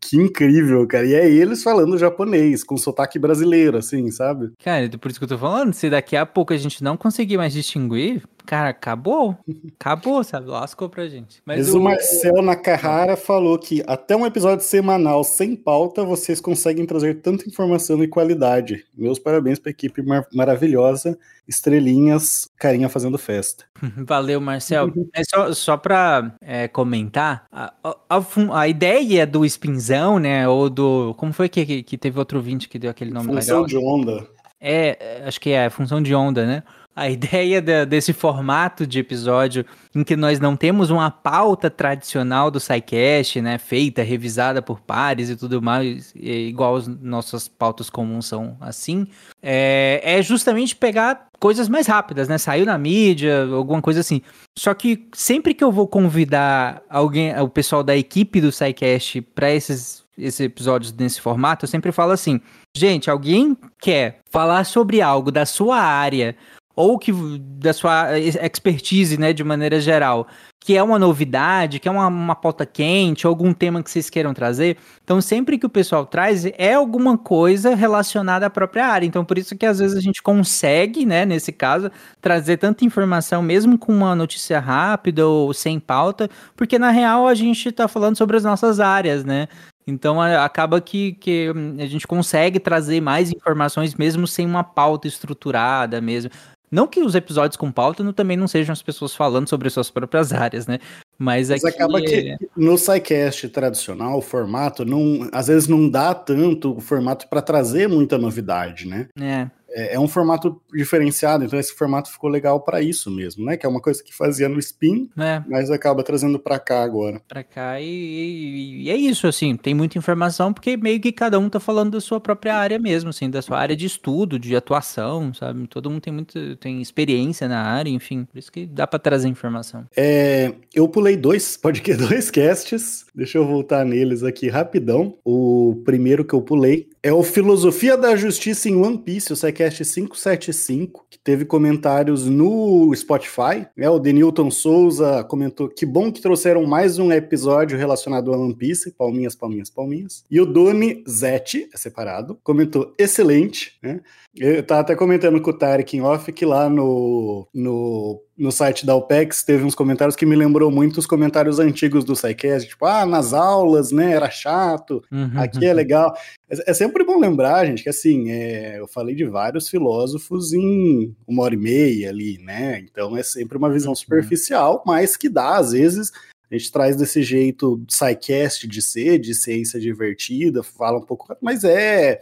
que 0.00 0.16
incrível, 0.16 0.84
cara. 0.88 1.06
E 1.06 1.14
é 1.14 1.30
eles 1.30 1.62
falando 1.62 1.96
japonês, 1.96 2.64
com 2.64 2.76
sotaque 2.76 3.20
brasileiro, 3.20 3.78
assim, 3.78 4.10
sabe? 4.10 4.50
Cara, 4.64 4.90
por 4.98 5.12
isso 5.12 5.20
que 5.20 5.24
eu 5.26 5.28
tô 5.28 5.38
falando, 5.38 5.72
se 5.72 5.88
daqui 5.88 6.16
a 6.16 6.26
pouco 6.26 6.52
a 6.52 6.56
gente 6.56 6.82
não 6.82 6.96
conseguir 6.96 7.36
mais 7.36 7.52
distinguir, 7.52 8.24
Cara, 8.46 8.68
acabou. 8.68 9.38
Acabou, 9.80 10.22
sabe? 10.22 10.48
Lascou 10.48 10.88
pra 10.88 11.08
gente. 11.08 11.40
Mas, 11.46 11.58
Mas 11.58 11.74
o, 11.74 11.78
o 11.78 11.82
Marcel 11.82 12.42
Nakahara 12.42 13.16
falou 13.16 13.58
que 13.58 13.82
até 13.86 14.14
um 14.14 14.26
episódio 14.26 14.64
semanal 14.64 15.24
sem 15.24 15.56
pauta, 15.56 16.04
vocês 16.04 16.40
conseguem 16.40 16.84
trazer 16.84 17.22
tanta 17.22 17.48
informação 17.48 18.02
e 18.02 18.08
qualidade. 18.08 18.84
Meus 18.94 19.18
parabéns 19.18 19.58
pra 19.58 19.70
equipe 19.70 20.02
mar 20.02 20.26
maravilhosa. 20.32 21.18
Estrelinhas, 21.46 22.50
carinha 22.58 22.88
fazendo 22.88 23.18
festa. 23.18 23.64
Valeu, 24.06 24.40
Marcel. 24.40 24.92
é 25.14 25.22
só, 25.24 25.52
só 25.52 25.76
pra 25.76 26.34
é, 26.40 26.68
comentar, 26.68 27.44
a, 27.52 27.72
a, 27.82 28.22
a, 28.60 28.68
ideia 28.68 29.26
do 29.26 29.44
spinzão, 29.44 30.18
né? 30.18 30.48
Ou 30.48 30.70
do. 30.70 31.14
Como 31.18 31.32
foi 31.32 31.48
que, 31.48 31.82
que 31.82 31.98
teve 31.98 32.18
outro 32.18 32.40
vídeo 32.40 32.68
que 32.68 32.78
deu 32.78 32.90
aquele 32.90 33.10
nome 33.10 33.26
função 33.26 33.40
legal? 33.40 33.62
Função 33.62 33.66
de 33.66 33.86
onda. 33.86 34.26
É, 34.58 35.22
acho 35.26 35.38
que 35.38 35.50
é, 35.50 35.68
função 35.68 36.02
de 36.02 36.14
onda, 36.14 36.46
né? 36.46 36.62
A 36.96 37.10
ideia 37.10 37.60
de, 37.60 37.84
desse 37.86 38.12
formato 38.12 38.86
de 38.86 39.00
episódio 39.00 39.64
em 39.94 40.04
que 40.04 40.14
nós 40.14 40.38
não 40.38 40.56
temos 40.56 40.90
uma 40.90 41.10
pauta 41.10 41.68
tradicional 41.68 42.50
do 42.50 42.60
SciCast, 42.60 43.40
né, 43.40 43.58
feita, 43.58 44.02
revisada 44.02 44.62
por 44.62 44.80
pares 44.80 45.28
e 45.28 45.36
tudo 45.36 45.60
mais, 45.60 46.12
igual 46.14 46.76
as 46.76 46.86
nossas 46.86 47.48
pautas 47.48 47.90
comuns 47.90 48.26
são 48.26 48.56
assim, 48.60 49.06
é, 49.42 50.00
é 50.04 50.22
justamente 50.22 50.76
pegar 50.76 51.28
coisas 51.40 51.68
mais 51.68 51.86
rápidas, 51.86 52.28
né, 52.28 52.38
saiu 52.38 52.64
na 52.64 52.78
mídia, 52.78 53.44
alguma 53.44 53.82
coisa 53.82 54.00
assim. 54.00 54.22
Só 54.56 54.72
que 54.72 55.08
sempre 55.12 55.52
que 55.52 55.64
eu 55.64 55.72
vou 55.72 55.88
convidar 55.88 56.80
alguém, 56.88 57.38
o 57.40 57.48
pessoal 57.48 57.82
da 57.82 57.96
equipe 57.96 58.40
do 58.40 58.52
SciCast 58.52 59.20
para 59.20 59.50
esses, 59.50 60.04
esses 60.16 60.40
episódios 60.40 60.92
nesse 60.92 61.20
formato, 61.20 61.64
eu 61.64 61.68
sempre 61.68 61.90
falo 61.92 62.12
assim, 62.12 62.40
gente, 62.76 63.10
alguém 63.10 63.56
quer 63.80 64.20
falar 64.30 64.64
sobre 64.64 65.02
algo 65.02 65.30
da 65.30 65.44
sua 65.44 65.78
área 65.78 66.36
ou 66.76 66.98
que 66.98 67.12
da 67.38 67.72
sua 67.72 68.18
expertise, 68.18 69.18
né, 69.18 69.32
de 69.32 69.44
maneira 69.44 69.80
geral, 69.80 70.26
que 70.60 70.76
é 70.76 70.82
uma 70.82 70.98
novidade, 70.98 71.78
que 71.78 71.86
é 71.86 71.90
uma, 71.90 72.06
uma 72.06 72.34
pauta 72.34 72.64
quente, 72.64 73.26
algum 73.26 73.52
tema 73.52 73.82
que 73.82 73.90
vocês 73.90 74.08
queiram 74.08 74.32
trazer. 74.32 74.78
Então, 75.02 75.20
sempre 75.20 75.58
que 75.58 75.66
o 75.66 75.68
pessoal 75.68 76.06
traz, 76.06 76.46
é 76.56 76.72
alguma 76.74 77.18
coisa 77.18 77.74
relacionada 77.74 78.46
à 78.46 78.50
própria 78.50 78.86
área. 78.86 79.06
Então, 79.06 79.24
por 79.24 79.36
isso 79.36 79.56
que 79.56 79.66
às 79.66 79.78
vezes 79.78 79.96
a 79.96 80.00
gente 80.00 80.22
consegue, 80.22 81.04
né, 81.04 81.24
nesse 81.26 81.52
caso, 81.52 81.90
trazer 82.20 82.56
tanta 82.56 82.84
informação, 82.84 83.42
mesmo 83.42 83.78
com 83.78 83.92
uma 83.92 84.14
notícia 84.14 84.58
rápida 84.58 85.26
ou 85.26 85.52
sem 85.52 85.78
pauta, 85.78 86.30
porque 86.56 86.78
na 86.78 86.90
real 86.90 87.28
a 87.28 87.34
gente 87.34 87.68
está 87.68 87.86
falando 87.86 88.16
sobre 88.16 88.36
as 88.36 88.44
nossas 88.44 88.80
áreas, 88.80 89.24
né? 89.24 89.48
Então 89.86 90.20
acaba 90.20 90.80
que, 90.80 91.12
que 91.14 91.52
a 91.78 91.86
gente 91.86 92.06
consegue 92.06 92.58
trazer 92.58 93.02
mais 93.02 93.30
informações 93.30 93.94
mesmo 93.94 94.26
sem 94.26 94.46
uma 94.46 94.64
pauta 94.64 95.06
estruturada 95.06 96.00
mesmo. 96.00 96.30
Não 96.74 96.88
que 96.88 97.00
os 97.00 97.14
episódios 97.14 97.56
com 97.56 97.70
pauta 97.70 98.02
não, 98.02 98.12
também 98.12 98.36
não 98.36 98.48
sejam 98.48 98.72
as 98.72 98.82
pessoas 98.82 99.14
falando 99.14 99.48
sobre 99.48 99.70
suas 99.70 99.90
próprias 99.90 100.32
áreas, 100.32 100.66
né? 100.66 100.80
Mas, 101.16 101.48
Mas 101.48 101.64
aqui... 101.64 101.76
acaba 101.76 102.00
que 102.00 102.30
é 102.30 102.36
no 102.56 102.76
SciCast 102.76 103.48
tradicional, 103.50 104.18
o 104.18 104.20
formato, 104.20 104.84
não, 104.84 105.28
às 105.30 105.46
vezes 105.46 105.68
não 105.68 105.88
dá 105.88 106.12
tanto 106.12 106.76
o 106.76 106.80
formato 106.80 107.28
para 107.28 107.40
trazer 107.40 107.88
muita 107.88 108.18
novidade, 108.18 108.88
né? 108.88 109.06
É 109.20 109.24
é, 109.24 109.50
é, 109.74 109.98
um 109.98 110.06
formato 110.06 110.60
diferenciado, 110.72 111.44
então 111.44 111.58
esse 111.58 111.74
formato 111.74 112.10
ficou 112.10 112.30
legal 112.30 112.60
para 112.60 112.80
isso 112.80 113.10
mesmo, 113.10 113.44
né? 113.44 113.56
Que 113.56 113.66
é 113.66 113.68
uma 113.68 113.80
coisa 113.80 114.02
que 114.02 114.14
fazia 114.14 114.48
no 114.48 114.58
Spin, 114.58 115.10
é. 115.18 115.42
mas 115.48 115.70
acaba 115.70 116.04
trazendo 116.04 116.38
para 116.38 116.58
cá 116.60 116.82
agora. 116.82 117.20
Para 117.26 117.42
cá 117.42 117.80
e, 117.80 117.86
e, 117.86 118.82
e, 118.84 118.90
é 118.90 118.96
isso, 118.96 119.26
assim, 119.26 119.56
tem 119.56 119.74
muita 119.74 119.98
informação 119.98 120.52
porque 120.52 120.76
meio 120.76 121.00
que 121.00 121.10
cada 121.10 121.38
um 121.38 121.48
tá 121.48 121.58
falando 121.58 121.92
da 121.92 122.00
sua 122.00 122.20
própria 122.20 122.54
área 122.56 122.78
mesmo, 122.78 123.10
assim, 123.10 123.28
da 123.28 123.42
sua 123.42 123.58
área 123.58 123.74
de 123.74 123.84
estudo, 123.84 124.38
de 124.38 124.54
atuação, 124.54 125.34
sabe? 125.34 125.66
Todo 125.66 125.90
mundo 125.90 126.00
tem 126.00 126.12
muito, 126.12 126.56
tem 126.56 126.80
experiência 126.80 127.48
na 127.48 127.62
área, 127.62 127.90
enfim, 127.90 128.24
por 128.24 128.38
isso 128.38 128.52
que 128.52 128.66
dá 128.66 128.86
para 128.86 128.98
trazer 128.98 129.28
informação. 129.28 129.84
É, 129.96 130.52
eu 130.72 130.88
pulei 130.88 131.16
dois, 131.16 131.56
pode 131.60 131.82
que 131.82 131.94
dois 131.94 132.30
casts, 132.30 133.06
deixa 133.14 133.38
eu 133.38 133.46
voltar 133.46 133.84
neles 133.84 134.22
aqui 134.22 134.48
rapidão. 134.48 135.16
O 135.24 135.82
primeiro 135.84 136.24
que 136.24 136.34
eu 136.34 136.42
pulei 136.42 136.93
é 137.04 137.12
o 137.12 137.22
Filosofia 137.22 137.98
da 137.98 138.16
Justiça 138.16 138.66
em 138.66 138.76
One 138.76 138.96
Piece, 138.96 139.30
o 139.30 139.36
SciCast 139.36 139.84
575, 139.84 141.04
que 141.10 141.18
teve 141.18 141.44
comentários 141.44 142.24
no 142.24 142.90
Spotify. 142.96 143.66
Né? 143.76 143.86
O 143.90 143.98
Denilton 143.98 144.50
Souza 144.50 145.22
comentou 145.24 145.68
que 145.68 145.84
bom 145.84 146.10
que 146.10 146.22
trouxeram 146.22 146.64
mais 146.64 146.98
um 146.98 147.12
episódio 147.12 147.76
relacionado 147.76 148.32
a 148.32 148.38
One 148.38 148.56
Piece. 148.56 148.90
Palminhas, 148.92 149.34
palminhas, 149.34 149.68
palminhas. 149.68 150.24
E 150.30 150.40
o 150.40 150.46
Doni 150.46 151.04
Zete, 151.06 151.68
é 151.74 151.76
separado, 151.76 152.38
comentou 152.42 152.94
excelente. 152.98 153.78
Né? 153.82 154.00
Eu 154.36 154.62
tava 154.62 154.80
até 154.80 154.96
comentando 154.96 155.40
com 155.42 155.50
o 155.50 155.56
Tarek 155.56 155.96
em 155.96 156.00
off 156.00 156.32
que 156.32 156.44
lá 156.44 156.68
no, 156.68 157.46
no, 157.54 158.20
no 158.36 158.50
site 158.50 158.84
da 158.84 158.96
OPEX 158.96 159.44
teve 159.44 159.64
uns 159.64 159.74
comentários 159.76 160.16
que 160.16 160.26
me 160.26 160.34
lembrou 160.34 160.70
muito 160.70 160.98
os 160.98 161.06
comentários 161.06 161.60
antigos 161.60 162.04
do 162.04 162.16
SciCast, 162.16 162.68
tipo, 162.68 162.84
ah, 162.84 163.06
nas 163.06 163.32
aulas, 163.32 163.92
né, 163.92 164.12
era 164.12 164.28
chato, 164.30 165.02
uhum, 165.10 165.30
aqui 165.36 165.64
é 165.64 165.70
uhum. 165.70 165.76
legal. 165.76 166.14
É, 166.50 166.70
é, 166.70 166.74
sempre 166.74 166.93
bom 167.02 167.18
lembrar, 167.18 167.64
gente, 167.64 167.82
que 167.82 167.88
assim, 167.88 168.30
é, 168.30 168.78
eu 168.78 168.86
falei 168.86 169.14
de 169.14 169.24
vários 169.24 169.70
filósofos 169.70 170.52
em 170.52 171.16
uma 171.26 171.44
hora 171.44 171.54
e 171.54 171.58
meia 171.58 172.10
ali, 172.10 172.36
né, 172.38 172.78
então 172.80 173.16
é 173.16 173.22
sempre 173.22 173.56
uma 173.56 173.72
visão 173.72 173.92
uhum. 173.92 173.96
superficial, 173.96 174.82
mas 174.86 175.16
que 175.16 175.30
dá, 175.30 175.56
às 175.56 175.72
vezes, 175.72 176.12
a 176.50 176.56
gente 176.56 176.70
traz 176.70 176.94
desse 176.94 177.22
jeito 177.22 177.82
SciCast 177.88 178.68
de 178.68 178.82
ser, 178.82 179.18
de 179.18 179.34
ciência 179.34 179.80
divertida, 179.80 180.62
fala 180.62 180.98
um 180.98 181.04
pouco, 181.04 181.34
mas 181.40 181.64
é 181.64 182.20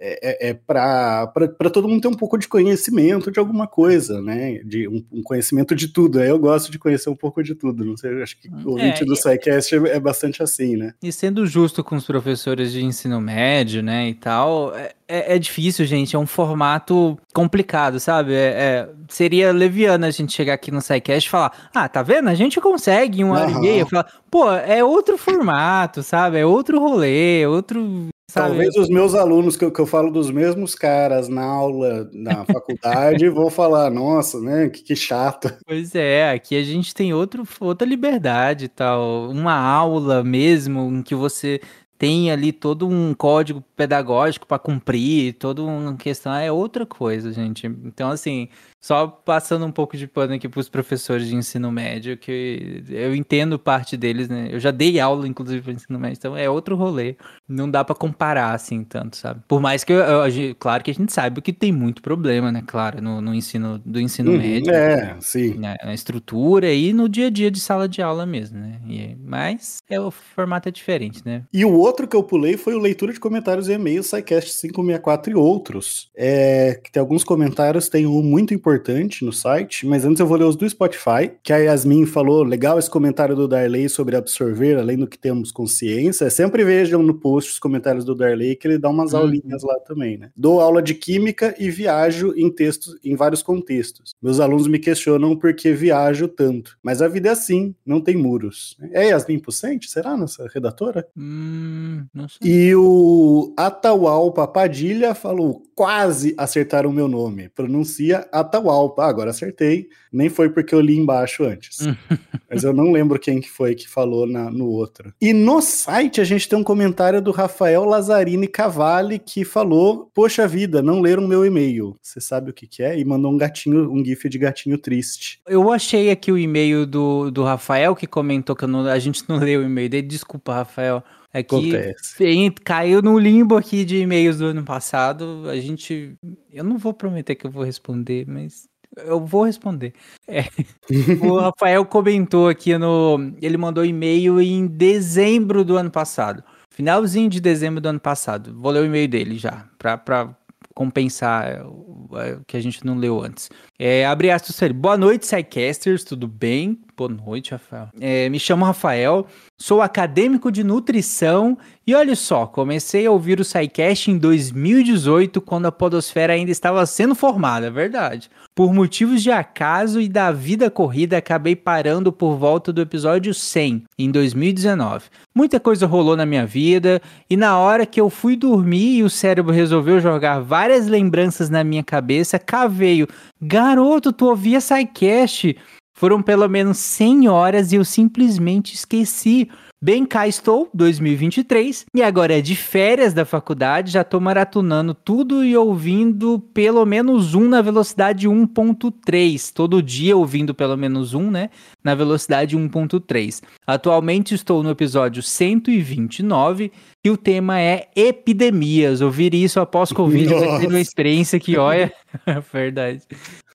é, 0.00 0.48
é, 0.48 0.50
é 0.50 0.54
para 0.54 1.70
todo 1.72 1.88
mundo 1.88 2.02
ter 2.02 2.08
um 2.08 2.14
pouco 2.14 2.38
de 2.38 2.48
conhecimento 2.48 3.30
de 3.30 3.38
alguma 3.38 3.66
coisa, 3.66 4.20
né? 4.20 4.60
De 4.64 4.88
um, 4.88 5.04
um, 5.12 5.22
conhecimento 5.22 5.74
de 5.74 5.88
tudo. 5.88 6.20
Aí 6.20 6.28
eu 6.28 6.38
gosto 6.38 6.70
de 6.70 6.78
conhecer 6.78 7.10
um 7.10 7.16
pouco 7.16 7.42
de 7.42 7.54
tudo. 7.54 7.84
Não 7.84 7.96
sei, 7.96 8.22
acho 8.22 8.38
que 8.38 8.48
o 8.48 8.70
ouvinte 8.70 9.02
é, 9.02 9.06
do 9.06 9.16
SciCast 9.16 9.74
é, 9.74 9.78
é, 9.96 10.00
bastante 10.00 10.42
assim, 10.42 10.76
né? 10.76 10.94
E 11.02 11.12
sendo 11.12 11.46
justo 11.46 11.82
com 11.82 11.96
os 11.96 12.06
professores 12.06 12.72
de 12.72 12.84
ensino 12.84 13.20
médio, 13.20 13.82
né, 13.82 14.08
e 14.08 14.14
tal, 14.14 14.74
é, 14.74 14.92
é, 15.06 15.36
é 15.36 15.38
difícil, 15.38 15.84
gente. 15.84 16.16
É 16.16 16.18
um 16.18 16.26
formato 16.26 17.18
complicado, 17.32 18.00
sabe? 18.00 18.34
É, 18.34 18.88
seria 19.08 19.52
leviano 19.52 20.06
a 20.06 20.10
gente 20.10 20.32
chegar 20.32 20.54
aqui 20.54 20.70
no 20.70 20.80
SciCast 20.80 21.26
e 21.26 21.30
falar: 21.30 21.70
ah, 21.74 21.88
tá 21.88 22.02
vendo? 22.02 22.28
A 22.28 22.34
gente 22.34 22.60
consegue 22.60 23.20
em 23.20 23.24
uma 23.24 23.40
hora 23.40 23.50
e 23.50 23.60
meia. 23.60 23.86
Falar, 23.86 24.06
pô, 24.30 24.50
é 24.50 24.82
outro 24.82 25.18
formato, 25.18 26.02
sabe? 26.02 26.38
É 26.38 26.46
outro 26.46 26.78
rolê, 26.78 27.46
outro 27.46 28.08
Sabe? 28.34 28.48
Talvez 28.48 28.74
os 28.74 28.88
meus 28.88 29.14
alunos, 29.14 29.56
que 29.56 29.64
eu, 29.64 29.70
que 29.70 29.80
eu 29.80 29.86
falo 29.86 30.10
dos 30.10 30.28
mesmos 30.28 30.74
caras 30.74 31.28
na 31.28 31.44
aula, 31.44 32.10
na 32.12 32.44
faculdade, 32.52 33.28
vão 33.28 33.48
falar, 33.48 33.92
nossa, 33.92 34.40
né, 34.40 34.68
que, 34.68 34.82
que, 34.82 34.96
chato. 34.96 35.56
Pois 35.64 35.94
é, 35.94 36.32
aqui 36.32 36.56
a 36.56 36.64
gente 36.64 36.92
tem 36.92 37.14
outro, 37.14 37.46
outra 37.60 37.86
liberdade 37.86 38.66
tal. 38.66 39.30
Uma 39.30 39.54
aula 39.54 40.24
mesmo 40.24 40.80
em 40.80 41.00
que 41.00 41.14
você 41.14 41.60
tem 41.96 42.32
ali 42.32 42.50
todo 42.50 42.88
um 42.88 43.14
código 43.14 43.62
pedagógico 43.76 44.48
para 44.48 44.58
cumprir, 44.58 45.34
toda 45.34 45.62
uma 45.62 45.94
questão 45.94 46.34
é 46.34 46.50
outra 46.50 46.84
coisa, 46.84 47.32
gente. 47.32 47.68
Então, 47.68 48.10
assim, 48.10 48.48
só 48.84 49.06
passando 49.06 49.64
um 49.64 49.72
pouco 49.72 49.96
de 49.96 50.06
pano 50.06 50.34
aqui 50.34 50.46
para 50.46 50.60
os 50.60 50.68
professores 50.68 51.26
de 51.26 51.34
ensino 51.34 51.72
médio, 51.72 52.18
que 52.18 52.84
eu 52.90 53.14
entendo 53.14 53.58
parte 53.58 53.96
deles, 53.96 54.28
né? 54.28 54.48
Eu 54.50 54.60
já 54.60 54.70
dei 54.70 55.00
aula, 55.00 55.26
inclusive, 55.26 55.62
para 55.62 55.72
ensino 55.72 55.98
médio, 55.98 56.18
então 56.18 56.36
é 56.36 56.50
outro 56.50 56.76
rolê. 56.76 57.16
Não 57.48 57.70
dá 57.70 57.82
para 57.82 57.94
comparar 57.94 58.52
assim 58.52 58.84
tanto, 58.84 59.16
sabe? 59.16 59.40
Por 59.48 59.58
mais 59.58 59.84
que, 59.84 59.90
eu, 59.90 60.00
eu, 60.00 60.54
claro 60.56 60.84
que 60.84 60.90
a 60.90 60.94
gente 60.94 61.10
sabe 61.14 61.40
que 61.40 61.50
tem 61.50 61.72
muito 61.72 62.02
problema, 62.02 62.52
né? 62.52 62.62
Claro, 62.66 63.00
no, 63.00 63.22
no 63.22 63.34
ensino 63.34 63.78
do 63.78 63.98
ensino 63.98 64.32
uhum, 64.32 64.36
médio. 64.36 64.70
É, 64.70 65.16
sim. 65.18 65.54
Né? 65.54 65.76
Na 65.82 65.94
estrutura 65.94 66.70
e 66.70 66.92
no 66.92 67.08
dia 67.08 67.28
a 67.28 67.30
dia 67.30 67.50
de 67.50 67.60
sala 67.60 67.88
de 67.88 68.02
aula 68.02 68.26
mesmo, 68.26 68.58
né? 68.58 68.82
E, 68.86 69.16
mas 69.18 69.78
é, 69.88 69.98
o 69.98 70.10
formato 70.10 70.68
é 70.68 70.72
diferente, 70.72 71.22
né? 71.24 71.44
E 71.50 71.64
o 71.64 71.72
outro 71.72 72.06
que 72.06 72.14
eu 72.14 72.22
pulei 72.22 72.58
foi 72.58 72.74
o 72.74 72.78
leitura 72.78 73.14
de 73.14 73.18
comentários 73.18 73.66
e 73.66 73.72
e-mails, 73.72 74.08
SciCast 74.08 74.60
564 74.60 75.32
e 75.32 75.34
outros. 75.34 76.10
É, 76.14 76.78
que 76.84 76.92
tem 76.92 77.00
alguns 77.00 77.24
comentários, 77.24 77.88
tem 77.88 78.06
um 78.06 78.22
muito 78.22 78.52
importante 78.52 78.73
importante 78.74 79.24
no 79.24 79.32
site, 79.32 79.86
mas 79.86 80.04
antes 80.04 80.18
eu 80.18 80.26
vou 80.26 80.36
ler 80.36 80.44
os 80.44 80.56
do 80.56 80.68
Spotify, 80.68 81.30
que 81.42 81.52
a 81.52 81.58
Yasmin 81.58 82.06
falou, 82.06 82.42
legal 82.42 82.78
esse 82.78 82.90
comentário 82.90 83.36
do 83.36 83.46
Darley 83.46 83.88
sobre 83.88 84.16
absorver, 84.16 84.76
além 84.76 84.98
do 84.98 85.06
que 85.06 85.16
temos 85.16 85.52
consciência. 85.52 86.28
Sempre 86.28 86.64
vejam 86.64 87.02
no 87.02 87.14
post 87.14 87.52
os 87.52 87.58
comentários 87.58 88.04
do 88.04 88.14
Darley, 88.14 88.56
que 88.56 88.66
ele 88.66 88.78
dá 88.78 88.88
umas 88.88 89.12
uhum. 89.12 89.20
aulinhas 89.20 89.62
lá 89.62 89.78
também, 89.80 90.18
né? 90.18 90.30
Dou 90.36 90.60
aula 90.60 90.82
de 90.82 90.94
química 90.94 91.54
e 91.58 91.70
viajo 91.70 92.34
em 92.36 92.50
textos, 92.50 92.98
em 93.04 93.14
vários 93.14 93.42
contextos. 93.42 94.14
Meus 94.20 94.40
alunos 94.40 94.66
me 94.66 94.78
questionam 94.78 95.36
por 95.36 95.54
que 95.54 95.72
viajo 95.72 96.26
tanto, 96.26 96.76
mas 96.82 97.00
a 97.00 97.08
vida 97.08 97.28
é 97.28 97.32
assim, 97.32 97.74
não 97.86 98.00
tem 98.00 98.16
muros. 98.16 98.76
É 98.90 99.08
Yasmin 99.08 99.38
Pucente? 99.38 99.88
Será 99.88 100.16
nossa 100.16 100.48
redatora? 100.52 101.06
Hum, 101.16 102.04
não 102.12 102.28
sei. 102.28 102.50
E 102.50 102.74
o 102.74 103.52
Ataual 103.56 104.32
Papadilha 104.32 105.14
falou, 105.14 105.62
quase 105.74 106.34
acertaram 106.36 106.90
o 106.90 106.92
meu 106.92 107.08
nome. 107.08 107.48
Pronuncia 107.48 108.26
Ataual 108.32 108.63
Atahualpa. 108.64 109.04
Ah, 109.04 109.08
agora 109.08 109.30
acertei. 109.30 109.88
Nem 110.12 110.28
foi 110.28 110.48
porque 110.48 110.74
eu 110.74 110.80
li 110.80 110.96
embaixo 110.96 111.44
antes. 111.44 111.78
Mas 112.50 112.64
eu 112.64 112.72
não 112.72 112.92
lembro 112.92 113.18
quem 113.18 113.40
que 113.40 113.50
foi 113.50 113.74
que 113.74 113.88
falou 113.88 114.26
na, 114.26 114.50
no 114.50 114.66
outro. 114.66 115.12
E 115.20 115.32
no 115.32 115.60
site 115.60 116.20
a 116.20 116.24
gente 116.24 116.48
tem 116.48 116.58
um 116.58 116.64
comentário 116.64 117.20
do 117.20 117.30
Rafael 117.30 117.84
Lazzarini 117.84 118.46
Cavalli 118.46 119.18
que 119.18 119.44
falou: 119.44 120.10
Poxa 120.14 120.46
vida, 120.46 120.80
não 120.80 121.00
leram 121.00 121.26
meu 121.26 121.44
e-mail. 121.44 121.96
Você 122.00 122.20
sabe 122.20 122.50
o 122.50 122.54
que, 122.54 122.66
que 122.66 122.82
é? 122.82 122.98
E 122.98 123.04
mandou 123.04 123.32
um 123.32 123.38
gatinho, 123.38 123.90
um 123.90 124.04
gif 124.04 124.28
de 124.28 124.38
gatinho 124.38 124.78
triste. 124.78 125.40
Eu 125.46 125.70
achei 125.70 126.10
aqui 126.10 126.32
o 126.32 126.38
e-mail 126.38 126.86
do, 126.86 127.30
do 127.30 127.42
Rafael 127.42 127.94
que 127.94 128.06
comentou 128.06 128.56
que 128.56 128.66
não, 128.66 128.86
a 128.86 128.98
gente 128.98 129.24
não 129.28 129.38
leu 129.38 129.60
o 129.60 129.64
e-mail 129.64 129.88
dele. 129.88 130.06
Desculpa, 130.06 130.54
Rafael. 130.54 131.02
É 131.34 131.42
que 131.42 132.50
caiu 132.62 133.02
no 133.02 133.18
limbo 133.18 133.56
aqui 133.56 133.84
de 133.84 133.98
e-mails 133.98 134.38
do 134.38 134.46
ano 134.46 134.62
passado. 134.62 135.48
A 135.50 135.56
gente. 135.56 136.16
Eu 136.52 136.62
não 136.62 136.78
vou 136.78 136.94
prometer 136.94 137.34
que 137.34 137.44
eu 137.44 137.50
vou 137.50 137.64
responder, 137.64 138.24
mas 138.28 138.68
eu 138.96 139.26
vou 139.26 139.42
responder. 139.42 139.92
É. 140.28 140.44
o 141.20 141.38
Rafael 141.40 141.84
comentou 141.84 142.48
aqui 142.48 142.78
no. 142.78 143.32
Ele 143.42 143.56
mandou 143.56 143.84
e-mail 143.84 144.40
em 144.40 144.64
dezembro 144.64 145.64
do 145.64 145.76
ano 145.76 145.90
passado. 145.90 146.44
Finalzinho 146.70 147.28
de 147.28 147.40
dezembro 147.40 147.80
do 147.80 147.88
ano 147.88 148.00
passado. 148.00 148.54
Vou 148.54 148.70
ler 148.70 148.82
o 148.82 148.86
e-mail 148.86 149.08
dele 149.08 149.36
já, 149.36 149.68
pra, 149.76 149.98
pra 149.98 150.36
compensar 150.74 151.64
o 151.66 152.44
que 152.46 152.56
a 152.56 152.60
gente 152.60 152.84
não 152.84 152.96
leu 152.96 153.22
antes. 153.22 153.48
É, 153.78 154.04
abre 154.06 154.30
aspas, 154.30 154.70
boa 154.72 154.96
noite, 154.96 155.26
Psycasters, 155.26 156.04
tudo 156.04 156.26
bem? 156.26 156.80
Boa 156.96 157.10
noite, 157.10 157.50
Rafael. 157.50 157.88
É, 158.00 158.28
me 158.28 158.38
chamo 158.38 158.64
Rafael, 158.64 159.26
sou 159.58 159.82
acadêmico 159.82 160.52
de 160.52 160.62
nutrição 160.62 161.58
e 161.84 161.92
olha 161.92 162.14
só, 162.14 162.46
comecei 162.46 163.04
a 163.04 163.10
ouvir 163.10 163.40
o 163.40 163.44
SciCast 163.44 164.12
em 164.12 164.16
2018, 164.16 165.40
quando 165.40 165.66
a 165.66 165.72
podosfera 165.72 166.34
ainda 166.34 166.52
estava 166.52 166.86
sendo 166.86 167.16
formada, 167.16 167.66
é 167.66 167.70
verdade. 167.70 168.30
Por 168.54 168.72
motivos 168.72 169.24
de 169.24 169.32
acaso 169.32 170.00
e 170.00 170.08
da 170.08 170.30
vida 170.30 170.70
corrida, 170.70 171.16
acabei 171.16 171.56
parando 171.56 172.12
por 172.12 172.36
volta 172.36 172.72
do 172.72 172.80
episódio 172.80 173.34
100, 173.34 173.82
em 173.98 174.10
2019. 174.12 175.06
Muita 175.34 175.58
coisa 175.58 175.88
rolou 175.88 176.16
na 176.16 176.24
minha 176.24 176.46
vida 176.46 177.02
e 177.28 177.36
na 177.36 177.58
hora 177.58 177.84
que 177.84 178.00
eu 178.00 178.08
fui 178.08 178.36
dormir 178.36 178.98
e 178.98 179.02
o 179.02 179.10
cérebro 179.10 179.52
resolveu 179.52 179.98
jogar 179.98 180.38
várias 180.38 180.86
lembranças 180.86 181.50
na 181.50 181.64
minha 181.64 181.82
cabeça, 181.82 182.38
caveio. 182.38 183.08
Garoto, 183.42 184.12
tu 184.12 184.26
ouvia 184.26 184.60
SciCast? 184.60 185.56
Foram 185.94 186.20
pelo 186.20 186.48
menos 186.48 186.78
100 186.78 187.28
horas 187.28 187.72
e 187.72 187.76
eu 187.76 187.84
simplesmente 187.84 188.74
esqueci. 188.74 189.48
Bem, 189.80 190.06
cá 190.06 190.26
estou, 190.26 190.70
2023, 190.72 191.84
e 191.94 192.02
agora 192.02 192.38
é 192.38 192.40
de 192.40 192.56
férias 192.56 193.12
da 193.12 193.26
faculdade, 193.26 193.92
já 193.92 194.02
tô 194.02 194.18
maratonando 194.18 194.94
tudo 194.94 195.44
e 195.44 195.54
ouvindo 195.54 196.40
pelo 196.54 196.86
menos 196.86 197.34
um 197.34 197.46
na 197.50 197.60
velocidade 197.60 198.26
1.3, 198.26 199.52
todo 199.52 199.82
dia 199.82 200.16
ouvindo 200.16 200.54
pelo 200.54 200.74
menos 200.74 201.12
um, 201.12 201.30
né, 201.30 201.50
na 201.82 201.94
velocidade 201.94 202.56
1.3. 202.56 203.42
Atualmente 203.66 204.34
estou 204.34 204.62
no 204.62 204.70
episódio 204.70 205.22
129 205.22 206.72
e 207.04 207.10
o 207.10 207.16
tema 207.18 207.60
é 207.60 207.88
epidemias. 207.94 209.02
Ouvir 209.02 209.34
isso 209.34 209.60
após 209.60 209.92
Covid 209.92 210.32
vai 210.32 210.60
ter 210.60 210.66
uma 210.66 210.80
experiência 210.80 211.38
que, 211.38 211.58
olha, 211.58 211.92
verdade. 212.50 213.02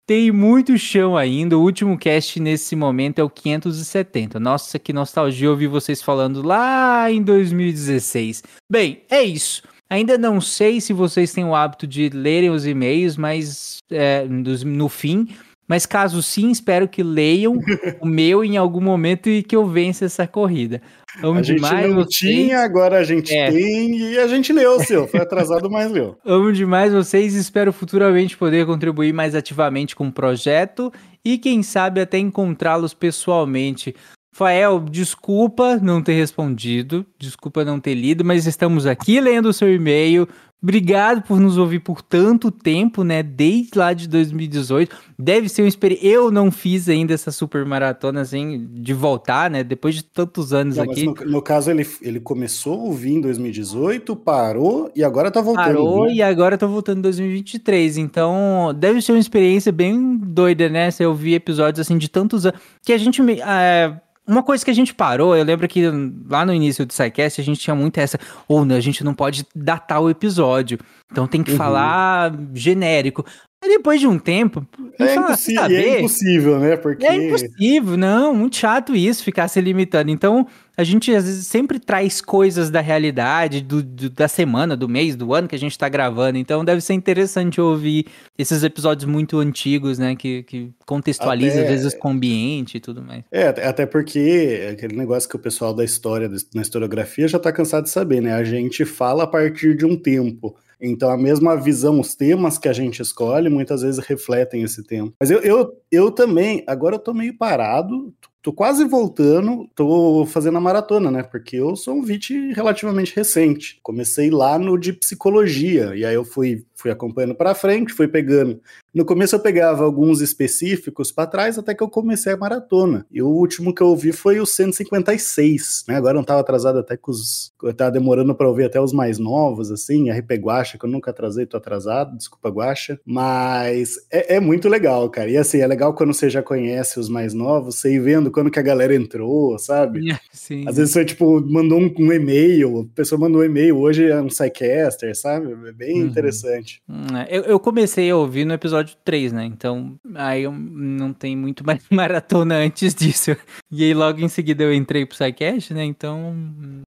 Tem 0.10 0.32
muito 0.32 0.76
chão 0.76 1.15
ainda. 1.15 1.56
O 1.56 1.62
último 1.62 1.95
cast 1.95 2.39
nesse 2.39 2.76
momento 2.76 3.19
é 3.19 3.24
o 3.24 3.30
570. 3.30 4.39
Nossa, 4.39 4.80
que 4.80 4.91
nostalgia 4.91 5.52
ouvir 5.52 5.67
vocês 5.67 6.02
falando 6.02 6.41
lá 6.41 7.12
em 7.12 7.22
2016. 7.22 8.41
Bem, 8.67 9.04
é 9.08 9.22
isso. 9.22 9.62
Ainda 9.88 10.17
não 10.17 10.41
sei 10.41 10.82
se 10.82 10.93
vocês 10.93 11.32
têm 11.32 11.45
o 11.45 11.54
hábito 11.54 11.86
de 11.86 12.10
lerem 12.10 12.50
os 12.50 12.65
e-mails, 12.65 13.17
mas 13.17 13.84
é, 13.91 14.26
no 14.28 14.89
fim 14.89 15.28
mas 15.70 15.86
caso 15.86 16.24
sim, 16.24 16.50
espero 16.50 16.88
que 16.88 17.04
leiam 17.04 17.60
o 18.02 18.06
meu 18.08 18.44
em 18.44 18.58
algum 18.58 18.82
momento 18.82 19.30
e 19.30 19.44
que 19.44 19.56
eu 19.56 19.68
vença 19.68 20.06
essa 20.06 20.26
corrida. 20.26 20.82
Amo 21.22 21.40
a 21.40 21.44
gente 21.44 21.58
demais 21.58 21.88
não 21.88 21.96
vocês. 21.98 22.16
tinha, 22.16 22.60
agora 22.62 22.98
a 22.98 23.04
gente 23.04 23.32
é. 23.32 23.52
tem 23.52 23.96
e 23.96 24.18
a 24.18 24.26
gente 24.26 24.52
leu 24.52 24.78
o 24.78 24.84
seu. 24.84 25.08
Foi 25.08 25.20
atrasado, 25.20 25.70
mas 25.70 25.92
leu. 25.92 26.18
Amo 26.26 26.52
demais 26.52 26.92
vocês 26.92 27.36
e 27.36 27.40
espero 27.40 27.72
futuramente 27.72 28.36
poder 28.36 28.66
contribuir 28.66 29.14
mais 29.14 29.36
ativamente 29.36 29.96
com 29.96 30.08
o 30.08 30.12
projeto 30.12 30.92
e 31.24 31.38
quem 31.38 31.62
sabe 31.62 32.02
até 32.02 32.18
encontrá-los 32.18 32.96
pessoalmente. 32.96 33.96
Fael, 34.32 34.80
desculpa 34.80 35.78
não 35.78 36.02
ter 36.02 36.14
respondido, 36.14 37.06
desculpa 37.18 37.66
não 37.66 37.80
ter 37.80 37.94
lido, 37.94 38.24
mas 38.24 38.48
estamos 38.48 38.86
aqui 38.86 39.20
lendo 39.20 39.50
o 39.50 39.54
seu 39.54 39.72
e-mail. 39.72 40.28
Obrigado 40.62 41.22
por 41.22 41.39
nos 41.39 41.58
ouvir 41.58 41.80
por 41.80 42.02
tanto 42.02 42.52
tempo, 42.52 43.02
né? 43.02 43.24
Desde 43.24 43.78
lá 43.78 43.93
de 43.93 44.10
2018. 44.10 44.93
Deve 45.17 45.48
ser 45.48 45.62
uma 45.62 45.69
experiência. 45.69 46.06
Eu 46.06 46.30
não 46.30 46.52
fiz 46.52 46.89
ainda 46.89 47.13
essa 47.13 47.32
super 47.32 47.63
maratona, 47.65 48.22
assim, 48.22 48.67
de 48.74 48.93
voltar, 48.93 49.50
né? 49.50 49.63
Depois 49.63 49.95
de 49.95 50.04
tantos 50.04 50.52
anos 50.52 50.76
não, 50.76 50.84
aqui. 50.84 51.06
No, 51.06 51.13
no, 51.13 51.41
caso, 51.41 51.72
ele, 51.72 51.88
ele 52.02 52.19
começou 52.19 52.74
a 52.74 52.84
ouvir 52.84 53.13
em 53.13 53.22
2018, 53.22 54.13
parou 54.17 54.91
e 54.93 55.02
agora 55.02 55.32
tá 55.32 55.39
voltando. 55.39 55.65
Parou 55.65 56.06
né? 56.08 56.15
e 56.15 56.22
agora 56.22 56.58
tá 56.58 56.67
voltando 56.67 56.98
em 56.98 57.04
2023. 57.04 57.98
Então, 57.98 58.76
deve 58.78 59.02
ser 59.02 59.13
uma 59.13 59.19
experiência 59.19 59.72
bem 59.72 60.17
doida, 60.17 60.67
né? 60.67 60.91
Você 60.91 61.06
ouvir 61.06 61.36
episódios, 61.36 61.80
assim, 61.80 61.98
de 61.98 62.10
tantos 62.10 62.45
anos. 62.45 62.60
Que 62.84 62.91
a 62.91 62.98
gente. 62.98 63.22
É 63.41 63.93
uma 64.30 64.44
coisa 64.44 64.63
que 64.63 64.70
a 64.70 64.76
gente 64.76 64.94
parou, 64.94 65.36
eu 65.36 65.44
lembro 65.44 65.68
que 65.68 65.84
lá 66.30 66.46
no 66.46 66.54
início 66.54 66.86
do 66.86 66.94
SciCast 66.94 67.42
a 67.42 67.44
gente 67.44 67.60
tinha 67.60 67.76
muito 67.76 67.98
essa, 67.98 68.20
ou 68.48 68.62
oh, 68.62 68.74
a 68.74 68.80
gente 68.80 69.04
não 69.04 69.13
pode 69.13 69.46
datar 69.56 70.02
o 70.02 70.10
episódio, 70.10 70.78
então 71.12 71.28
tem 71.28 71.42
que 71.42 71.52
uhum. 71.52 71.58
falar 71.58 72.32
genérico. 72.54 73.26
Mas 73.62 73.72
depois 73.72 74.00
de 74.00 74.08
um 74.08 74.18
tempo. 74.18 74.65
É, 74.98 75.08
fala, 75.08 75.28
impossível, 75.32 75.63
é 75.65 76.00
impossível, 76.00 76.60
né? 76.60 76.78
Porque... 76.78 77.06
É 77.06 77.15
impossível, 77.15 77.98
não, 77.98 78.34
muito 78.34 78.56
chato 78.56 78.96
isso, 78.96 79.24
ficar 79.24 79.48
se 79.50 79.60
limitando. 79.60 80.12
Então, 80.12 80.48
a 80.80 80.84
gente 80.86 81.13
às 81.13 81.26
vezes 81.26 81.46
sempre 81.46 81.78
traz 81.78 82.22
coisas 82.22 82.70
da 82.70 82.80
realidade, 82.80 83.60
do, 83.60 83.84
do, 83.84 84.10
da 84.10 84.30
semana, 84.30 84.78
do 84.78 84.88
mês, 84.88 85.13
do 85.13 85.34
ano 85.34 85.46
que 85.46 85.56
a 85.56 85.60
gente 85.60 85.78
tá 85.78 85.89
gravando. 85.89 86.38
Então, 86.38 86.63
deve 86.63 86.80
ser 86.80 86.94
interessante 86.94 87.60
ouvir 87.60 88.06
esses 88.38 88.63
episódios 88.63 89.04
muito 89.04 89.39
antigos, 89.39 90.00
né? 90.00 90.15
Que, 90.15 90.44
que 90.44 90.72
contextualiza, 90.86 91.60
até... 91.60 91.63
às 91.63 91.70
vezes, 91.70 91.94
com 91.96 92.08
o 92.08 92.12
ambiente 92.12 92.78
e 92.78 92.80
tudo 92.80 93.02
mais. 93.02 93.26
É, 93.30 93.48
até 93.48 93.86
porque 93.86 94.70
aquele 94.72 94.96
negócio 94.96 95.28
que 95.28 95.36
o 95.36 95.39
pessoal 95.39 95.74
da 95.74 95.84
história, 95.84 96.32
na 96.56 96.62
historiografia, 96.62 97.28
já 97.28 97.38
tá 97.38 97.52
cansado 97.52 97.84
de 97.84 97.89
saber, 97.89 98.22
né? 98.22 98.34
A 98.34 98.46
gente 98.46 98.86
fala 98.86 99.26
a 99.26 99.28
partir 99.28 99.76
de 99.76 99.86
um 99.86 99.98
tempo. 99.98 100.56
Então, 100.82 101.10
a 101.10 101.18
mesma 101.18 101.58
visão, 101.58 102.00
os 102.00 102.15
temas 102.15 102.58
que 102.58 102.70
a 102.70 102.74
gente 102.74 103.02
escolhe, 103.02 103.50
muitas 103.50 103.82
vezes 103.82 104.00
refletem 104.00 104.63
esse 104.63 104.82
tempo. 104.82 105.13
Mas 105.20 105.30
eu, 105.30 105.39
eu, 105.42 105.74
eu 105.92 106.10
também, 106.10 106.63
agora 106.65 106.96
eu 106.96 107.00
tô 107.00 107.13
meio 107.13 107.38
parado, 107.38 108.13
tô 108.50 108.54
quase 108.54 108.84
voltando, 108.86 109.70
tô 109.76 110.26
fazendo 110.26 110.58
a 110.58 110.62
maratona, 110.62 111.12
né? 111.12 111.22
Porque 111.22 111.58
eu 111.58 111.76
sou 111.76 111.96
um 111.96 112.02
VIT 112.02 112.54
relativamente 112.54 113.16
recente. 113.16 113.80
Comecei 113.84 114.32
lá 114.32 114.58
no 114.58 114.78
de 114.78 114.92
psicologia, 114.92 115.96
e 115.96 116.04
aí 116.04 116.16
eu 116.16 116.26
fui 116.26 116.66
fui 116.80 116.89
acompanhando 116.89 117.36
para 117.36 117.54
frente, 117.54 117.94
fui 117.94 118.08
pegando. 118.08 118.60
No 118.94 119.06
começo 119.06 119.36
eu 119.36 119.39
pegava 119.39 119.84
alguns 119.84 120.22
específicos 120.22 121.12
para 121.12 121.28
trás 121.28 121.58
até 121.58 121.76
que 121.76 121.84
eu 121.84 121.89
comecei 121.89 122.34
a 122.34 122.38
maratona. 122.38 123.06
E 123.12 123.22
o 123.22 123.28
último 123.28 123.74
que 123.74 123.82
eu 123.82 123.88
ouvi 123.88 124.12
foi 124.12 124.39
o 124.39 124.46
156, 124.46 125.86
né? 125.88 125.96
Agora 125.96 126.13
eu 126.13 126.20
não 126.20 126.24
tava 126.24 126.39
atrasado 126.39 126.80
até 126.80 126.98
com 126.98 127.12
os. 127.12 127.52
Eu 127.62 127.74
tava 127.74 127.92
demorando 127.92 128.34
para 128.34 128.48
ouvir 128.48 128.63
até 128.63 128.80
os 128.80 128.94
mais 128.94 129.20
novos, 129.20 129.70
assim, 129.70 130.10
RP 130.10 130.32
Guacha, 130.39 130.78
que 130.78 130.86
eu 130.86 130.89
nunca 130.89 131.12
atrasei, 131.12 131.46
tô 131.46 131.58
atrasado, 131.58 132.18
desculpa, 132.18 132.50
Guacha. 132.50 133.00
Mas 133.06 133.98
é, 134.10 134.36
é, 134.36 134.39
muito 134.39 134.68
legal, 134.70 135.10
cara. 135.10 135.30
E 135.30 135.38
assim, 135.38 135.60
é 135.60 135.68
legal 135.68 135.94
quando 135.94 136.13
você 136.13 136.30
já 136.30 136.42
conhece 136.42 137.00
os 137.00 137.10
mais 137.10 137.34
novos, 137.34 137.76
você 137.76 137.94
ir 137.94 138.00
vendo 138.00 138.32
quando 138.32 138.50
que 138.50 138.60
a 138.60 138.63
galera 138.63 138.96
entrou, 138.96 139.60
sabe? 139.60 140.18
Sim. 140.32 140.68
Às 140.68 140.78
vezes 140.78 140.94
você, 140.94 141.06
tipo, 141.06 141.42
mandou 141.42 141.80
um, 141.80 141.94
um 142.00 142.13
e-mail, 142.13 142.89
a 142.92 142.96
pessoa 142.96 143.20
mandou 143.20 143.42
um 143.42 143.46
e-mail, 143.46 143.78
hoje 143.78 144.06
é 144.10 144.20
um 144.20 144.28
Psycaster, 144.28 145.15
sabe? 145.15 145.52
É 145.68 145.72
bem 145.72 146.02
uhum. 146.02 146.08
interessante. 146.08 146.69
Hum, 146.88 147.18
é, 147.18 147.28
eu, 147.30 147.44
eu 147.44 147.60
comecei 147.60 148.10
a 148.10 148.16
ouvir 148.16 148.46
no 148.46 148.54
episódio 148.54 148.96
3, 149.04 149.32
né? 149.34 149.46
Então, 149.46 149.96
aí 150.16 150.44
eu 150.44 150.52
não 150.52 151.14
tem 151.14 151.36
muito 151.36 151.66
mais 151.66 151.82
maratona 151.90 152.56
antes 152.56 152.94
disso. 152.94 153.36
E 153.72 153.84
aí 153.84 153.94
logo 153.94 154.20
em 154.20 154.30
seguida 154.30 154.64
eu 154.64 154.74
entrei 154.74 155.06
pro 155.06 155.18
Psycast, 155.18 155.74
né? 155.74 155.84
Então, 155.84 156.36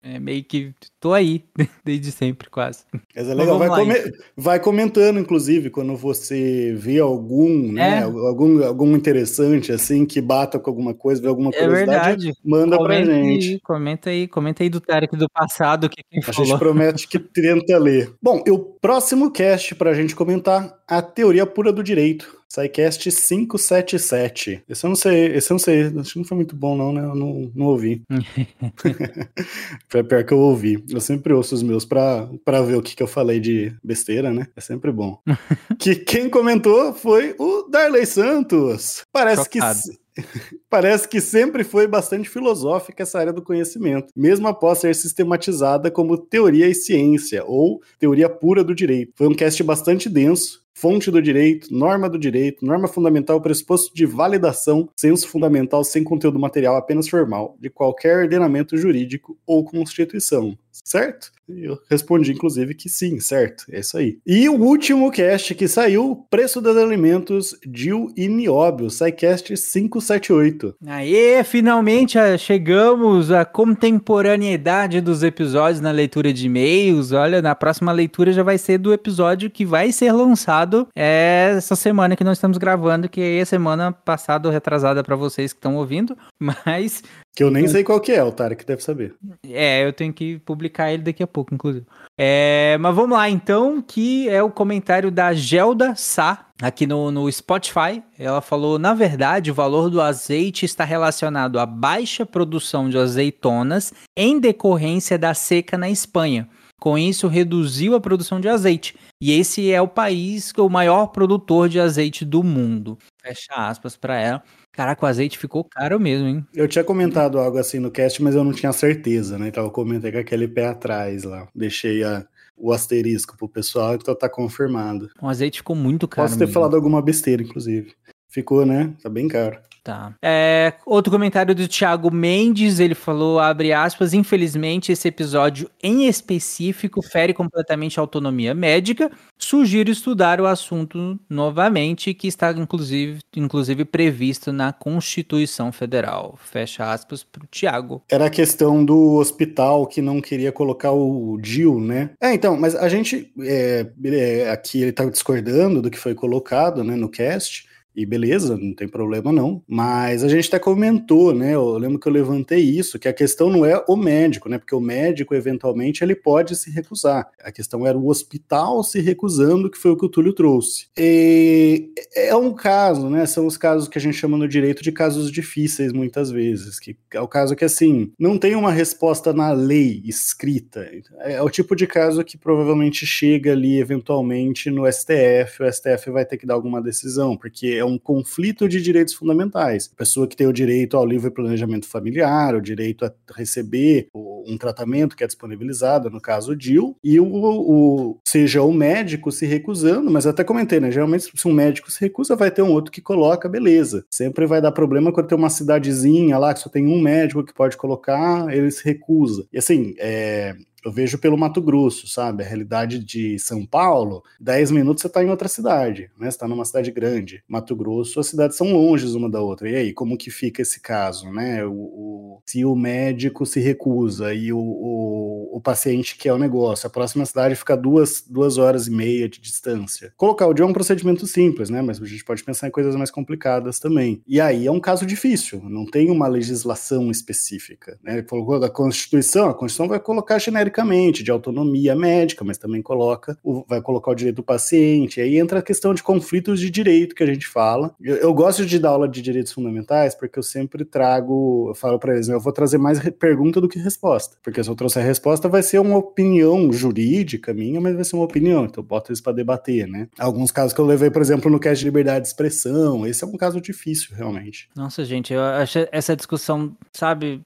é 0.02 0.18
meio 0.18 0.44
que 0.44 0.72
tô 1.00 1.12
aí 1.12 1.44
desde 1.84 2.10
sempre, 2.10 2.50
quase. 2.50 2.84
Mas 3.14 3.28
é 3.28 3.34
legal, 3.34 3.58
vai, 3.58 3.68
come 3.68 3.94
vai, 4.36 4.60
comentando, 4.60 5.18
inclusive, 5.18 5.70
quando 5.70 5.96
você 5.96 6.74
vê 6.76 6.98
algum, 6.98 7.72
né? 7.72 8.00
É. 8.00 8.02
Algum, 8.02 8.64
algum 8.64 8.96
interessante, 8.96 9.72
assim, 9.72 10.04
que 10.04 10.20
bata 10.20 10.58
com 10.58 10.70
alguma 10.70 10.94
coisa, 10.94 11.20
vê 11.20 11.28
alguma 11.28 11.50
é 11.50 11.58
curiosidade, 11.58 12.30
é 12.30 12.32
manda 12.44 12.76
comenta 12.76 13.04
pra 13.04 13.14
gente. 13.14 13.52
Aí, 13.52 13.60
comenta 13.60 14.10
aí, 14.10 14.28
comenta 14.28 14.62
aí 14.62 14.68
do 14.68 14.80
Tarek 14.80 15.16
do 15.16 15.28
passado 15.28 15.88
que 15.88 16.02
quem 16.08 16.20
A 16.20 16.22
falou. 16.22 16.46
gente 16.46 16.58
promete 16.58 17.08
que 17.08 17.18
tenta 17.18 17.78
ler. 17.78 18.12
Bom, 18.22 18.42
e 18.46 18.50
o 18.50 18.58
próximo 18.80 19.30
cast 19.30 19.74
pra 19.74 19.94
gente 19.94 20.14
comentar, 20.14 20.78
a 20.86 21.02
teoria 21.02 21.46
pura 21.46 21.72
do 21.72 21.82
direito. 21.82 22.38
SciCast 22.50 23.10
577. 23.10 24.64
Esse 24.66 24.84
eu 24.84 24.88
não 24.88 24.96
sei, 24.96 25.26
esse 25.26 25.50
eu 25.50 25.54
não 25.54 25.58
sei, 25.58 25.82
acho 25.98 26.12
que 26.14 26.18
não 26.18 26.24
foi 26.24 26.36
muito 26.36 26.56
bom 26.56 26.74
não, 26.74 26.92
né? 26.94 27.04
Eu 27.04 27.14
não, 27.14 27.52
não 27.54 27.66
ouvi. 27.66 28.02
foi 29.86 30.02
pior 30.02 30.24
que 30.24 30.32
eu 30.32 30.38
ouvi. 30.38 30.82
Eu 30.88 31.00
sempre 31.00 31.34
ouço 31.34 31.54
os 31.54 31.62
meus 31.62 31.84
pra, 31.84 32.26
pra 32.46 32.62
ver 32.62 32.76
o 32.76 32.82
que, 32.82 32.96
que 32.96 33.02
eu 33.02 33.06
falei 33.06 33.38
de 33.38 33.76
besteira, 33.84 34.32
né? 34.32 34.46
É 34.56 34.62
sempre 34.62 34.90
bom. 34.90 35.20
que 35.78 35.94
quem 35.94 36.30
comentou 36.30 36.94
foi 36.94 37.34
o 37.38 37.68
Darley 37.68 38.06
Santos. 38.06 39.04
Parece 39.12 39.44
Chocado. 39.44 39.78
que 39.82 39.98
Parece 40.68 41.08
que 41.08 41.20
sempre 41.20 41.64
foi 41.64 41.86
bastante 41.86 42.28
filosófica 42.28 43.02
essa 43.02 43.18
área 43.18 43.32
do 43.32 43.42
conhecimento, 43.42 44.12
mesmo 44.14 44.48
após 44.48 44.78
ser 44.78 44.94
sistematizada 44.94 45.90
como 45.90 46.16
teoria 46.16 46.68
e 46.68 46.74
ciência, 46.74 47.44
ou 47.44 47.80
teoria 47.98 48.28
pura 48.28 48.64
do 48.64 48.74
direito. 48.74 49.12
Foi 49.16 49.28
um 49.28 49.34
cast 49.34 49.62
bastante 49.62 50.08
denso, 50.08 50.62
fonte 50.74 51.10
do 51.10 51.20
direito, 51.20 51.74
norma 51.74 52.08
do 52.08 52.18
direito, 52.18 52.64
norma 52.64 52.86
fundamental, 52.86 53.40
pressuposto 53.40 53.92
de 53.94 54.06
validação, 54.06 54.88
senso 54.96 55.26
fundamental 55.28 55.82
sem 55.82 56.04
conteúdo 56.04 56.38
material 56.38 56.76
apenas 56.76 57.08
formal, 57.08 57.56
de 57.60 57.68
qualquer 57.68 58.18
ordenamento 58.18 58.76
jurídico 58.76 59.36
ou 59.46 59.64
constituição. 59.64 60.56
Certo? 60.84 61.30
Eu 61.48 61.78
respondi, 61.90 62.32
inclusive, 62.32 62.74
que 62.74 62.90
sim, 62.90 63.18
certo. 63.20 63.64
É 63.70 63.80
isso 63.80 63.96
aí. 63.96 64.18
E 64.26 64.48
o 64.48 64.54
último 64.54 65.10
cast 65.10 65.54
que 65.54 65.66
saiu, 65.66 66.26
Preço 66.28 66.60
dos 66.60 66.76
Alimentos, 66.76 67.56
Dil 67.66 68.12
e 68.14 68.28
Nióbio, 68.28 68.90
SciCast 68.90 69.54
578. 69.54 70.76
Aê, 70.86 71.42
finalmente 71.44 72.18
ah, 72.18 72.36
chegamos 72.36 73.32
à 73.32 73.46
contemporaneidade 73.46 75.00
dos 75.00 75.22
episódios 75.22 75.80
na 75.80 75.90
leitura 75.90 76.32
de 76.34 76.46
e-mails. 76.46 77.12
Olha, 77.12 77.40
na 77.40 77.54
próxima 77.54 77.92
leitura 77.92 78.30
já 78.30 78.42
vai 78.42 78.58
ser 78.58 78.76
do 78.76 78.92
episódio 78.92 79.50
que 79.50 79.64
vai 79.64 79.90
ser 79.90 80.12
lançado 80.12 80.86
essa 80.94 81.74
semana 81.74 82.14
que 82.14 82.24
nós 82.24 82.36
estamos 82.36 82.58
gravando, 82.58 83.08
que 83.08 83.20
é 83.20 83.40
a 83.40 83.46
semana 83.46 83.90
passada 83.90 84.48
ou 84.48 84.52
retrasada 84.52 85.02
para 85.02 85.16
vocês 85.16 85.52
que 85.54 85.58
estão 85.58 85.76
ouvindo. 85.76 86.16
Mas 86.38 87.02
que 87.38 87.44
eu 87.44 87.52
nem 87.52 87.68
sei 87.68 87.84
qual 87.84 88.00
que 88.00 88.10
é, 88.10 88.20
o 88.20 88.32
Tarek 88.32 88.66
deve 88.66 88.82
saber. 88.82 89.14
É, 89.48 89.86
eu 89.86 89.92
tenho 89.92 90.12
que 90.12 90.40
publicar 90.40 90.92
ele 90.92 91.04
daqui 91.04 91.22
a 91.22 91.26
pouco, 91.26 91.54
inclusive. 91.54 91.86
É, 92.18 92.76
mas 92.80 92.92
vamos 92.92 93.16
lá, 93.16 93.30
então, 93.30 93.80
que 93.80 94.28
é 94.28 94.42
o 94.42 94.50
comentário 94.50 95.08
da 95.08 95.32
Gelda 95.32 95.94
Sá, 95.94 96.48
aqui 96.60 96.84
no, 96.84 97.12
no 97.12 97.30
Spotify. 97.30 98.02
Ela 98.18 98.40
falou: 98.40 98.76
na 98.76 98.92
verdade, 98.92 99.52
o 99.52 99.54
valor 99.54 99.88
do 99.88 100.02
azeite 100.02 100.66
está 100.66 100.82
relacionado 100.82 101.60
à 101.60 101.64
baixa 101.64 102.26
produção 102.26 102.90
de 102.90 102.98
azeitonas 102.98 103.94
em 104.16 104.40
decorrência 104.40 105.16
da 105.16 105.32
seca 105.32 105.78
na 105.78 105.88
Espanha. 105.88 106.48
Com 106.80 106.98
isso, 106.98 107.28
reduziu 107.28 107.94
a 107.94 108.00
produção 108.00 108.40
de 108.40 108.48
azeite. 108.48 108.96
E 109.20 109.32
esse 109.32 109.70
é 109.70 109.80
o 109.80 109.86
país 109.86 110.50
que 110.50 110.58
é 110.58 110.62
o 110.62 110.68
maior 110.68 111.06
produtor 111.08 111.68
de 111.68 111.78
azeite 111.78 112.24
do 112.24 112.42
mundo. 112.42 112.98
Fecha 113.22 113.52
aspas 113.54 113.96
para 113.96 114.20
ela. 114.20 114.42
Caraca, 114.72 115.04
o 115.04 115.08
azeite 115.08 115.38
ficou 115.38 115.64
caro 115.64 115.98
mesmo, 115.98 116.28
hein? 116.28 116.46
Eu 116.54 116.68
tinha 116.68 116.84
comentado 116.84 117.38
algo 117.38 117.58
assim 117.58 117.78
no 117.78 117.90
cast, 117.90 118.22
mas 118.22 118.34
eu 118.34 118.44
não 118.44 118.52
tinha 118.52 118.72
certeza, 118.72 119.38
né? 119.38 119.48
Então 119.48 119.64
eu 119.64 119.70
comentei 119.70 120.12
com 120.12 120.18
aquele 120.18 120.46
pé 120.46 120.66
atrás 120.66 121.24
lá. 121.24 121.48
Deixei 121.54 122.04
a, 122.04 122.24
o 122.56 122.72
asterisco 122.72 123.36
pro 123.36 123.48
pessoal, 123.48 123.94
então 123.94 124.14
tá 124.14 124.28
confirmado. 124.28 125.10
O 125.20 125.28
azeite 125.28 125.58
ficou 125.58 125.74
muito 125.74 126.06
caro. 126.06 126.28
Posso 126.28 126.38
ter 126.38 126.44
mesmo. 126.44 126.54
falado 126.54 126.76
alguma 126.76 127.02
besteira, 127.02 127.42
inclusive. 127.42 127.92
Ficou, 128.28 128.66
né? 128.66 128.92
Tá 129.02 129.08
bem 129.08 129.26
caro. 129.28 129.58
Tá. 129.88 130.14
É, 130.22 130.74
outro 130.84 131.10
comentário 131.10 131.54
do 131.54 131.66
Thiago 131.66 132.10
Mendes, 132.10 132.78
ele 132.78 132.94
falou, 132.94 133.38
abre 133.38 133.72
aspas, 133.72 134.12
infelizmente 134.12 134.92
esse 134.92 135.08
episódio 135.08 135.70
em 135.82 136.06
específico 136.06 137.00
fere 137.00 137.32
completamente 137.32 137.98
a 137.98 138.02
autonomia 138.02 138.52
médica, 138.52 139.10
sugiro 139.38 139.90
estudar 139.90 140.42
o 140.42 140.46
assunto 140.46 141.18
novamente, 141.26 142.12
que 142.12 142.28
está 142.28 142.52
inclusive, 142.52 143.20
inclusive 143.34 143.86
previsto 143.86 144.52
na 144.52 144.74
Constituição 144.74 145.72
Federal. 145.72 146.38
Fecha 146.38 146.92
aspas 146.92 147.24
pro 147.24 147.46
Thiago. 147.46 148.02
Era 148.10 148.26
a 148.26 148.30
questão 148.30 148.84
do 148.84 149.14
hospital 149.14 149.86
que 149.86 150.02
não 150.02 150.20
queria 150.20 150.52
colocar 150.52 150.92
o 150.92 151.38
DIL, 151.40 151.80
né? 151.80 152.10
É, 152.20 152.34
então, 152.34 152.58
mas 152.58 152.74
a 152.74 152.90
gente, 152.90 153.32
é, 153.40 153.86
é, 154.04 154.50
aqui 154.50 154.82
ele 154.82 154.92
tá 154.92 155.06
discordando 155.06 155.80
do 155.80 155.90
que 155.90 155.98
foi 155.98 156.14
colocado, 156.14 156.84
né, 156.84 156.94
no 156.94 157.08
cast, 157.08 157.67
e 157.94 158.06
beleza, 158.06 158.56
não 158.56 158.74
tem 158.74 158.86
problema 158.86 159.32
não. 159.32 159.62
Mas 159.66 160.22
a 160.22 160.28
gente 160.28 160.48
até 160.48 160.58
comentou, 160.58 161.34
né? 161.34 161.54
Eu 161.54 161.76
lembro 161.78 161.98
que 161.98 162.06
eu 162.06 162.12
levantei 162.12 162.60
isso, 162.60 162.98
que 162.98 163.08
a 163.08 163.12
questão 163.12 163.50
não 163.50 163.64
é 163.64 163.82
o 163.88 163.96
médico, 163.96 164.48
né? 164.48 164.56
Porque 164.56 164.74
o 164.74 164.80
médico, 164.80 165.34
eventualmente, 165.34 166.04
ele 166.04 166.14
pode 166.14 166.54
se 166.54 166.70
recusar. 166.70 167.28
A 167.42 167.50
questão 167.50 167.86
era 167.86 167.98
o 167.98 168.08
hospital 168.08 168.84
se 168.84 169.00
recusando, 169.00 169.70
que 169.70 169.78
foi 169.78 169.90
o 169.90 169.96
que 169.96 170.06
o 170.06 170.08
Túlio 170.08 170.32
trouxe. 170.32 170.86
E 170.96 171.90
é 172.14 172.36
um 172.36 172.52
caso, 172.52 173.10
né? 173.10 173.26
São 173.26 173.46
os 173.46 173.56
casos 173.56 173.88
que 173.88 173.98
a 173.98 174.00
gente 174.00 174.16
chama 174.16 174.36
no 174.36 174.46
direito 174.46 174.82
de 174.82 174.92
casos 174.92 175.30
difíceis, 175.30 175.92
muitas 175.92 176.30
vezes. 176.30 176.78
Que 176.78 176.96
é 177.12 177.20
o 177.20 177.28
caso 177.28 177.56
que, 177.56 177.64
assim, 177.64 178.12
não 178.18 178.38
tem 178.38 178.54
uma 178.54 178.70
resposta 178.70 179.32
na 179.32 179.50
lei 179.52 180.02
escrita. 180.04 180.88
É 181.20 181.42
o 181.42 181.50
tipo 181.50 181.74
de 181.74 181.86
caso 181.86 182.24
que 182.24 182.38
provavelmente 182.38 183.04
chega 183.04 183.52
ali, 183.52 183.80
eventualmente, 183.80 184.70
no 184.70 184.90
STF. 184.90 185.62
O 185.62 185.72
STF 185.72 186.10
vai 186.10 186.24
ter 186.24 186.36
que 186.36 186.46
dar 186.46 186.54
alguma 186.54 186.80
decisão, 186.80 187.36
porque 187.36 187.66
é 187.68 187.87
um 187.88 187.98
conflito 187.98 188.68
de 188.68 188.80
direitos 188.80 189.14
fundamentais. 189.14 189.88
Pessoa 189.88 190.26
que 190.26 190.36
tem 190.36 190.46
o 190.46 190.52
direito 190.52 190.96
ao 190.96 191.06
livre 191.06 191.30
planejamento 191.30 191.86
familiar, 191.88 192.54
o 192.54 192.60
direito 192.60 193.04
a 193.04 193.12
receber 193.34 194.08
um 194.14 194.56
tratamento 194.56 195.16
que 195.16 195.24
é 195.24 195.26
disponibilizado, 195.26 196.10
no 196.10 196.20
caso 196.20 196.52
o 196.52 196.56
DIL, 196.56 196.96
e 197.02 197.20
o, 197.20 197.26
o, 197.26 198.18
seja 198.26 198.62
o 198.62 198.72
médico 198.72 199.30
se 199.30 199.46
recusando, 199.46 200.10
mas 200.10 200.26
até 200.26 200.44
comentei, 200.44 200.80
né? 200.80 200.90
Geralmente, 200.90 201.30
se 201.34 201.48
um 201.48 201.52
médico 201.52 201.90
se 201.90 202.00
recusa, 202.00 202.36
vai 202.36 202.50
ter 202.50 202.62
um 202.62 202.70
outro 202.70 202.92
que 202.92 203.00
coloca, 203.00 203.48
beleza. 203.48 204.04
Sempre 204.10 204.46
vai 204.46 204.60
dar 204.60 204.72
problema 204.72 205.12
quando 205.12 205.28
tem 205.28 205.38
uma 205.38 205.50
cidadezinha 205.50 206.38
lá 206.38 206.54
que 206.54 206.60
só 206.60 206.70
tem 206.70 206.86
um 206.86 207.00
médico 207.00 207.44
que 207.44 207.54
pode 207.54 207.76
colocar, 207.76 208.52
ele 208.54 208.70
se 208.70 208.84
recusa. 208.84 209.46
E 209.52 209.58
assim, 209.58 209.94
é, 209.98 210.54
eu 210.84 210.92
vejo 210.92 211.18
pelo 211.18 211.36
Mato 211.36 211.60
Grosso, 211.60 212.06
sabe? 212.06 212.42
A 212.42 212.46
realidade 212.46 212.98
de 212.98 213.38
São 213.38 213.66
Paulo, 213.66 214.22
10 214.40 214.70
minutos 214.70 215.02
você 215.02 215.08
está 215.08 215.22
em 215.22 215.30
outra 215.30 215.48
cidade, 215.48 216.10
né? 216.18 216.30
Você 216.30 216.36
está 216.36 216.48
numa 216.48 216.64
cidade 216.64 216.90
grande. 216.90 217.42
Mato 217.48 217.74
Grosso, 217.74 218.20
as 218.20 218.26
cidades 218.26 218.56
são 218.56 218.72
longes 218.72 219.14
uma 219.14 219.28
da 219.28 219.40
outra. 219.40 219.68
E 219.68 219.74
aí, 219.74 219.92
como 219.92 220.16
que 220.16 220.30
fica 220.30 220.62
esse 220.62 220.80
caso, 220.80 221.30
né? 221.32 221.64
O, 221.64 221.72
o 221.72 222.42
se 222.46 222.64
o 222.64 222.74
médico 222.74 223.44
se 223.44 223.60
recusa 223.60 224.32
e 224.32 224.52
o, 224.52 224.58
o, 224.58 225.56
o, 225.56 225.60
paciente 225.60 226.16
quer 226.16 226.32
o 226.32 226.38
negócio, 226.38 226.86
a 226.86 226.90
próxima 226.90 227.26
cidade 227.26 227.54
fica 227.54 227.76
duas, 227.76 228.24
duas 228.26 228.56
horas 228.56 228.86
e 228.86 228.90
meia 228.90 229.28
de 229.28 229.38
distância. 229.38 230.14
Colocar 230.16 230.46
o 230.46 230.54
dia 230.54 230.64
é 230.64 230.66
um 230.66 230.72
procedimento 230.72 231.26
simples, 231.26 231.68
né? 231.68 231.82
Mas 231.82 232.00
a 232.00 232.06
gente 232.06 232.24
pode 232.24 232.42
pensar 232.42 232.68
em 232.68 232.70
coisas 232.70 232.96
mais 232.96 233.10
complicadas 233.10 233.78
também. 233.78 234.22
E 234.26 234.40
aí 234.40 234.66
é 234.66 234.72
um 234.72 234.80
caso 234.80 235.04
difícil, 235.04 235.62
não 235.68 235.84
tem 235.84 236.10
uma 236.10 236.26
legislação 236.26 237.10
específica, 237.10 237.98
né? 238.02 238.18
Ele 238.18 238.26
falou 238.26 238.58
da 238.58 238.70
Constituição, 238.70 239.50
a 239.50 239.54
Constituição 239.54 239.88
vai 239.88 240.00
colocar 240.00 240.38
genérico 240.38 240.67
genericamente, 240.68 241.22
de 241.22 241.30
autonomia 241.30 241.96
médica, 241.96 242.44
mas 242.44 242.58
também 242.58 242.82
coloca, 242.82 243.36
o, 243.42 243.64
vai 243.66 243.80
colocar 243.80 244.10
o 244.10 244.14
direito 244.14 244.36
do 244.36 244.42
paciente. 244.42 245.20
Aí 245.20 245.38
entra 245.38 245.58
a 245.58 245.62
questão 245.62 245.94
de 245.94 246.02
conflitos 246.02 246.60
de 246.60 246.70
direito 246.70 247.14
que 247.14 247.22
a 247.22 247.26
gente 247.26 247.46
fala. 247.46 247.94
Eu, 248.00 248.16
eu 248.16 248.34
gosto 248.34 248.64
de 248.64 248.78
dar 248.78 248.90
aula 248.90 249.08
de 249.08 249.20
direitos 249.22 249.52
fundamentais 249.52 250.14
porque 250.14 250.38
eu 250.38 250.42
sempre 250.42 250.84
trago, 250.84 251.68
eu 251.70 251.74
falo 251.74 251.98
para 251.98 252.14
eles, 252.14 252.28
eu 252.28 252.40
vou 252.40 252.52
trazer 252.52 252.78
mais 252.78 252.98
pergunta 253.18 253.60
do 253.60 253.68
que 253.68 253.78
resposta, 253.78 254.36
porque 254.42 254.62
se 254.62 254.68
eu 254.68 254.74
trouxer 254.74 255.02
a 255.02 255.06
resposta 255.06 255.48
vai 255.48 255.62
ser 255.62 255.78
uma 255.78 255.96
opinião 255.96 256.72
jurídica 256.72 257.54
minha, 257.54 257.80
mas 257.80 257.94
vai 257.94 258.04
ser 258.04 258.16
uma 258.16 258.24
opinião, 258.24 258.64
então 258.64 258.82
eu 258.82 258.86
boto 258.86 259.12
isso 259.12 259.22
para 259.22 259.32
debater, 259.32 259.86
né? 259.86 260.08
Alguns 260.18 260.50
casos 260.50 260.72
que 260.72 260.80
eu 260.80 260.86
levei, 260.86 261.10
por 261.10 261.22
exemplo, 261.22 261.50
no 261.50 261.58
cast 261.58 261.80
de 261.80 261.86
liberdade 261.86 262.22
de 262.22 262.28
expressão, 262.28 263.06
esse 263.06 263.24
é 263.24 263.26
um 263.26 263.36
caso 263.36 263.60
difícil, 263.60 264.14
realmente. 264.14 264.68
Nossa, 264.76 265.04
gente, 265.04 265.32
eu 265.32 265.40
acho 265.40 265.86
essa 265.90 266.14
discussão, 266.14 266.76
sabe, 266.92 267.42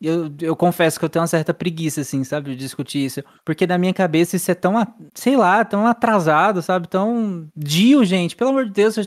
eu, 0.00 0.32
eu 0.40 0.56
confesso 0.56 0.98
que 0.98 1.04
eu 1.04 1.08
tenho 1.08 1.22
uma 1.22 1.26
certa 1.28 1.52
preguiça, 1.52 2.00
assim, 2.00 2.24
sabe, 2.24 2.50
de 2.50 2.56
discutir 2.56 3.04
isso. 3.04 3.22
Porque 3.44 3.66
na 3.66 3.76
minha 3.76 3.92
cabeça 3.92 4.36
isso 4.36 4.50
é 4.50 4.54
tão, 4.54 4.74
sei 5.14 5.36
lá, 5.36 5.64
tão 5.64 5.86
atrasado, 5.86 6.62
sabe? 6.62 6.88
Tão 6.88 7.46
dio, 7.54 8.02
gente. 8.04 8.34
Pelo 8.34 8.50
amor 8.50 8.64
de 8.64 8.72
Deus, 8.72 8.94
se 8.94 9.00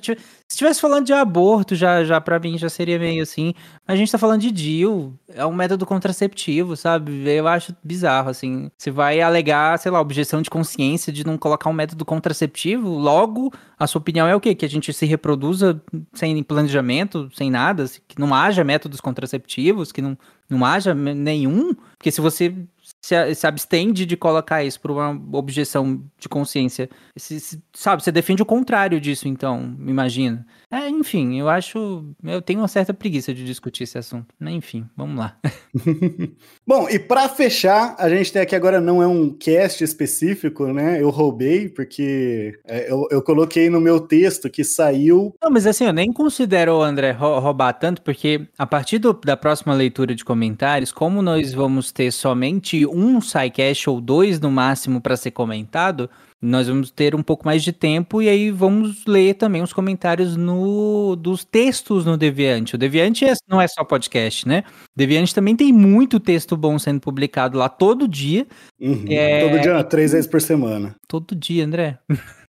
estivesse 0.48 0.80
falando 0.80 1.06
de 1.06 1.14
aborto, 1.14 1.76
já, 1.76 2.04
já 2.04 2.22
pra 2.22 2.40
mim 2.40 2.58
já 2.58 2.70
seria 2.70 3.00
meio 3.00 3.24
assim. 3.24 3.56
A 3.88 3.96
gente 3.96 4.12
tá 4.12 4.18
falando 4.20 4.42
de 4.42 4.52
DIU, 4.52 5.18
é 5.30 5.44
um 5.46 5.54
método 5.54 5.86
contraceptivo, 5.86 6.76
sabe? 6.78 7.28
Eu 7.28 7.48
acho 7.48 7.76
bizarro, 7.84 8.30
assim. 8.30 8.70
Você 8.78 8.92
vai 8.92 9.20
alegar, 9.20 9.80
sei 9.80 9.92
lá, 9.92 10.00
objeção 10.00 10.44
de 10.44 10.50
consciência 10.50 11.12
de 11.12 11.26
não 11.26 11.38
colocar 11.38 11.70
um 11.70 11.74
método 11.74 12.06
contraceptivo, 12.06 12.90
logo 12.90 13.52
a 13.80 13.88
sua 13.88 14.00
opinião 14.00 14.28
é 14.28 14.36
o 14.36 14.40
quê? 14.40 14.56
Que 14.56 14.66
a 14.66 14.70
gente 14.70 14.94
se 14.94 15.06
reproduza 15.06 15.82
sem 16.14 16.42
planejamento, 16.44 17.30
sem 17.34 17.50
nada, 17.50 17.86
que 18.08 18.20
não 18.20 18.34
haja 18.34 18.64
métodos 18.64 19.02
contraceptivos, 19.02 19.92
que 19.92 20.02
não, 20.02 20.18
não 20.50 20.66
haja 20.66 20.94
nenhum, 20.94 21.74
porque 21.98 22.12
se 22.12 22.22
você 22.22 22.54
se, 23.02 23.36
se 23.36 23.48
abstende 23.48 24.06
de 24.06 24.16
colocar 24.16 24.64
isso 24.64 24.80
por 24.80 24.92
uma 24.92 25.10
objeção 25.38 26.02
de 26.18 26.30
consciência. 26.30 26.90
Se, 27.18 27.40
se, 27.40 27.62
sabe, 27.74 28.02
você 28.02 28.12
defende 28.12 28.42
o 28.42 28.46
contrário 28.46 29.00
disso, 29.00 29.28
então, 29.28 29.76
imagina. 29.80 30.46
É, 30.74 30.90
enfim, 30.90 31.40
eu 31.40 31.48
acho. 31.48 32.04
Eu 32.24 32.42
tenho 32.42 32.60
uma 32.60 32.68
certa 32.68 32.96
preguiça 32.96 33.32
de 33.32 33.46
discutir 33.46 33.84
esse 33.84 33.96
assunto. 33.96 34.34
Enfim, 34.42 34.84
vamos 34.98 35.20
lá. 35.20 35.38
Bom, 36.66 36.90
e 36.90 36.98
para 36.98 37.30
fechar, 37.30 37.96
a 38.00 38.10
gente 38.10 38.34
tem 38.34 38.42
aqui 38.42 38.56
agora 38.56 38.82
não 38.82 39.02
é 39.02 39.06
um 39.06 39.30
cast 39.30 39.84
específico, 39.84 40.66
né? 40.74 41.00
Eu 41.00 41.12
roubei, 41.12 41.70
porque 41.70 42.58
é, 42.66 42.92
eu, 42.92 43.08
eu 43.12 43.22
coloquei 43.22 43.70
no 43.70 43.80
meu 43.80 44.00
texto 44.00 44.50
que 44.50 44.64
saiu. 44.64 45.36
Não, 45.40 45.52
mas 45.52 45.68
assim, 45.68 45.86
eu 45.86 45.94
nem 45.94 46.12
considero, 46.12 46.82
André, 46.82 47.12
roubar 47.12 47.74
tanto, 47.74 48.02
porque 48.02 48.48
a 48.58 48.66
partir 48.66 48.98
do, 48.98 49.14
da 49.14 49.38
próxima 49.38 49.76
leitura 49.76 50.16
de 50.16 50.26
comentários, 50.26 50.92
como 50.92 51.22
nós 51.22 51.54
vamos 51.54 51.92
ter 51.92 52.12
somente 52.12 52.84
um 52.88 53.22
SciCast 53.22 53.92
ou 53.92 54.02
dois 54.02 54.40
no 54.40 54.50
máximo 54.50 55.00
para 55.00 55.16
ser 55.16 55.32
comentado, 55.32 56.10
nós 56.44 56.68
vamos 56.68 56.92
ter 56.92 57.16
um 57.16 57.24
pouco 57.24 57.46
mais 57.46 57.64
de 57.64 57.72
tempo 57.72 58.22
e 58.22 58.28
aí 58.28 58.52
vamos 58.52 59.06
ler 59.06 59.36
também 59.36 59.62
os 59.62 59.72
comentários 59.72 60.36
no, 60.36 61.16
dos 61.16 61.46
textos 61.46 62.06
no 62.06 62.18
Deviante. 62.18 62.76
O 62.76 62.78
Deviante 62.78 63.24
é, 63.24 63.34
não 63.48 63.62
é 63.62 63.68
só 63.68 63.84
podcast, 63.86 64.46
né? 64.46 64.64
O 64.68 64.98
Deviante 64.98 65.34
também 65.34 65.56
tem 65.56 65.72
muito 65.72 66.20
texto 66.20 66.58
bom 66.58 66.78
sendo 66.78 67.00
publicado 67.00 67.58
lá 67.58 67.70
todo 67.70 68.08
dia. 68.08 68.46
Uhum. 68.78 69.06
É... 69.08 69.48
Todo 69.48 69.62
dia, 69.62 69.84
três 69.86 70.12
vezes 70.12 70.28
por 70.28 70.42
semana. 70.42 70.96
Todo 71.08 71.34
dia, 71.34 71.64
André. 71.64 71.98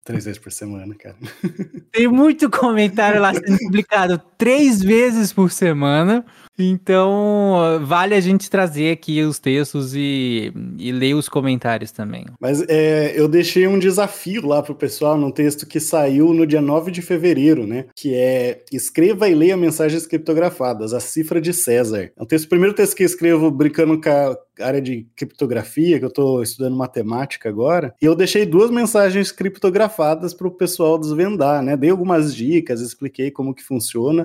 Três 0.03 0.25
vezes 0.25 0.39
por 0.39 0.51
semana, 0.51 0.93
cara. 0.93 1.15
Tem 1.91 2.07
muito 2.07 2.47
comentário 2.49 3.19
lá 3.19 3.33
sendo 3.33 3.57
publicado 3.57 4.21
três 4.37 4.81
vezes 4.81 5.33
por 5.33 5.51
semana. 5.51 6.25
Então, 6.57 7.81
vale 7.83 8.15
a 8.15 8.21
gente 8.21 8.49
trazer 8.49 8.91
aqui 8.91 9.21
os 9.21 9.39
textos 9.39 9.93
e, 9.93 10.53
e 10.77 10.91
ler 10.91 11.13
os 11.13 11.27
comentários 11.27 11.91
também. 11.91 12.25
Mas 12.39 12.63
é, 12.69 13.13
eu 13.19 13.27
deixei 13.27 13.67
um 13.67 13.77
desafio 13.77 14.45
lá 14.47 14.63
pro 14.63 14.73
pessoal 14.73 15.17
num 15.17 15.31
texto 15.31 15.67
que 15.67 15.79
saiu 15.81 16.33
no 16.33 16.47
dia 16.47 16.61
9 16.61 16.91
de 16.91 17.01
fevereiro, 17.01 17.67
né? 17.67 17.85
Que 17.93 18.15
é 18.15 18.63
Escreva 18.71 19.27
e 19.27 19.35
leia 19.35 19.57
mensagens 19.57 20.07
criptografadas, 20.07 20.93
a 20.93 20.99
cifra 20.99 21.41
de 21.41 21.53
César. 21.53 22.11
É 22.17 22.25
texto, 22.25 22.45
o 22.45 22.49
primeiro 22.49 22.73
texto 22.73 22.95
que 22.95 23.03
eu 23.03 23.07
escrevo 23.07 23.51
brincando 23.51 23.99
com 23.99 24.09
a 24.09 24.37
área 24.61 24.81
de 24.81 25.05
criptografia, 25.15 25.99
que 25.99 26.05
eu 26.05 26.09
estou 26.09 26.41
estudando 26.41 26.77
matemática 26.77 27.49
agora, 27.49 27.93
e 28.01 28.05
eu 28.05 28.15
deixei 28.15 28.45
duas 28.45 28.71
mensagens 28.71 29.31
criptografadas 29.31 30.33
para 30.33 30.47
o 30.47 30.51
pessoal 30.51 30.97
desvendar, 30.97 31.61
né? 31.61 31.75
Dei 31.75 31.89
algumas 31.89 32.33
dicas, 32.33 32.79
expliquei 32.79 33.29
como 33.29 33.53
que 33.53 33.63
funciona. 33.63 34.24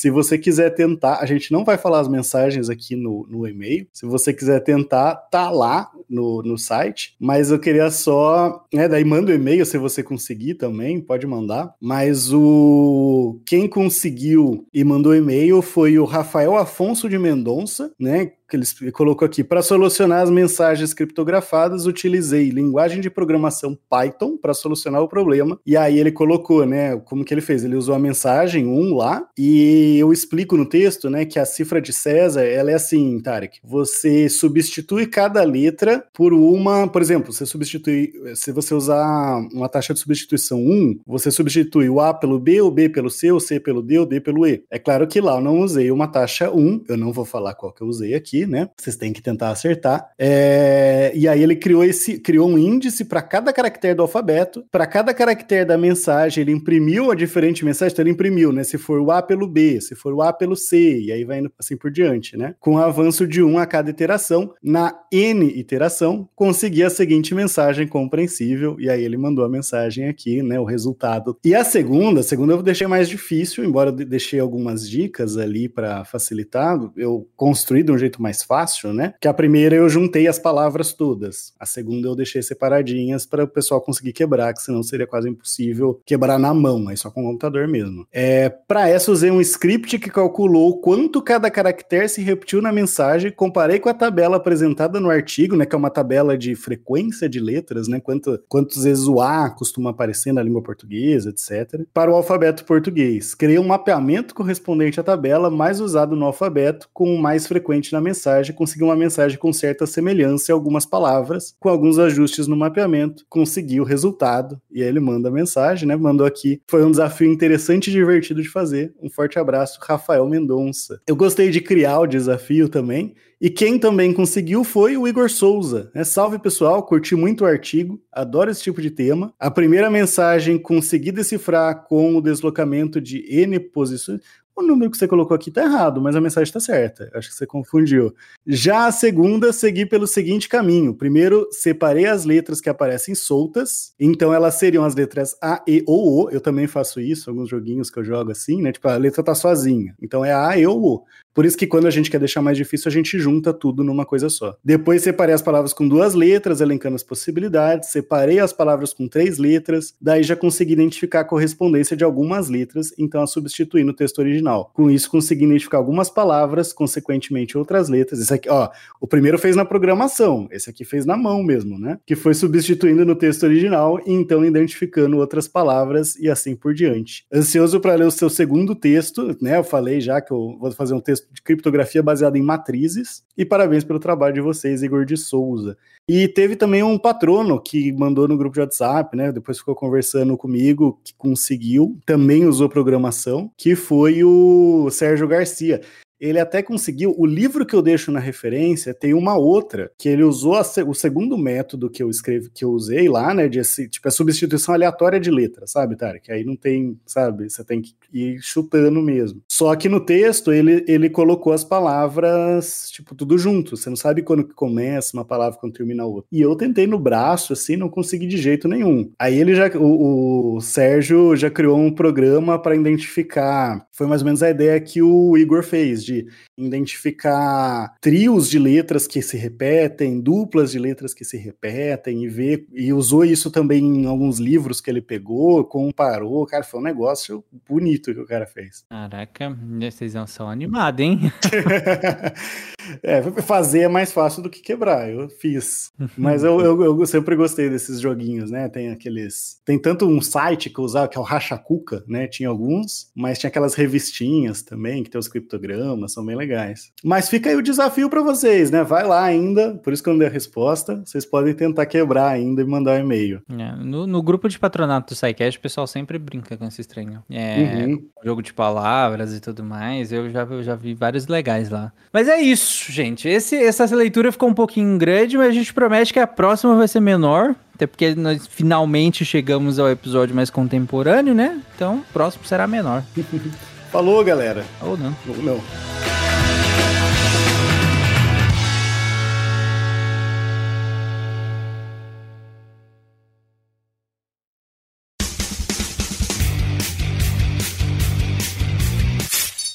Se 0.00 0.08
você 0.10 0.38
quiser 0.38 0.70
tentar, 0.70 1.18
a 1.18 1.26
gente 1.26 1.52
não 1.52 1.62
vai 1.62 1.76
falar 1.76 2.00
as 2.00 2.08
mensagens 2.08 2.70
aqui 2.70 2.96
no, 2.96 3.26
no 3.28 3.46
e-mail. 3.46 3.86
Se 3.92 4.06
você 4.06 4.32
quiser 4.32 4.60
tentar, 4.60 5.14
tá 5.14 5.50
lá 5.50 5.90
no, 6.08 6.42
no 6.42 6.56
site. 6.56 7.14
Mas 7.20 7.50
eu 7.50 7.58
queria 7.58 7.90
só. 7.90 8.64
Né, 8.72 8.88
daí 8.88 9.04
manda 9.04 9.30
o 9.30 9.34
um 9.34 9.36
e-mail 9.36 9.66
se 9.66 9.76
você 9.76 10.02
conseguir 10.02 10.54
também, 10.54 11.02
pode 11.02 11.26
mandar. 11.26 11.74
Mas 11.78 12.32
o 12.32 13.42
quem 13.44 13.68
conseguiu 13.68 14.66
e 14.72 14.82
mandou 14.82 15.14
e-mail 15.14 15.60
foi 15.60 15.98
o 15.98 16.06
Rafael 16.06 16.56
Afonso 16.56 17.06
de 17.06 17.18
Mendonça, 17.18 17.92
né? 18.00 18.32
que 18.50 18.56
ele 18.56 18.92
colocou 18.92 19.24
aqui, 19.24 19.44
para 19.44 19.62
solucionar 19.62 20.22
as 20.22 20.30
mensagens 20.30 20.92
criptografadas, 20.92 21.86
utilizei 21.86 22.50
linguagem 22.50 23.00
de 23.00 23.08
programação 23.08 23.78
Python 23.88 24.36
para 24.36 24.52
solucionar 24.52 25.00
o 25.00 25.08
problema. 25.08 25.58
E 25.64 25.76
aí 25.76 25.98
ele 25.98 26.10
colocou, 26.10 26.66
né, 26.66 26.96
como 26.96 27.24
que 27.24 27.32
ele 27.32 27.40
fez? 27.40 27.64
Ele 27.64 27.76
usou 27.76 27.94
a 27.94 27.98
mensagem 27.98 28.66
1 28.66 28.94
lá, 28.94 29.24
e 29.38 29.89
eu 29.98 30.12
explico 30.12 30.56
no 30.56 30.66
texto, 30.66 31.08
né, 31.08 31.24
que 31.24 31.38
a 31.38 31.44
cifra 31.44 31.80
de 31.80 31.92
César, 31.92 32.42
ela 32.42 32.70
é 32.70 32.74
assim, 32.74 33.20
Tarek, 33.20 33.58
você 33.62 34.28
substitui 34.28 35.06
cada 35.06 35.42
letra 35.42 36.04
por 36.12 36.32
uma, 36.32 36.88
por 36.88 37.02
exemplo, 37.02 37.32
você 37.32 37.46
substitui, 37.46 38.12
se 38.34 38.52
você 38.52 38.74
usar 38.74 39.38
uma 39.52 39.68
taxa 39.68 39.94
de 39.94 40.00
substituição 40.00 40.58
1, 40.58 41.00
você 41.06 41.30
substitui 41.30 41.88
o 41.88 42.00
A 42.00 42.12
pelo 42.14 42.38
B, 42.38 42.60
o 42.60 42.70
B 42.70 42.88
pelo 42.88 43.10
C, 43.10 43.32
o 43.32 43.40
C 43.40 43.60
pelo 43.60 43.82
D, 43.82 43.98
o 43.98 44.06
D 44.06 44.20
pelo 44.20 44.46
E. 44.46 44.62
É 44.70 44.78
claro 44.78 45.06
que 45.06 45.20
lá 45.20 45.36
eu 45.36 45.40
não 45.40 45.60
usei 45.60 45.90
uma 45.90 46.08
taxa 46.08 46.50
1, 46.50 46.84
eu 46.88 46.96
não 46.96 47.12
vou 47.12 47.24
falar 47.24 47.54
qual 47.54 47.72
que 47.72 47.82
eu 47.82 47.86
usei 47.86 48.14
aqui, 48.14 48.46
né? 48.46 48.68
Vocês 48.76 48.96
têm 48.96 49.12
que 49.12 49.22
tentar 49.22 49.50
acertar. 49.50 50.10
É... 50.18 51.12
E 51.14 51.28
aí 51.28 51.42
ele 51.42 51.56
criou 51.56 51.84
esse, 51.84 52.18
criou 52.18 52.48
um 52.48 52.58
índice 52.58 53.04
para 53.04 53.22
cada 53.22 53.52
caractere 53.52 53.94
do 53.94 54.02
alfabeto, 54.02 54.64
para 54.70 54.86
cada 54.86 55.12
caractere 55.14 55.64
da 55.64 55.78
mensagem, 55.78 56.42
ele 56.42 56.52
imprimiu 56.52 57.10
a 57.10 57.14
diferente 57.14 57.64
mensagem, 57.64 57.92
então 57.92 58.02
ele 58.02 58.12
imprimiu, 58.12 58.52
né? 58.52 58.64
Se 58.64 58.78
for 58.78 59.00
o 59.00 59.10
A 59.10 59.22
pelo 59.22 59.46
B, 59.46 59.69
se 59.78 59.94
for 59.94 60.14
o 60.14 60.22
A 60.22 60.32
pelo 60.32 60.56
C, 60.56 61.00
e 61.00 61.12
aí 61.12 61.22
vai 61.24 61.40
indo 61.40 61.52
assim 61.58 61.76
por 61.76 61.90
diante, 61.90 62.34
né? 62.36 62.54
Com 62.58 62.76
o 62.76 62.78
avanço 62.78 63.26
de 63.26 63.42
um 63.42 63.58
a 63.58 63.66
cada 63.66 63.90
iteração, 63.90 64.54
na 64.62 64.98
N 65.12 65.44
iteração, 65.46 66.26
conseguia 66.34 66.86
a 66.86 66.90
seguinte 66.90 67.34
mensagem 67.34 67.86
compreensível, 67.86 68.76
e 68.80 68.88
aí 68.88 69.04
ele 69.04 69.18
mandou 69.18 69.44
a 69.44 69.48
mensagem 69.50 70.08
aqui, 70.08 70.42
né? 70.42 70.58
O 70.58 70.64
resultado. 70.64 71.36
E 71.44 71.54
a 71.54 71.62
segunda, 71.62 72.20
a 72.20 72.24
segunda 72.24 72.54
eu 72.54 72.62
deixei 72.62 72.86
mais 72.86 73.06
difícil, 73.06 73.64
embora 73.64 73.90
eu 73.90 73.94
deixei 73.94 74.40
algumas 74.40 74.88
dicas 74.88 75.36
ali 75.36 75.68
para 75.68 76.06
facilitar, 76.06 76.80
eu 76.96 77.28
construí 77.36 77.82
de 77.82 77.92
um 77.92 77.98
jeito 77.98 78.22
mais 78.22 78.30
mais 78.30 78.44
fácil, 78.44 78.92
né? 78.92 79.14
Que 79.20 79.26
a 79.26 79.34
primeira 79.34 79.74
eu 79.74 79.88
juntei 79.88 80.28
as 80.28 80.38
palavras 80.38 80.92
todas. 80.92 81.52
A 81.58 81.66
segunda 81.66 82.06
eu 82.06 82.14
deixei 82.14 82.42
separadinhas 82.42 83.26
para 83.26 83.44
o 83.44 83.48
pessoal 83.48 83.80
conseguir 83.80 84.12
quebrar, 84.12 84.54
que 84.54 84.62
senão 84.62 84.82
seria 84.84 85.06
quase 85.06 85.28
impossível 85.28 86.00
quebrar 86.06 86.38
na 86.38 86.54
mão, 86.54 86.88
aí 86.88 86.96
só 86.96 87.10
com 87.10 87.22
o 87.22 87.26
computador 87.26 87.66
mesmo. 87.66 88.06
É, 88.12 88.48
para 88.48 88.88
essa 88.88 89.10
usei 89.10 89.30
um 89.30 89.40
script 89.60 89.98
que 89.98 90.08
calculou 90.08 90.80
quanto 90.80 91.20
cada 91.20 91.50
caractere 91.50 92.08
se 92.08 92.22
repetiu 92.22 92.62
na 92.62 92.72
mensagem, 92.72 93.30
comparei 93.30 93.78
com 93.78 93.90
a 93.90 93.94
tabela 93.94 94.38
apresentada 94.38 94.98
no 94.98 95.10
artigo, 95.10 95.54
né, 95.54 95.66
que 95.66 95.74
é 95.74 95.78
uma 95.78 95.90
tabela 95.90 96.36
de 96.36 96.54
frequência 96.54 97.28
de 97.28 97.38
letras, 97.38 97.86
né, 97.86 98.00
quanto, 98.00 98.42
quantas 98.48 98.84
vezes 98.84 99.06
o 99.06 99.20
A 99.20 99.50
costuma 99.50 99.90
aparecer 99.90 100.32
na 100.32 100.42
língua 100.42 100.62
portuguesa, 100.62 101.28
etc. 101.28 101.84
Para 101.92 102.10
o 102.10 102.14
alfabeto 102.14 102.64
português, 102.64 103.34
criei 103.34 103.58
um 103.58 103.66
mapeamento 103.66 104.34
correspondente 104.34 104.98
à 104.98 105.02
tabela 105.02 105.50
mais 105.50 105.78
usado 105.78 106.16
no 106.16 106.24
alfabeto 106.24 106.88
com 106.94 107.14
o 107.14 107.20
mais 107.20 107.46
frequente 107.46 107.92
na 107.92 108.00
mensagem 108.00 108.54
conseguiu 108.54 108.86
uma 108.86 108.96
mensagem 108.96 109.38
com 109.38 109.52
certa 109.52 109.86
semelhança 109.86 110.50
em 110.50 110.54
algumas 110.54 110.86
palavras, 110.86 111.54
com 111.60 111.68
alguns 111.68 111.98
ajustes 111.98 112.46
no 112.46 112.56
mapeamento, 112.56 113.26
conseguiu 113.28 113.82
o 113.82 113.86
resultado, 113.86 114.58
e 114.70 114.82
aí 114.82 114.88
ele 114.88 115.00
manda 115.00 115.28
a 115.28 115.32
mensagem, 115.32 115.86
né? 115.86 115.96
Mandou 115.96 116.26
aqui. 116.26 116.62
Foi 116.66 116.82
um 116.82 116.90
desafio 116.90 117.30
interessante 117.30 117.88
e 117.88 117.92
divertido 117.92 118.40
de 118.40 118.48
fazer. 118.48 118.94
Um 119.02 119.10
forte 119.10 119.38
abraço, 119.38 119.49
Rafael 119.80 120.26
Mendonça. 120.28 121.00
Eu 121.06 121.16
gostei 121.16 121.50
de 121.50 121.60
criar 121.60 122.00
o 122.00 122.06
desafio 122.06 122.68
também. 122.68 123.14
E 123.40 123.48
quem 123.48 123.78
também 123.78 124.12
conseguiu 124.12 124.62
foi 124.62 124.98
o 124.98 125.08
Igor 125.08 125.30
Souza. 125.30 125.90
É, 125.94 126.04
salve 126.04 126.38
pessoal, 126.38 126.82
curti 126.82 127.16
muito 127.16 127.42
o 127.42 127.46
artigo, 127.46 127.98
adoro 128.12 128.50
esse 128.50 128.62
tipo 128.62 128.82
de 128.82 128.90
tema. 128.90 129.32
A 129.40 129.50
primeira 129.50 129.88
mensagem 129.88 130.58
consegui 130.58 131.10
decifrar 131.10 131.86
com 131.86 132.16
o 132.16 132.20
deslocamento 132.20 133.00
de 133.00 133.24
N 133.34 133.58
posições 133.58 134.20
o 134.56 134.62
número 134.62 134.90
que 134.90 134.96
você 134.96 135.08
colocou 135.08 135.34
aqui 135.34 135.50
tá 135.50 135.62
errado, 135.62 136.00
mas 136.00 136.14
a 136.14 136.20
mensagem 136.20 136.48
está 136.48 136.60
certa. 136.60 137.10
Acho 137.14 137.28
que 137.28 137.34
você 137.34 137.46
confundiu. 137.46 138.14
Já 138.46 138.86
a 138.86 138.92
segunda, 138.92 139.52
segui 139.52 139.86
pelo 139.86 140.06
seguinte 140.06 140.48
caminho. 140.48 140.94
Primeiro, 140.94 141.48
separei 141.50 142.06
as 142.06 142.24
letras 142.24 142.60
que 142.60 142.68
aparecem 142.68 143.14
soltas. 143.14 143.94
Então, 143.98 144.34
elas 144.34 144.54
seriam 144.54 144.84
as 144.84 144.94
letras 144.94 145.36
A, 145.42 145.62
E 145.66 145.82
ou 145.86 146.24
O. 146.24 146.30
Eu 146.30 146.40
também 146.40 146.66
faço 146.66 147.00
isso, 147.00 147.30
alguns 147.30 147.48
joguinhos 147.48 147.90
que 147.90 147.98
eu 147.98 148.04
jogo 148.04 148.30
assim, 148.30 148.60
né? 148.60 148.72
Tipo, 148.72 148.88
a 148.88 148.96
letra 148.96 149.22
tá 149.22 149.34
sozinha. 149.34 149.94
Então, 150.00 150.24
é 150.24 150.32
A, 150.32 150.58
E 150.58 150.66
ou 150.66 150.82
O. 150.82 151.04
Por 151.34 151.44
isso 151.44 151.56
que 151.56 151.66
quando 151.66 151.86
a 151.86 151.90
gente 151.90 152.10
quer 152.10 152.18
deixar 152.18 152.42
mais 152.42 152.56
difícil, 152.56 152.88
a 152.88 152.92
gente 152.92 153.18
junta 153.18 153.52
tudo 153.52 153.84
numa 153.84 154.04
coisa 154.04 154.28
só. 154.28 154.56
Depois 154.64 155.02
separei 155.02 155.34
as 155.34 155.42
palavras 155.42 155.72
com 155.72 155.86
duas 155.86 156.14
letras, 156.14 156.60
elencando 156.60 156.96
as 156.96 157.02
possibilidades, 157.02 157.90
separei 157.90 158.40
as 158.40 158.52
palavras 158.52 158.92
com 158.92 159.06
três 159.06 159.38
letras, 159.38 159.94
daí 160.00 160.22
já 160.22 160.36
consegui 160.36 160.72
identificar 160.72 161.20
a 161.20 161.24
correspondência 161.24 161.96
de 161.96 162.04
algumas 162.04 162.48
letras, 162.48 162.92
então 162.98 163.22
a 163.22 163.26
substituí 163.26 163.84
no 163.84 163.94
texto 163.94 164.18
original. 164.18 164.70
Com 164.74 164.90
isso, 164.90 165.10
consegui 165.10 165.44
identificar 165.44 165.78
algumas 165.78 166.10
palavras, 166.10 166.72
consequentemente 166.72 167.56
outras 167.56 167.88
letras. 167.88 168.20
Esse 168.20 168.34
aqui, 168.34 168.48
ó, 168.48 168.68
o 169.00 169.06
primeiro 169.06 169.38
fez 169.38 169.56
na 169.56 169.64
programação, 169.64 170.48
esse 170.50 170.68
aqui 170.68 170.84
fez 170.84 171.06
na 171.06 171.16
mão 171.16 171.42
mesmo, 171.42 171.78
né? 171.78 171.98
Que 172.06 172.16
foi 172.16 172.34
substituindo 172.34 173.04
no 173.04 173.14
texto 173.14 173.44
original 173.44 174.00
e 174.06 174.12
então 174.12 174.44
identificando 174.44 175.18
outras 175.18 175.46
palavras 175.46 176.16
e 176.16 176.28
assim 176.28 176.54
por 176.54 176.74
diante. 176.74 177.24
Ansioso 177.32 177.80
para 177.80 177.94
ler 177.94 178.06
o 178.06 178.10
seu 178.10 178.28
segundo 178.28 178.74
texto, 178.74 179.36
né? 179.40 179.56
Eu 179.56 179.64
falei 179.64 180.00
já 180.00 180.20
que 180.20 180.32
eu 180.32 180.56
vou 180.58 180.70
fazer 180.72 180.94
um 180.94 181.00
texto 181.00 181.19
de 181.30 181.42
criptografia 181.42 182.02
baseado 182.02 182.36
em 182.36 182.42
matrizes. 182.42 183.22
E 183.36 183.44
parabéns 183.44 183.84
pelo 183.84 183.98
trabalho 183.98 184.34
de 184.34 184.40
vocês, 184.40 184.82
Igor 184.82 185.04
de 185.04 185.16
Souza. 185.16 185.76
E 186.08 186.26
teve 186.28 186.56
também 186.56 186.82
um 186.82 186.98
patrono 186.98 187.60
que 187.60 187.92
mandou 187.92 188.26
no 188.26 188.36
grupo 188.36 188.54
de 188.54 188.60
WhatsApp, 188.60 189.16
né? 189.16 189.32
Depois 189.32 189.58
ficou 189.58 189.74
conversando 189.74 190.36
comigo, 190.36 191.00
que 191.04 191.14
conseguiu, 191.14 191.98
também 192.04 192.46
usou 192.46 192.68
programação, 192.68 193.50
que 193.56 193.76
foi 193.76 194.24
o 194.24 194.88
Sérgio 194.90 195.28
Garcia 195.28 195.80
ele 196.20 196.38
até 196.38 196.62
conseguiu. 196.62 197.14
O 197.16 197.24
livro 197.24 197.64
que 197.64 197.74
eu 197.74 197.82
deixo 197.82 198.12
na 198.12 198.20
referência 198.20 198.92
tem 198.92 199.14
uma 199.14 199.36
outra 199.36 199.90
que 199.96 200.08
ele 200.08 200.22
usou 200.22 200.54
a, 200.54 200.62
o 200.86 200.94
segundo 200.94 201.38
método 201.38 201.88
que 201.88 202.02
eu 202.02 202.10
escrevi, 202.10 202.50
que 202.50 202.64
eu 202.64 202.70
usei 202.70 203.08
lá, 203.08 203.32
né? 203.32 203.48
De 203.48 203.60
tipo 203.88 204.06
a 204.06 204.10
substituição 204.10 204.74
aleatória 204.74 205.18
de 205.18 205.30
letras, 205.30 205.70
sabe, 205.70 205.96
Tarek? 205.96 206.30
Aí 206.30 206.44
não 206.44 206.56
tem, 206.56 206.98
sabe? 207.06 207.48
Você 207.48 207.64
tem 207.64 207.80
que 207.80 207.94
ir 208.12 208.38
chutando 208.42 209.00
mesmo. 209.00 209.42
Só 209.48 209.74
que 209.74 209.88
no 209.88 210.00
texto 210.00 210.52
ele, 210.52 210.84
ele 210.86 211.08
colocou 211.08 211.52
as 211.52 211.64
palavras, 211.64 212.90
tipo, 212.90 213.14
tudo 213.14 213.38
junto. 213.38 213.76
Você 213.76 213.88
não 213.88 213.96
sabe 213.96 214.22
quando 214.22 214.44
que 214.44 214.54
começa 214.54 215.16
uma 215.16 215.24
palavra, 215.24 215.58
quando 215.58 215.72
termina 215.72 216.04
outra. 216.04 216.28
E 216.30 216.40
eu 216.40 216.54
tentei 216.56 216.86
no 216.86 216.98
braço, 216.98 217.52
assim, 217.52 217.76
não 217.76 217.88
consegui 217.88 218.26
de 218.26 218.36
jeito 218.36 218.68
nenhum. 218.68 219.10
Aí 219.18 219.38
ele 219.38 219.54
já, 219.54 219.68
o, 219.76 220.56
o 220.56 220.60
Sérgio 220.60 221.34
já 221.36 221.50
criou 221.50 221.78
um 221.78 221.92
programa 221.92 222.58
para 222.58 222.76
identificar. 222.76 223.86
Foi 223.92 224.06
mais 224.06 224.20
ou 224.20 224.26
menos 224.26 224.42
a 224.42 224.50
ideia 224.50 224.80
que 224.80 225.00
o 225.00 225.36
Igor 225.36 225.62
fez 225.62 226.02
de 226.10 226.26
identificar 226.58 227.94
trios 228.00 228.48
de 228.50 228.58
letras 228.58 229.06
que 229.06 229.22
se 229.22 229.36
repetem, 229.36 230.20
duplas 230.20 230.72
de 230.72 230.78
letras 230.78 231.14
que 231.14 231.24
se 231.24 231.36
repetem 231.36 232.24
e 232.24 232.28
ver 232.28 232.66
e 232.72 232.92
usou 232.92 233.24
isso 233.24 233.50
também 233.50 233.84
em 233.84 234.06
alguns 234.06 234.38
livros 234.38 234.80
que 234.80 234.90
ele 234.90 235.00
pegou, 235.00 235.64
comparou, 235.64 236.44
cara, 236.46 236.64
foi 236.64 236.80
um 236.80 236.82
negócio 236.82 237.44
bonito 237.68 238.12
que 238.12 238.20
o 238.20 238.26
cara 238.26 238.46
fez. 238.46 238.84
Caraca, 238.88 239.56
vocês 239.80 240.14
são 240.26 240.48
animados, 240.48 241.00
hein? 241.00 241.32
é, 243.02 243.22
fazer 243.42 243.80
é 243.80 243.88
mais 243.88 244.12
fácil 244.12 244.42
do 244.42 244.50
que 244.50 244.60
quebrar, 244.60 245.10
eu 245.10 245.28
fiz. 245.28 245.90
Mas 246.16 246.42
eu, 246.42 246.60
eu, 246.60 246.82
eu, 246.82 247.06
sempre 247.06 247.36
gostei 247.36 247.68
desses 247.68 248.00
joguinhos, 248.00 248.50
né? 248.50 248.68
Tem 248.68 248.90
aqueles. 248.90 249.60
Tem 249.64 249.78
tanto 249.78 250.06
um 250.06 250.20
site 250.20 250.70
que 250.70 250.78
eu 250.78 250.84
usava, 250.84 251.08
que 251.08 251.16
é 251.16 251.20
o 251.20 251.24
Rachacuca, 251.24 252.04
né? 252.06 252.26
Tinha 252.26 252.48
alguns, 252.48 253.10
mas 253.14 253.38
tinha 253.38 253.48
aquelas 253.48 253.74
revistinhas 253.74 254.62
também, 254.62 255.02
que 255.02 255.10
tem 255.10 255.18
os 255.18 255.28
criptogramas 255.28 255.99
são 256.08 256.24
bem 256.24 256.36
legais. 256.36 256.92
Mas 257.02 257.28
fica 257.28 257.50
aí 257.50 257.56
o 257.56 257.62
desafio 257.62 258.08
para 258.08 258.22
vocês, 258.22 258.70
né? 258.70 258.82
Vai 258.84 259.06
lá 259.06 259.22
ainda, 259.22 259.74
por 259.82 259.92
isso 259.92 260.02
que 260.02 260.08
eu 260.08 260.12
não 260.12 260.18
dei 260.18 260.28
a 260.28 260.30
resposta. 260.30 261.02
Vocês 261.04 261.24
podem 261.24 261.54
tentar 261.54 261.86
quebrar 261.86 262.28
ainda 262.28 262.62
e 262.62 262.64
mandar 262.64 262.98
um 262.98 263.04
e-mail. 263.04 263.42
É, 263.50 263.72
no, 263.76 264.06
no, 264.06 264.22
grupo 264.22 264.48
de 264.48 264.58
patronato 264.58 265.12
do 265.12 265.16
SciCast, 265.16 265.58
o 265.58 265.62
pessoal 265.62 265.86
sempre 265.86 266.18
brinca 266.18 266.56
com 266.56 266.64
esse 266.66 266.80
estranho. 266.80 267.22
É, 267.30 267.86
uhum. 267.86 268.02
jogo 268.24 268.42
de 268.42 268.52
palavras 268.52 269.34
e 269.34 269.40
tudo 269.40 269.62
mais. 269.62 270.12
Eu 270.12 270.30
já, 270.30 270.42
eu 270.42 270.62
já 270.62 270.74
vi 270.74 270.94
vários 270.94 271.26
legais 271.26 271.70
lá. 271.70 271.92
Mas 272.12 272.28
é 272.28 272.40
isso, 272.40 272.90
gente. 272.90 273.28
Esse, 273.28 273.56
essa 273.56 273.84
leitura 273.94 274.32
ficou 274.32 274.48
um 274.48 274.54
pouquinho 274.54 274.96
grande, 274.98 275.36
mas 275.36 275.48
a 275.48 275.52
gente 275.52 275.72
promete 275.72 276.12
que 276.12 276.18
a 276.18 276.26
próxima 276.26 276.74
vai 276.74 276.88
ser 276.88 277.00
menor. 277.00 277.54
Até 277.74 277.86
porque 277.86 278.14
nós 278.14 278.46
finalmente 278.46 279.24
chegamos 279.24 279.78
ao 279.78 279.88
episódio 279.88 280.34
mais 280.34 280.50
contemporâneo, 280.50 281.34
né? 281.34 281.62
Então, 281.74 281.96
o 281.98 282.12
próximo 282.12 282.44
será 282.44 282.66
menor. 282.66 283.02
Falou, 283.90 284.22
galera. 284.24 284.64
Ou 284.80 284.96
não. 284.96 285.16
Ou 285.26 285.36
não. 285.42 285.60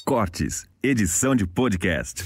Cortes, 0.06 0.64
edição 0.82 1.34
de 1.34 1.46
podcast. 1.46 2.24